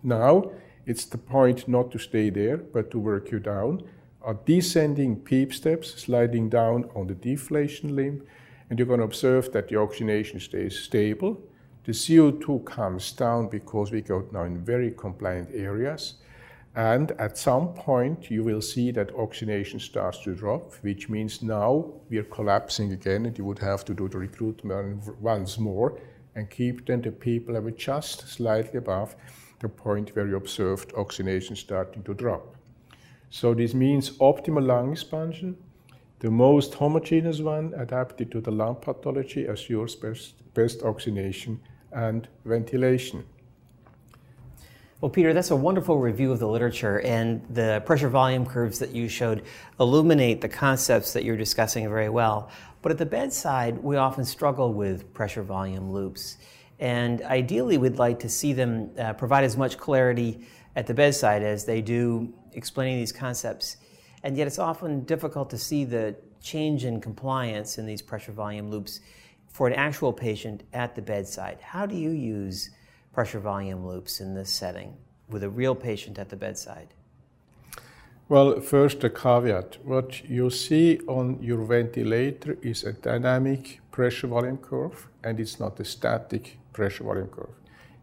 Now, 0.03 0.51
it's 0.85 1.07
the 1.07 1.19
point 1.19 1.67
not 1.67 1.91
to 1.93 1.99
stay 1.99 2.31
there, 2.31 2.59
but 2.59 2.91
to 2.91 2.99
work 2.99 3.31
you 3.31 3.41
down 3.41 3.83
are 4.23 4.39
descending 4.45 5.17
PEEP 5.17 5.55
steps, 5.55 6.03
sliding 6.03 6.49
down 6.49 6.91
on 6.95 7.07
the 7.07 7.15
deflation 7.15 7.95
limb, 7.95 8.23
and 8.69 8.79
you're 8.79 8.87
going 8.87 8.99
to 8.99 9.05
observe 9.05 9.53
that 9.53 9.69
the 9.69 9.77
oxygenation 9.77 10.41
stays 10.41 10.79
stable. 10.79 11.41
The 11.87 11.93
CO2 11.93 12.65
comes 12.65 13.13
down 13.13 13.47
because 13.47 13.93
we 13.93 14.01
go 14.01 14.27
now 14.33 14.43
in 14.43 14.65
very 14.65 14.91
compliant 14.91 15.51
areas. 15.55 16.15
And 16.75 17.13
at 17.13 17.39
some 17.39 17.75
point, 17.75 18.29
you 18.29 18.43
will 18.43 18.61
see 18.61 18.91
that 18.91 19.15
oxygenation 19.15 19.79
starts 19.79 20.19
to 20.25 20.35
drop, 20.35 20.75
which 20.83 21.09
means 21.09 21.43
now 21.43 21.93
we 22.11 22.19
are 22.19 22.25
collapsing 22.25 22.91
again, 22.91 23.27
and 23.27 23.39
you 23.39 23.45
would 23.45 23.61
have 23.61 23.85
to 23.85 23.95
do 23.95 24.09
the 24.09 24.19
recruitment 24.19 25.17
once 25.21 25.59
more 25.59 25.97
and 26.35 26.51
keep 26.51 26.87
then 26.87 27.03
the 27.03 27.13
PEEP 27.13 27.49
level 27.49 27.71
just 27.71 28.27
slightly 28.27 28.79
above 28.79 29.15
the 29.61 29.69
point 29.69 30.11
where 30.17 30.27
you 30.27 30.37
observed 30.37 30.93
oxygenation 30.97 31.55
starting 31.55 32.03
to 32.03 32.15
drop. 32.15 32.57
So 33.31 33.55
this 33.55 33.75
means 33.75 34.19
optimal 34.19 34.67
lung 34.67 34.91
expansion, 34.91 35.57
the 36.19 36.33
most 36.33 36.75
homogeneous 36.75 37.39
one 37.39 37.75
adapted 37.77 38.33
to 38.33 38.41
the 38.41 38.51
lung 38.51 38.75
pathology 38.75 39.47
assures 39.47 39.95
best, 39.95 40.53
best 40.53 40.83
oxygenation 40.83 41.61
and 41.93 42.29
ventilation. 42.45 43.25
Well, 45.03 45.11
Peter, 45.11 45.35
that's 45.35 45.51
a 45.51 45.57
wonderful 45.57 45.99
review 45.99 46.33
of 46.33 46.39
the 46.39 46.49
literature, 46.49 47.01
and 47.01 47.45
the 47.51 47.83
pressure 47.85 48.09
volume 48.09 48.47
curves 48.47 48.79
that 48.79 48.93
you 48.93 49.09
showed 49.09 49.43
illuminate 49.79 50.41
the 50.41 50.49
concepts 50.49 51.13
that 51.13 51.23
you're 51.23 51.37
discussing 51.37 51.87
very 51.89 52.09
well. 52.09 52.51
But 52.81 52.93
at 52.93 52.99
the 52.99 53.07
bedside, 53.07 53.77
we 53.77 53.97
often 53.97 54.25
struggle 54.25 54.73
with 54.73 55.13
pressure 55.13 55.43
volume 55.43 55.91
loops. 55.93 56.39
And 56.79 57.21
ideally, 57.23 57.77
we'd 57.77 57.99
like 57.99 58.19
to 58.21 58.29
see 58.31 58.55
them 58.55 58.91
uh, 58.99 59.13
provide 59.13 59.45
as 59.45 59.57
much 59.57 59.77
clarity 59.77 60.47
at 60.77 60.87
the 60.87 60.95
bedside 60.95 61.43
as 61.43 61.67
they 61.67 61.83
do 61.83 62.33
explaining 62.53 62.97
these 62.97 63.13
concepts. 63.13 63.77
And 64.23 64.35
yet, 64.35 64.47
it's 64.47 64.59
often 64.59 65.05
difficult 65.05 65.51
to 65.51 65.59
see 65.59 65.85
the 65.85 66.17
change 66.41 66.85
in 66.85 67.03
compliance 67.03 67.77
in 67.77 67.85
these 67.85 68.01
pressure 68.01 68.33
volume 68.33 68.71
loops 68.71 69.01
for 69.57 69.67
an 69.67 69.73
actual 69.73 70.13
patient 70.13 70.65
at 70.75 70.95
the 70.95 71.01
bedside. 71.01 71.59
How 71.63 71.87
do 71.87 71.97
you 71.97 72.11
use 72.11 72.69
pressure 73.15 73.41
volume 73.41 73.87
loops 73.87 74.21
in 74.21 74.35
this 74.35 74.51
setting 74.51 74.95
with 75.31 75.43
a 75.43 75.49
real 75.49 75.75
patient 75.75 76.19
at 76.19 76.29
the 76.29 76.37
bedside? 76.37 76.89
Well, 78.29 78.61
first, 78.61 79.03
a 79.03 79.09
caveat. 79.09 79.79
What 79.83 80.29
you 80.29 80.51
see 80.51 81.01
on 81.07 81.43
your 81.43 81.65
ventilator 81.65 82.59
is 82.61 82.85
a 82.85 82.93
dynamic 82.93 83.81
pressure 83.93 84.27
volume 84.27 84.59
curve, 84.59 85.09
and 85.25 85.41
it's 85.41 85.59
not 85.59 85.81
a 85.81 85.87
static 85.87 86.59
pressure 86.75 87.05
volume 87.05 87.29
curve. 87.29 87.57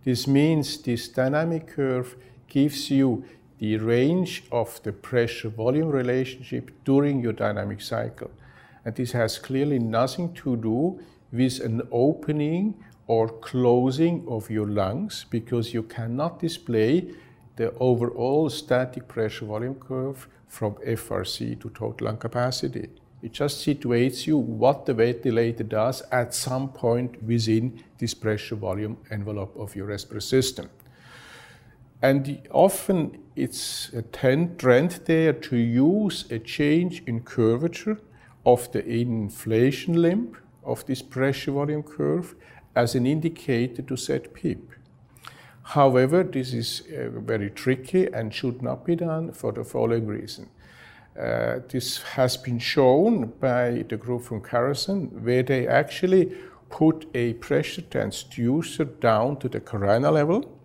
This 0.04 0.26
means 0.26 0.82
this 0.82 1.08
dynamic 1.08 1.68
curve 1.68 2.16
gives 2.48 2.90
you 2.90 3.26
the 3.60 3.78
range 3.78 4.44
of 4.52 4.82
the 4.82 4.92
pressure 4.92 5.50
volume 5.50 5.90
relationship 5.90 6.72
during 6.84 7.22
your 7.22 7.34
dynamic 7.34 7.82
cycle. 7.82 8.32
And 8.84 8.96
this 8.96 9.12
has 9.12 9.38
clearly 9.38 9.78
nothing 9.78 10.34
to 10.34 10.58
do 10.58 11.00
with 11.34 11.60
an 11.60 11.82
opening 11.92 12.76
or 13.08 13.28
closing 13.28 14.24
of 14.30 14.50
your 14.50 14.68
lungs 14.68 15.26
because 15.30 15.74
you 15.74 15.84
cannot 15.84 16.40
display 16.40 17.12
the 17.56 17.74
overall 17.80 18.50
static 18.50 19.08
pressure 19.08 19.46
volume 19.46 19.76
curve 19.76 20.28
from 20.48 20.76
FRC 20.76 21.60
to 21.60 21.70
total 21.72 22.06
lung 22.06 22.18
capacity. 22.18 22.88
It 23.22 23.34
just 23.34 23.66
situates 23.66 24.28
you 24.28 24.38
what 24.38 24.86
the 24.86 24.94
ventilator 24.94 25.64
does 25.64 26.04
at 26.12 26.34
some 26.34 26.70
point 26.70 27.22
within 27.24 27.84
this 27.98 28.14
pressure 28.14 28.56
volume 28.56 28.98
envelope 29.10 29.56
of 29.58 29.76
your 29.76 29.88
respiratory 29.88 30.22
system. 30.22 30.70
And 32.02 32.46
often 32.52 33.18
it's 33.36 33.92
a 33.94 34.02
trend 34.02 34.92
there 35.06 35.34
to 35.34 35.56
use 35.56 36.26
a 36.30 36.40
change 36.40 37.02
in 37.08 37.22
curvature 37.22 37.98
of 38.46 38.70
the 38.74 38.86
inflation 38.86 40.02
limb 40.02 40.36
of 40.66 40.86
this 40.86 41.02
pressure 41.02 41.52
volume 41.52 41.84
curve 41.84 42.36
as 42.76 42.96
an 42.96 43.06
indicator 43.06 43.82
to 43.82 43.96
set 43.96 44.34
PEEP. 44.34 44.72
However, 45.64 46.24
this 46.24 46.54
is 46.54 46.84
uh, 46.92 47.10
very 47.20 47.50
tricky 47.50 48.12
and 48.12 48.34
should 48.34 48.62
not 48.62 48.86
be 48.86 48.96
done 48.96 49.32
for 49.32 49.52
the 49.52 49.64
following 49.64 50.08
reason. 50.08 50.50
Uh, 51.18 51.60
this 51.70 52.02
has 52.02 52.38
been 52.38 52.60
shown 52.60 53.34
by 53.40 53.86
the 53.88 53.96
group 53.96 54.24
from 54.24 54.42
Karason, 54.42 55.12
where 55.22 55.44
they 55.44 55.68
actually 55.68 56.34
put 56.70 57.06
a 57.14 57.34
pressure 57.34 57.84
transducer 57.84 59.00
down 59.00 59.38
to 59.38 59.48
the 59.48 59.60
carinal 59.60 60.14
level 60.14 60.60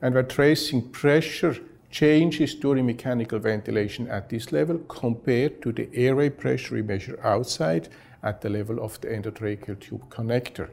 and 0.00 0.14
we're 0.14 0.22
tracing 0.22 0.88
pressure 0.88 1.54
changes 1.90 2.54
during 2.54 2.86
mechanical 2.86 3.38
ventilation 3.38 4.08
at 4.08 4.30
this 4.30 4.52
level 4.52 4.78
compared 4.88 5.60
to 5.60 5.70
the 5.72 5.88
airway 5.92 6.30
pressure 6.30 6.76
we 6.76 6.82
measure 6.82 7.18
outside 7.22 7.88
at 8.22 8.40
the 8.40 8.48
level 8.48 8.82
of 8.82 9.00
the 9.00 9.08
endotracheal 9.08 9.78
tube 9.80 10.08
connector. 10.10 10.68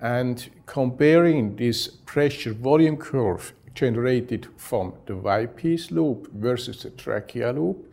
And 0.00 0.50
comparing 0.66 1.56
this 1.56 1.88
pressure 1.88 2.52
volume 2.52 2.96
curve 2.96 3.52
generated 3.74 4.48
from 4.56 4.94
the 5.06 5.16
Y-piece 5.16 5.90
loop 5.90 6.30
versus 6.32 6.82
the 6.82 6.90
trachea 6.90 7.52
loop, 7.52 7.92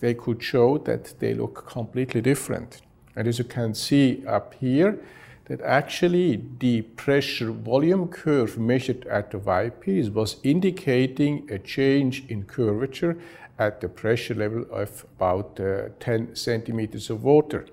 they 0.00 0.14
could 0.14 0.42
show 0.42 0.78
that 0.78 1.14
they 1.20 1.34
look 1.34 1.66
completely 1.66 2.20
different. 2.20 2.82
And 3.14 3.28
as 3.28 3.38
you 3.38 3.44
can 3.44 3.74
see 3.74 4.24
up 4.26 4.54
here, 4.54 4.98
that 5.46 5.60
actually 5.60 6.42
the 6.60 6.82
pressure 6.82 7.50
volume 7.50 8.08
curve 8.08 8.58
measured 8.58 9.06
at 9.06 9.30
the 9.30 9.38
Y-piece 9.38 10.08
was 10.08 10.36
indicating 10.42 11.48
a 11.50 11.58
change 11.58 12.24
in 12.28 12.44
curvature 12.44 13.18
at 13.58 13.80
the 13.80 13.88
pressure 13.88 14.34
level 14.34 14.64
of 14.70 15.04
about 15.16 15.60
uh, 15.60 15.88
10 16.00 16.34
centimeters 16.34 17.10
of 17.10 17.22
water. 17.22 17.66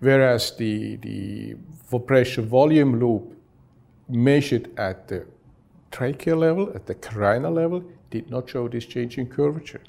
Whereas 0.00 0.56
the, 0.56 0.96
the 0.96 1.56
pressure 2.06 2.42
volume 2.42 2.98
loop 2.98 3.36
measured 4.08 4.70
at 4.78 5.08
the 5.08 5.26
trachea 5.90 6.34
level, 6.34 6.72
at 6.74 6.86
the 6.86 6.94
carinal 6.94 7.52
level, 7.52 7.84
did 8.10 8.30
not 8.30 8.48
show 8.48 8.68
this 8.68 8.86
change 8.86 9.18
in 9.18 9.26
curvature. 9.26 9.82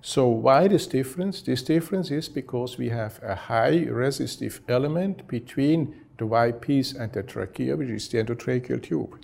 So 0.00 0.28
why 0.28 0.68
this 0.68 0.86
difference? 0.86 1.42
This 1.42 1.62
difference 1.62 2.10
is 2.10 2.28
because 2.28 2.78
we 2.78 2.88
have 2.90 3.20
a 3.22 3.34
high 3.34 3.84
resistive 3.90 4.60
element 4.68 5.26
between 5.26 5.94
the 6.18 6.26
Y-piece 6.26 6.92
and 6.92 7.12
the 7.12 7.22
trachea, 7.22 7.76
which 7.76 7.88
is 7.88 8.08
the 8.08 8.18
endotracheal 8.18 8.82
tube. 8.82 9.18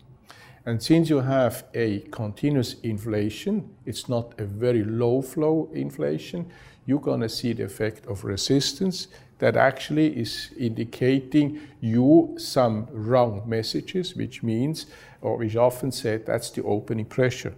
And 0.66 0.82
since 0.82 1.10
you 1.10 1.20
have 1.20 1.64
a 1.74 2.00
continuous 2.10 2.76
inflation, 2.82 3.74
it's 3.84 4.08
not 4.08 4.34
a 4.40 4.44
very 4.44 4.82
low 4.82 5.20
flow 5.20 5.68
inflation, 5.74 6.50
you're 6.86 7.00
going 7.00 7.20
to 7.20 7.28
see 7.28 7.52
the 7.52 7.64
effect 7.64 8.06
of 8.06 8.24
resistance 8.24 9.08
that 9.38 9.56
actually 9.56 10.18
is 10.18 10.50
indicating 10.58 11.60
you 11.80 12.34
some 12.38 12.86
wrong 12.92 13.42
messages, 13.46 14.14
which 14.14 14.42
means, 14.42 14.86
or 15.20 15.36
which 15.36 15.56
often 15.56 15.92
said, 15.92 16.24
that's 16.24 16.50
the 16.50 16.62
opening 16.62 17.06
pressure. 17.06 17.54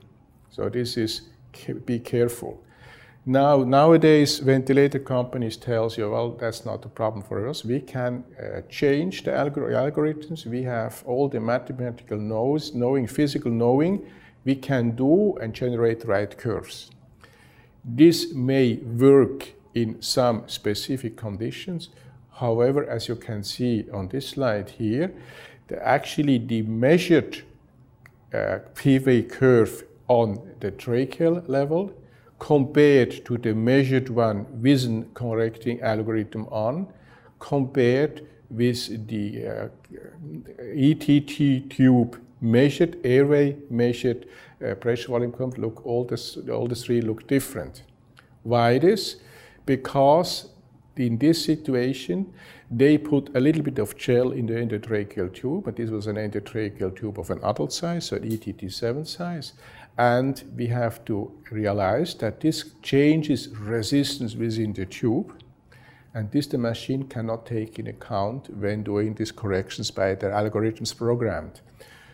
So 0.51 0.69
this 0.69 0.97
is, 0.97 1.23
be 1.85 2.01
careful. 2.01 2.65
Now, 3.29 3.65
nowadays, 3.65 4.39
ventilator 4.39 5.01
companies 5.01 5.57
tells 5.57 5.99
you, 5.99 6.09
well, 6.09 6.31
that's 6.31 6.65
not 6.65 6.85
a 6.85 6.89
problem 6.89 7.25
for 7.25 7.49
us. 7.49 7.65
We 7.65 7.81
can 7.81 8.23
uh, 8.39 8.61
change 8.71 9.25
the 9.25 9.33
algor 9.33 9.73
algorithms. 9.73 10.47
We 10.47 10.63
have 10.63 11.03
all 11.05 11.29
the 11.29 11.41
mathematical 11.41 12.19
knows, 12.19 12.73
knowing, 12.73 13.09
physical 13.09 13.51
knowing. 13.51 14.07
we 14.45 14.55
can 14.55 14.93
do 14.93 15.37
and 15.39 15.53
generate 15.53 16.05
right 16.05 16.39
curves. 16.39 16.93
This 17.85 18.33
may 18.33 18.77
work 18.77 19.55
in 19.75 20.01
some 20.01 20.45
specific 20.47 21.17
conditions. 21.17 21.89
However, 22.31 22.89
as 22.89 23.09
you 23.09 23.17
can 23.17 23.43
see 23.43 23.87
on 23.93 24.07
this 24.09 24.29
slide 24.29 24.71
here, 24.71 25.13
the, 25.67 25.85
actually 25.85 26.39
the 26.39 26.63
measured 26.63 27.43
uh, 28.33 28.61
PV 28.75 29.29
curve 29.29 29.83
on 30.07 30.39
the 30.61 30.71
tracheal 30.71 31.43
level 31.49 31.93
compared 32.39 33.25
to 33.25 33.39
the 33.39 33.55
measured 33.55 34.09
one 34.09 34.47
vision 34.55 35.09
correcting 35.15 35.81
algorithm 35.81 36.47
on, 36.47 36.87
compared 37.39 38.27
with 38.51 39.09
the 39.09 39.47
uh, 39.47 39.69
ETT 40.61 41.71
tube 41.71 42.21
measured 42.41 42.99
airway, 43.05 43.57
measured 43.71 44.27
uh, 44.65 44.75
pressure 44.75 45.09
volume 45.09 45.33
curve, 45.33 45.59
look 45.59 45.85
all, 45.85 46.05
this, 46.05 46.37
all 46.51 46.67
the 46.67 46.75
three 46.75 47.01
look 47.01 47.27
different. 47.27 47.83
Why 48.43 48.79
this? 48.79 49.17
Because 49.65 50.51
in 50.97 51.19
this 51.19 51.45
situation, 51.45 52.33
they 52.71 52.99
put 52.99 53.35
a 53.37 53.41
little 53.41 53.63
bit 53.63 53.79
of 53.79 53.97
gel 53.97 54.33
in 54.33 54.47
the 54.47 54.55
endotracheal 54.55 55.33
tube, 55.33 55.65
but 55.65 55.77
this 55.77 55.91
was 55.91 56.07
an 56.07 56.17
endotracheal 56.17 56.97
tube 56.97 57.19
of 57.19 57.31
an 57.31 57.39
adult 57.45 57.73
size, 57.73 58.07
so 58.07 58.17
an 58.17 58.29
ETT7 58.29 59.07
size. 59.07 59.53
And 59.99 60.43
we 60.57 60.67
have 60.67 61.05
to 61.07 61.33
realize 61.51 62.15
that 62.17 62.41
this 62.41 62.73
changes 62.83 63.49
resistance 63.49 64.35
within 64.35 64.73
the 64.75 64.85
tube, 64.85 65.33
and 66.13 66.31
this 66.31 66.47
the 66.47 66.59
machine 66.59 67.05
cannot 67.05 67.47
take 67.47 67.79
in 67.79 67.87
account 67.87 68.49
when 68.55 68.83
doing 68.83 69.15
these 69.15 69.33
corrections 69.33 69.91
by 69.91 70.15
the 70.15 70.27
algorithms 70.27 70.97
programmed. 70.97 71.61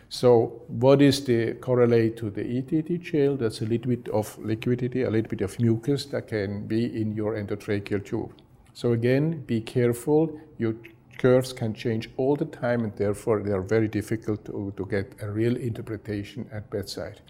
So 0.09 0.61
what 0.67 1.01
is 1.01 1.25
the 1.25 1.53
correlate 1.55 2.17
to 2.17 2.29
the 2.29 2.43
ETT 2.57 3.01
gel? 3.01 3.35
That's 3.35 3.61
a 3.61 3.65
little 3.65 3.89
bit 3.89 4.07
of 4.09 4.37
liquidity, 4.37 5.03
a 5.03 5.09
little 5.09 5.29
bit 5.29 5.41
of 5.41 5.59
mucus 5.59 6.05
that 6.07 6.27
can 6.27 6.67
be 6.67 7.01
in 7.01 7.15
your 7.15 7.33
endotracheal 7.33 8.05
tube. 8.05 8.31
So 8.73 8.91
again, 8.91 9.41
be 9.41 9.61
careful. 9.61 10.39
Your 10.57 10.75
curves 11.17 11.51
can 11.51 11.73
change 11.73 12.09
all 12.17 12.35
the 12.35 12.45
time 12.45 12.83
and 12.83 12.95
therefore 12.95 13.41
they 13.41 13.51
are 13.51 13.61
very 13.61 13.87
difficult 13.87 14.45
to, 14.45 14.73
to 14.77 14.85
get 14.85 15.15
a 15.21 15.31
real 15.31 15.55
interpretation 15.55 16.47
at 16.51 16.69
bedside. 16.69 17.21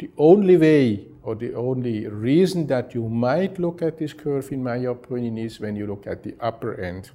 The 0.00 0.10
only 0.16 0.56
way 0.56 1.06
or 1.22 1.34
the 1.34 1.54
only 1.54 2.06
reason 2.06 2.66
that 2.68 2.94
you 2.94 3.08
might 3.08 3.58
look 3.58 3.82
at 3.82 3.98
this 3.98 4.14
curve, 4.14 4.50
in 4.50 4.62
my 4.62 4.76
opinion, 4.76 5.36
is 5.36 5.60
when 5.60 5.76
you 5.76 5.86
look 5.86 6.06
at 6.06 6.22
the 6.22 6.34
upper 6.40 6.80
end. 6.80 7.10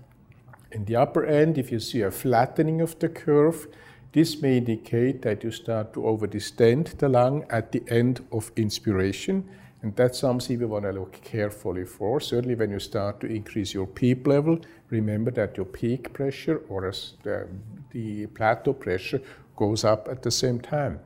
In 0.71 0.85
the 0.85 0.95
upper 0.95 1.25
end, 1.25 1.57
if 1.57 1.71
you 1.71 1.79
see 1.79 2.01
a 2.03 2.11
flattening 2.11 2.81
of 2.81 2.99
the 2.99 3.09
curve, 3.09 3.67
this 4.11 4.39
may 4.39 4.57
indicate 4.57 5.23
that 5.23 5.43
you 5.43 5.51
start 5.51 5.93
to 5.93 6.01
overdistend 6.01 6.97
the 6.99 7.09
lung 7.09 7.43
at 7.49 7.71
the 7.71 7.83
end 7.89 8.23
of 8.31 8.51
inspiration 8.55 9.49
and 9.85 9.95
that's 9.95 10.17
something 10.17 10.57
we 10.57 10.65
want 10.65 10.83
to 10.83 10.91
look 10.91 11.21
carefully 11.23 11.85
for. 11.85 12.19
Certainly, 12.19 12.55
when 12.55 12.71
you 12.71 12.79
start 12.79 13.19
to 13.19 13.27
increase 13.27 13.71
your 13.71 13.85
PEEP 13.85 14.25
level, 14.25 14.59
remember 14.89 15.29
that 15.29 15.57
your 15.57 15.65
peak 15.67 16.11
pressure 16.11 16.63
or 16.69 16.91
the, 17.21 17.47
the 17.91 18.25
plateau 18.25 18.73
pressure 18.73 19.21
goes 19.55 19.83
up 19.83 20.07
at 20.07 20.23
the 20.23 20.31
same 20.31 20.59
time. 20.59 20.99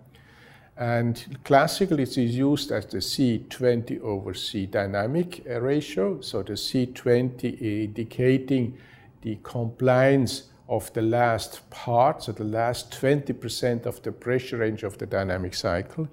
And 0.80 1.38
classically, 1.44 2.04
it 2.04 2.18
is 2.18 2.38
used 2.38 2.72
as 2.72 2.86
the 2.86 3.00
C20 3.00 4.02
over 4.02 4.34
C 4.34 4.66
dynamic 4.66 5.44
ratio. 5.46 6.22
So 6.22 6.42
the 6.42 6.54
C20 6.54 7.62
indicating 7.62 8.78
the 9.22 9.38
compliance 9.44 10.44
of 10.70 10.92
the 10.94 11.02
last 11.02 11.70
part, 11.70 12.24
so 12.24 12.32
the 12.32 12.46
last 12.46 12.92
20% 12.92 13.86
of 13.86 14.02
the 14.04 14.14
pressure 14.14 14.58
range 14.58 14.84
of 14.84 14.98
the 14.98 15.06
dynamic 15.06 15.54
cycle 15.54 16.08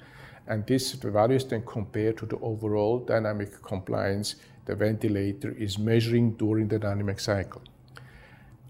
and 0.46 0.66
this 0.66 0.92
value 0.92 1.36
is 1.36 1.44
then 1.44 1.62
compared 1.66 2.16
to 2.18 2.26
the 2.26 2.38
overall 2.38 2.98
dynamic 2.98 3.62
compliance 3.62 4.36
the 4.64 4.74
ventilator 4.74 5.52
is 5.52 5.78
measuring 5.78 6.32
during 6.32 6.68
the 6.68 6.78
dynamic 6.78 7.20
cycle. 7.20 7.62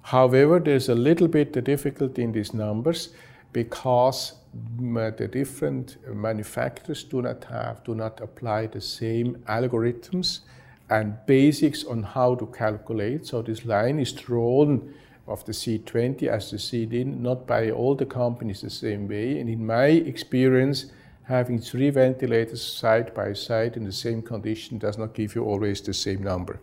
However, 0.02 0.60
there's 0.60 0.88
a 0.88 0.94
little 0.94 1.28
bit 1.28 1.56
of 1.56 1.64
difficulty 1.64 2.22
in 2.22 2.32
these 2.32 2.52
numbers 2.52 3.10
because 3.52 4.34
Mm, 4.56 4.96
uh, 4.96 5.16
the 5.16 5.28
different 5.28 5.96
manufacturers 6.14 7.04
do 7.04 7.22
not 7.22 7.44
have, 7.44 7.84
do 7.84 7.94
not 7.94 8.20
apply 8.20 8.66
the 8.66 8.80
same 8.80 9.36
algorithms 9.48 10.40
and 10.88 11.16
basics 11.26 11.84
on 11.84 12.02
how 12.02 12.34
to 12.36 12.46
calculate. 12.46 13.26
So 13.26 13.42
this 13.42 13.64
line 13.64 13.98
is 13.98 14.12
drawn 14.12 14.94
of 15.26 15.44
the 15.44 15.52
C20 15.52 16.28
as 16.28 16.50
the 16.50 16.58
C-in, 16.58 17.22
not 17.22 17.46
by 17.46 17.70
all 17.70 17.96
the 17.96 18.06
companies 18.06 18.60
the 18.60 18.70
same 18.70 19.08
way. 19.08 19.40
And 19.40 19.50
in 19.50 19.66
my 19.66 19.86
experience, 19.86 20.86
having 21.24 21.58
three 21.58 21.90
ventilators 21.90 22.62
side 22.62 23.12
by 23.12 23.32
side 23.32 23.76
in 23.76 23.84
the 23.84 23.92
same 23.92 24.22
condition 24.22 24.78
does 24.78 24.96
not 24.96 25.14
give 25.14 25.34
you 25.34 25.44
always 25.44 25.80
the 25.80 25.94
same 25.94 26.22
number. 26.22 26.60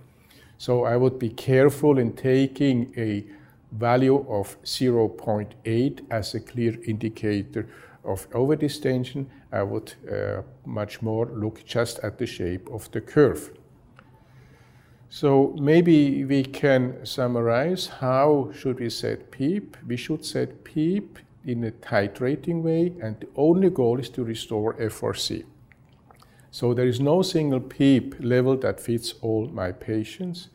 So 0.58 0.86
I 0.86 0.96
would 0.96 1.20
be 1.20 1.30
careful 1.30 2.00
in 2.00 2.14
taking 2.14 2.94
a 2.96 3.26
value 3.74 4.26
of 4.30 4.62
0.8 4.64 6.00
as 6.12 6.36
a 6.36 6.40
clear 6.40 6.78
indicator 6.86 7.68
of 8.04 8.30
overdistension. 8.32 9.26
I 9.52 9.64
would 9.64 9.94
uh, 10.12 10.42
much 10.66 11.02
more 11.02 11.26
look 11.28 11.66
just 11.66 12.00
at 12.00 12.18
the 12.18 12.26
shape 12.26 12.70
of 12.72 12.90
the 12.92 13.02
curve. 13.02 13.52
So 15.10 15.56
maybe 15.60 16.26
we 16.26 16.44
can 16.44 17.06
summarize 17.06 17.86
how 17.86 18.50
should 18.56 18.80
we 18.80 18.90
set 18.90 19.30
PEEP. 19.30 19.78
We 19.88 19.96
should 19.96 20.26
set 20.26 20.64
PEEP 20.64 21.20
in 21.46 21.64
a 21.64 21.72
titrating 21.72 22.64
way, 22.64 22.94
and 23.02 23.20
the 23.20 23.28
only 23.36 23.70
goal 23.70 24.00
is 24.00 24.10
to 24.10 24.24
restore 24.24 24.74
FRC. 24.74 25.44
So 26.50 26.74
there 26.74 26.88
is 26.88 27.00
no 27.00 27.22
single 27.22 27.60
PEEP 27.60 28.16
level 28.20 28.58
that 28.58 28.80
fits 28.80 29.14
all 29.22 29.48
my 29.48 29.72
patients. 29.72 30.50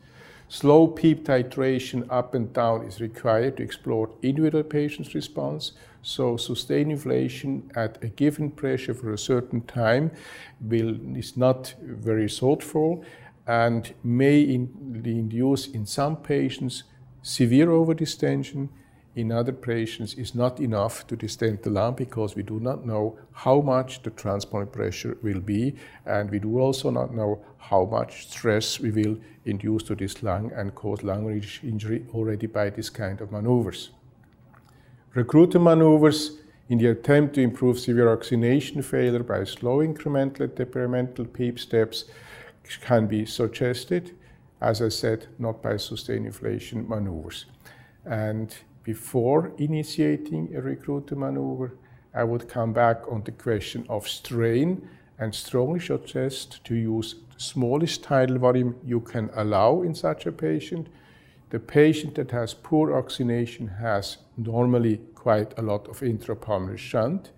Slow 0.51 0.87
PEEP 0.87 1.25
titration 1.25 2.07
up 2.09 2.33
and 2.33 2.51
down 2.51 2.83
is 2.87 2.99
required 2.99 3.57
to 3.57 3.63
explore 3.63 4.09
individual 4.23 4.63
patient's 4.63 5.13
response. 5.13 5.73
So 6.01 6.37
sustained 6.37 6.91
inflation 6.91 7.69
at 7.75 8.03
a 8.03 8.07
given 8.07 8.49
pressure 8.49 8.95
for 8.95 9.13
a 9.13 9.17
certain 9.17 9.61
time 9.61 10.09
will, 10.59 10.97
is 11.15 11.37
not 11.37 11.75
very 11.83 12.27
thoughtful 12.27 13.03
and 13.45 13.93
may 14.03 14.41
in, 14.41 15.03
induce 15.05 15.67
in 15.67 15.85
some 15.85 16.15
patients 16.15 16.81
severe 17.21 17.67
overdistension, 17.67 18.69
in 19.15 19.31
other 19.31 19.51
patients 19.51 20.13
is 20.13 20.35
not 20.35 20.59
enough 20.59 21.05
to 21.07 21.15
distend 21.15 21.63
the 21.63 21.69
lung 21.69 21.95
because 21.95 22.35
we 22.35 22.43
do 22.43 22.59
not 22.59 22.85
know 22.85 23.17
how 23.31 23.59
much 23.59 24.03
the 24.03 24.11
transport 24.11 24.71
pressure 24.71 25.17
will 25.23 25.39
be, 25.39 25.75
and 26.05 26.29
we 26.29 26.39
do 26.39 26.59
also 26.59 26.89
not 26.89 27.13
know 27.13 27.43
how 27.57 27.85
much 27.85 28.29
stress 28.29 28.79
we 28.79 28.91
will 28.91 29.17
induce 29.45 29.83
to 29.83 29.95
this 29.95 30.21
lung 30.21 30.51
and 30.53 30.75
cause 30.75 31.03
lung 31.03 31.41
injury 31.63 32.05
already 32.13 32.47
by 32.47 32.69
this 32.69 32.89
kind 32.89 33.19
of 33.21 33.31
maneuvers. 33.31 33.89
Recruiter 35.15 35.59
maneuvers 35.59 36.37
in 36.69 36.77
the 36.77 36.87
attempt 36.87 37.33
to 37.33 37.41
improve 37.41 37.79
severe 37.79 38.13
oxygenation 38.13 38.81
failure 38.83 39.23
by 39.23 39.43
slow 39.43 39.79
incremental 39.79 40.53
departmental 40.55 41.25
PEEP 41.25 41.59
steps 41.59 42.05
can 42.81 43.07
be 43.07 43.25
suggested, 43.25 44.15
as 44.61 44.81
I 44.81 44.89
said, 44.89 45.25
not 45.39 45.63
by 45.63 45.77
sustained 45.77 46.27
inflation 46.27 46.87
maneuvers. 46.87 47.47
And 48.05 48.55
before 48.93 49.51
initiating 49.59 50.55
a 50.55 50.59
recruiter 50.59 51.15
maneuver, 51.15 51.75
I 52.11 52.23
would 52.23 52.49
come 52.49 52.73
back 52.73 52.97
on 53.07 53.21
the 53.23 53.31
question 53.31 53.85
of 53.87 54.07
strain 54.07 54.89
and 55.19 55.35
strongly 55.35 55.79
suggest 55.79 56.63
to 56.63 56.73
use 56.73 57.13
the 57.35 57.39
smallest 57.39 58.01
tidal 58.01 58.39
volume 58.39 58.75
you 58.83 58.99
can 59.01 59.29
allow 59.35 59.83
in 59.83 59.93
such 59.93 60.25
a 60.25 60.31
patient. 60.31 60.87
The 61.51 61.59
patient 61.59 62.15
that 62.15 62.31
has 62.31 62.55
poor 62.55 62.97
oxygenation 62.97 63.67
has 63.67 64.17
normally 64.37 65.01
quite 65.13 65.53
a 65.59 65.61
lot 65.61 65.87
of 65.87 65.99
intrapulmonary 65.99 66.79
shunt, 66.79 67.29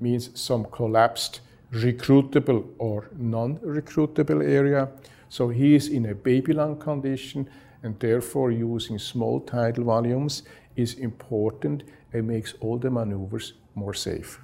means 0.00 0.28
some 0.38 0.66
collapsed 0.66 1.40
recruitable 1.72 2.66
or 2.76 3.08
non-recruitable 3.16 4.44
area. 4.44 4.90
So 5.30 5.48
he 5.48 5.74
is 5.74 5.88
in 5.88 6.04
a 6.04 6.14
baby 6.14 6.52
lung 6.52 6.76
condition 6.76 7.48
and 7.82 7.98
therefore 7.98 8.50
using 8.50 8.98
small 8.98 9.40
tidal 9.40 9.84
volumes 9.84 10.42
is 10.78 10.94
important 10.94 11.82
and 12.12 12.26
makes 12.26 12.54
all 12.60 12.78
the 12.78 12.90
maneuvers 12.90 13.54
more 13.74 13.92
safe. 13.92 14.40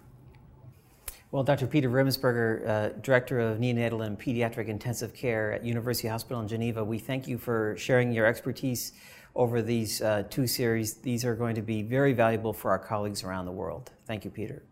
Well, 1.30 1.42
Dr. 1.42 1.66
Peter 1.66 1.88
Rimensberger, 1.88 2.68
uh, 2.68 2.88
Director 3.00 3.40
of 3.40 3.58
Neonatal 3.58 4.06
and 4.06 4.18
Pediatric 4.18 4.68
Intensive 4.68 5.14
Care 5.14 5.52
at 5.52 5.64
University 5.64 6.06
Hospital 6.08 6.40
in 6.40 6.48
Geneva, 6.48 6.84
we 6.84 6.98
thank 6.98 7.26
you 7.26 7.38
for 7.38 7.74
sharing 7.76 8.12
your 8.12 8.26
expertise 8.26 8.92
over 9.34 9.62
these 9.62 10.00
uh, 10.00 10.24
two 10.30 10.46
series. 10.46 10.94
These 10.94 11.24
are 11.24 11.34
going 11.34 11.56
to 11.56 11.62
be 11.62 11.82
very 11.82 12.12
valuable 12.12 12.52
for 12.52 12.70
our 12.70 12.78
colleagues 12.78 13.24
around 13.24 13.46
the 13.46 13.52
world. 13.52 13.90
Thank 14.06 14.24
you, 14.24 14.30
Peter. 14.30 14.62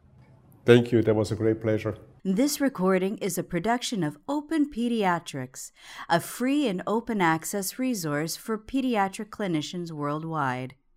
Thank 0.65 0.93
you. 0.93 1.03
That 1.03 1.17
was 1.17 1.33
a 1.33 1.35
great 1.35 1.61
pleasure. 1.61 1.99
This 2.25 2.61
recording 2.61 3.19
is 3.19 3.37
a 3.37 3.43
production 3.43 4.05
of 4.05 4.17
Open 4.29 4.71
Pediatrics, 4.71 5.73
a 6.09 6.21
free 6.21 6.69
and 6.69 6.81
open 6.87 7.21
access 7.21 7.81
resource 7.81 8.37
for 8.37 8.57
pediatric 8.57 9.31
clinicians 9.31 9.91
worldwide. 9.91 10.77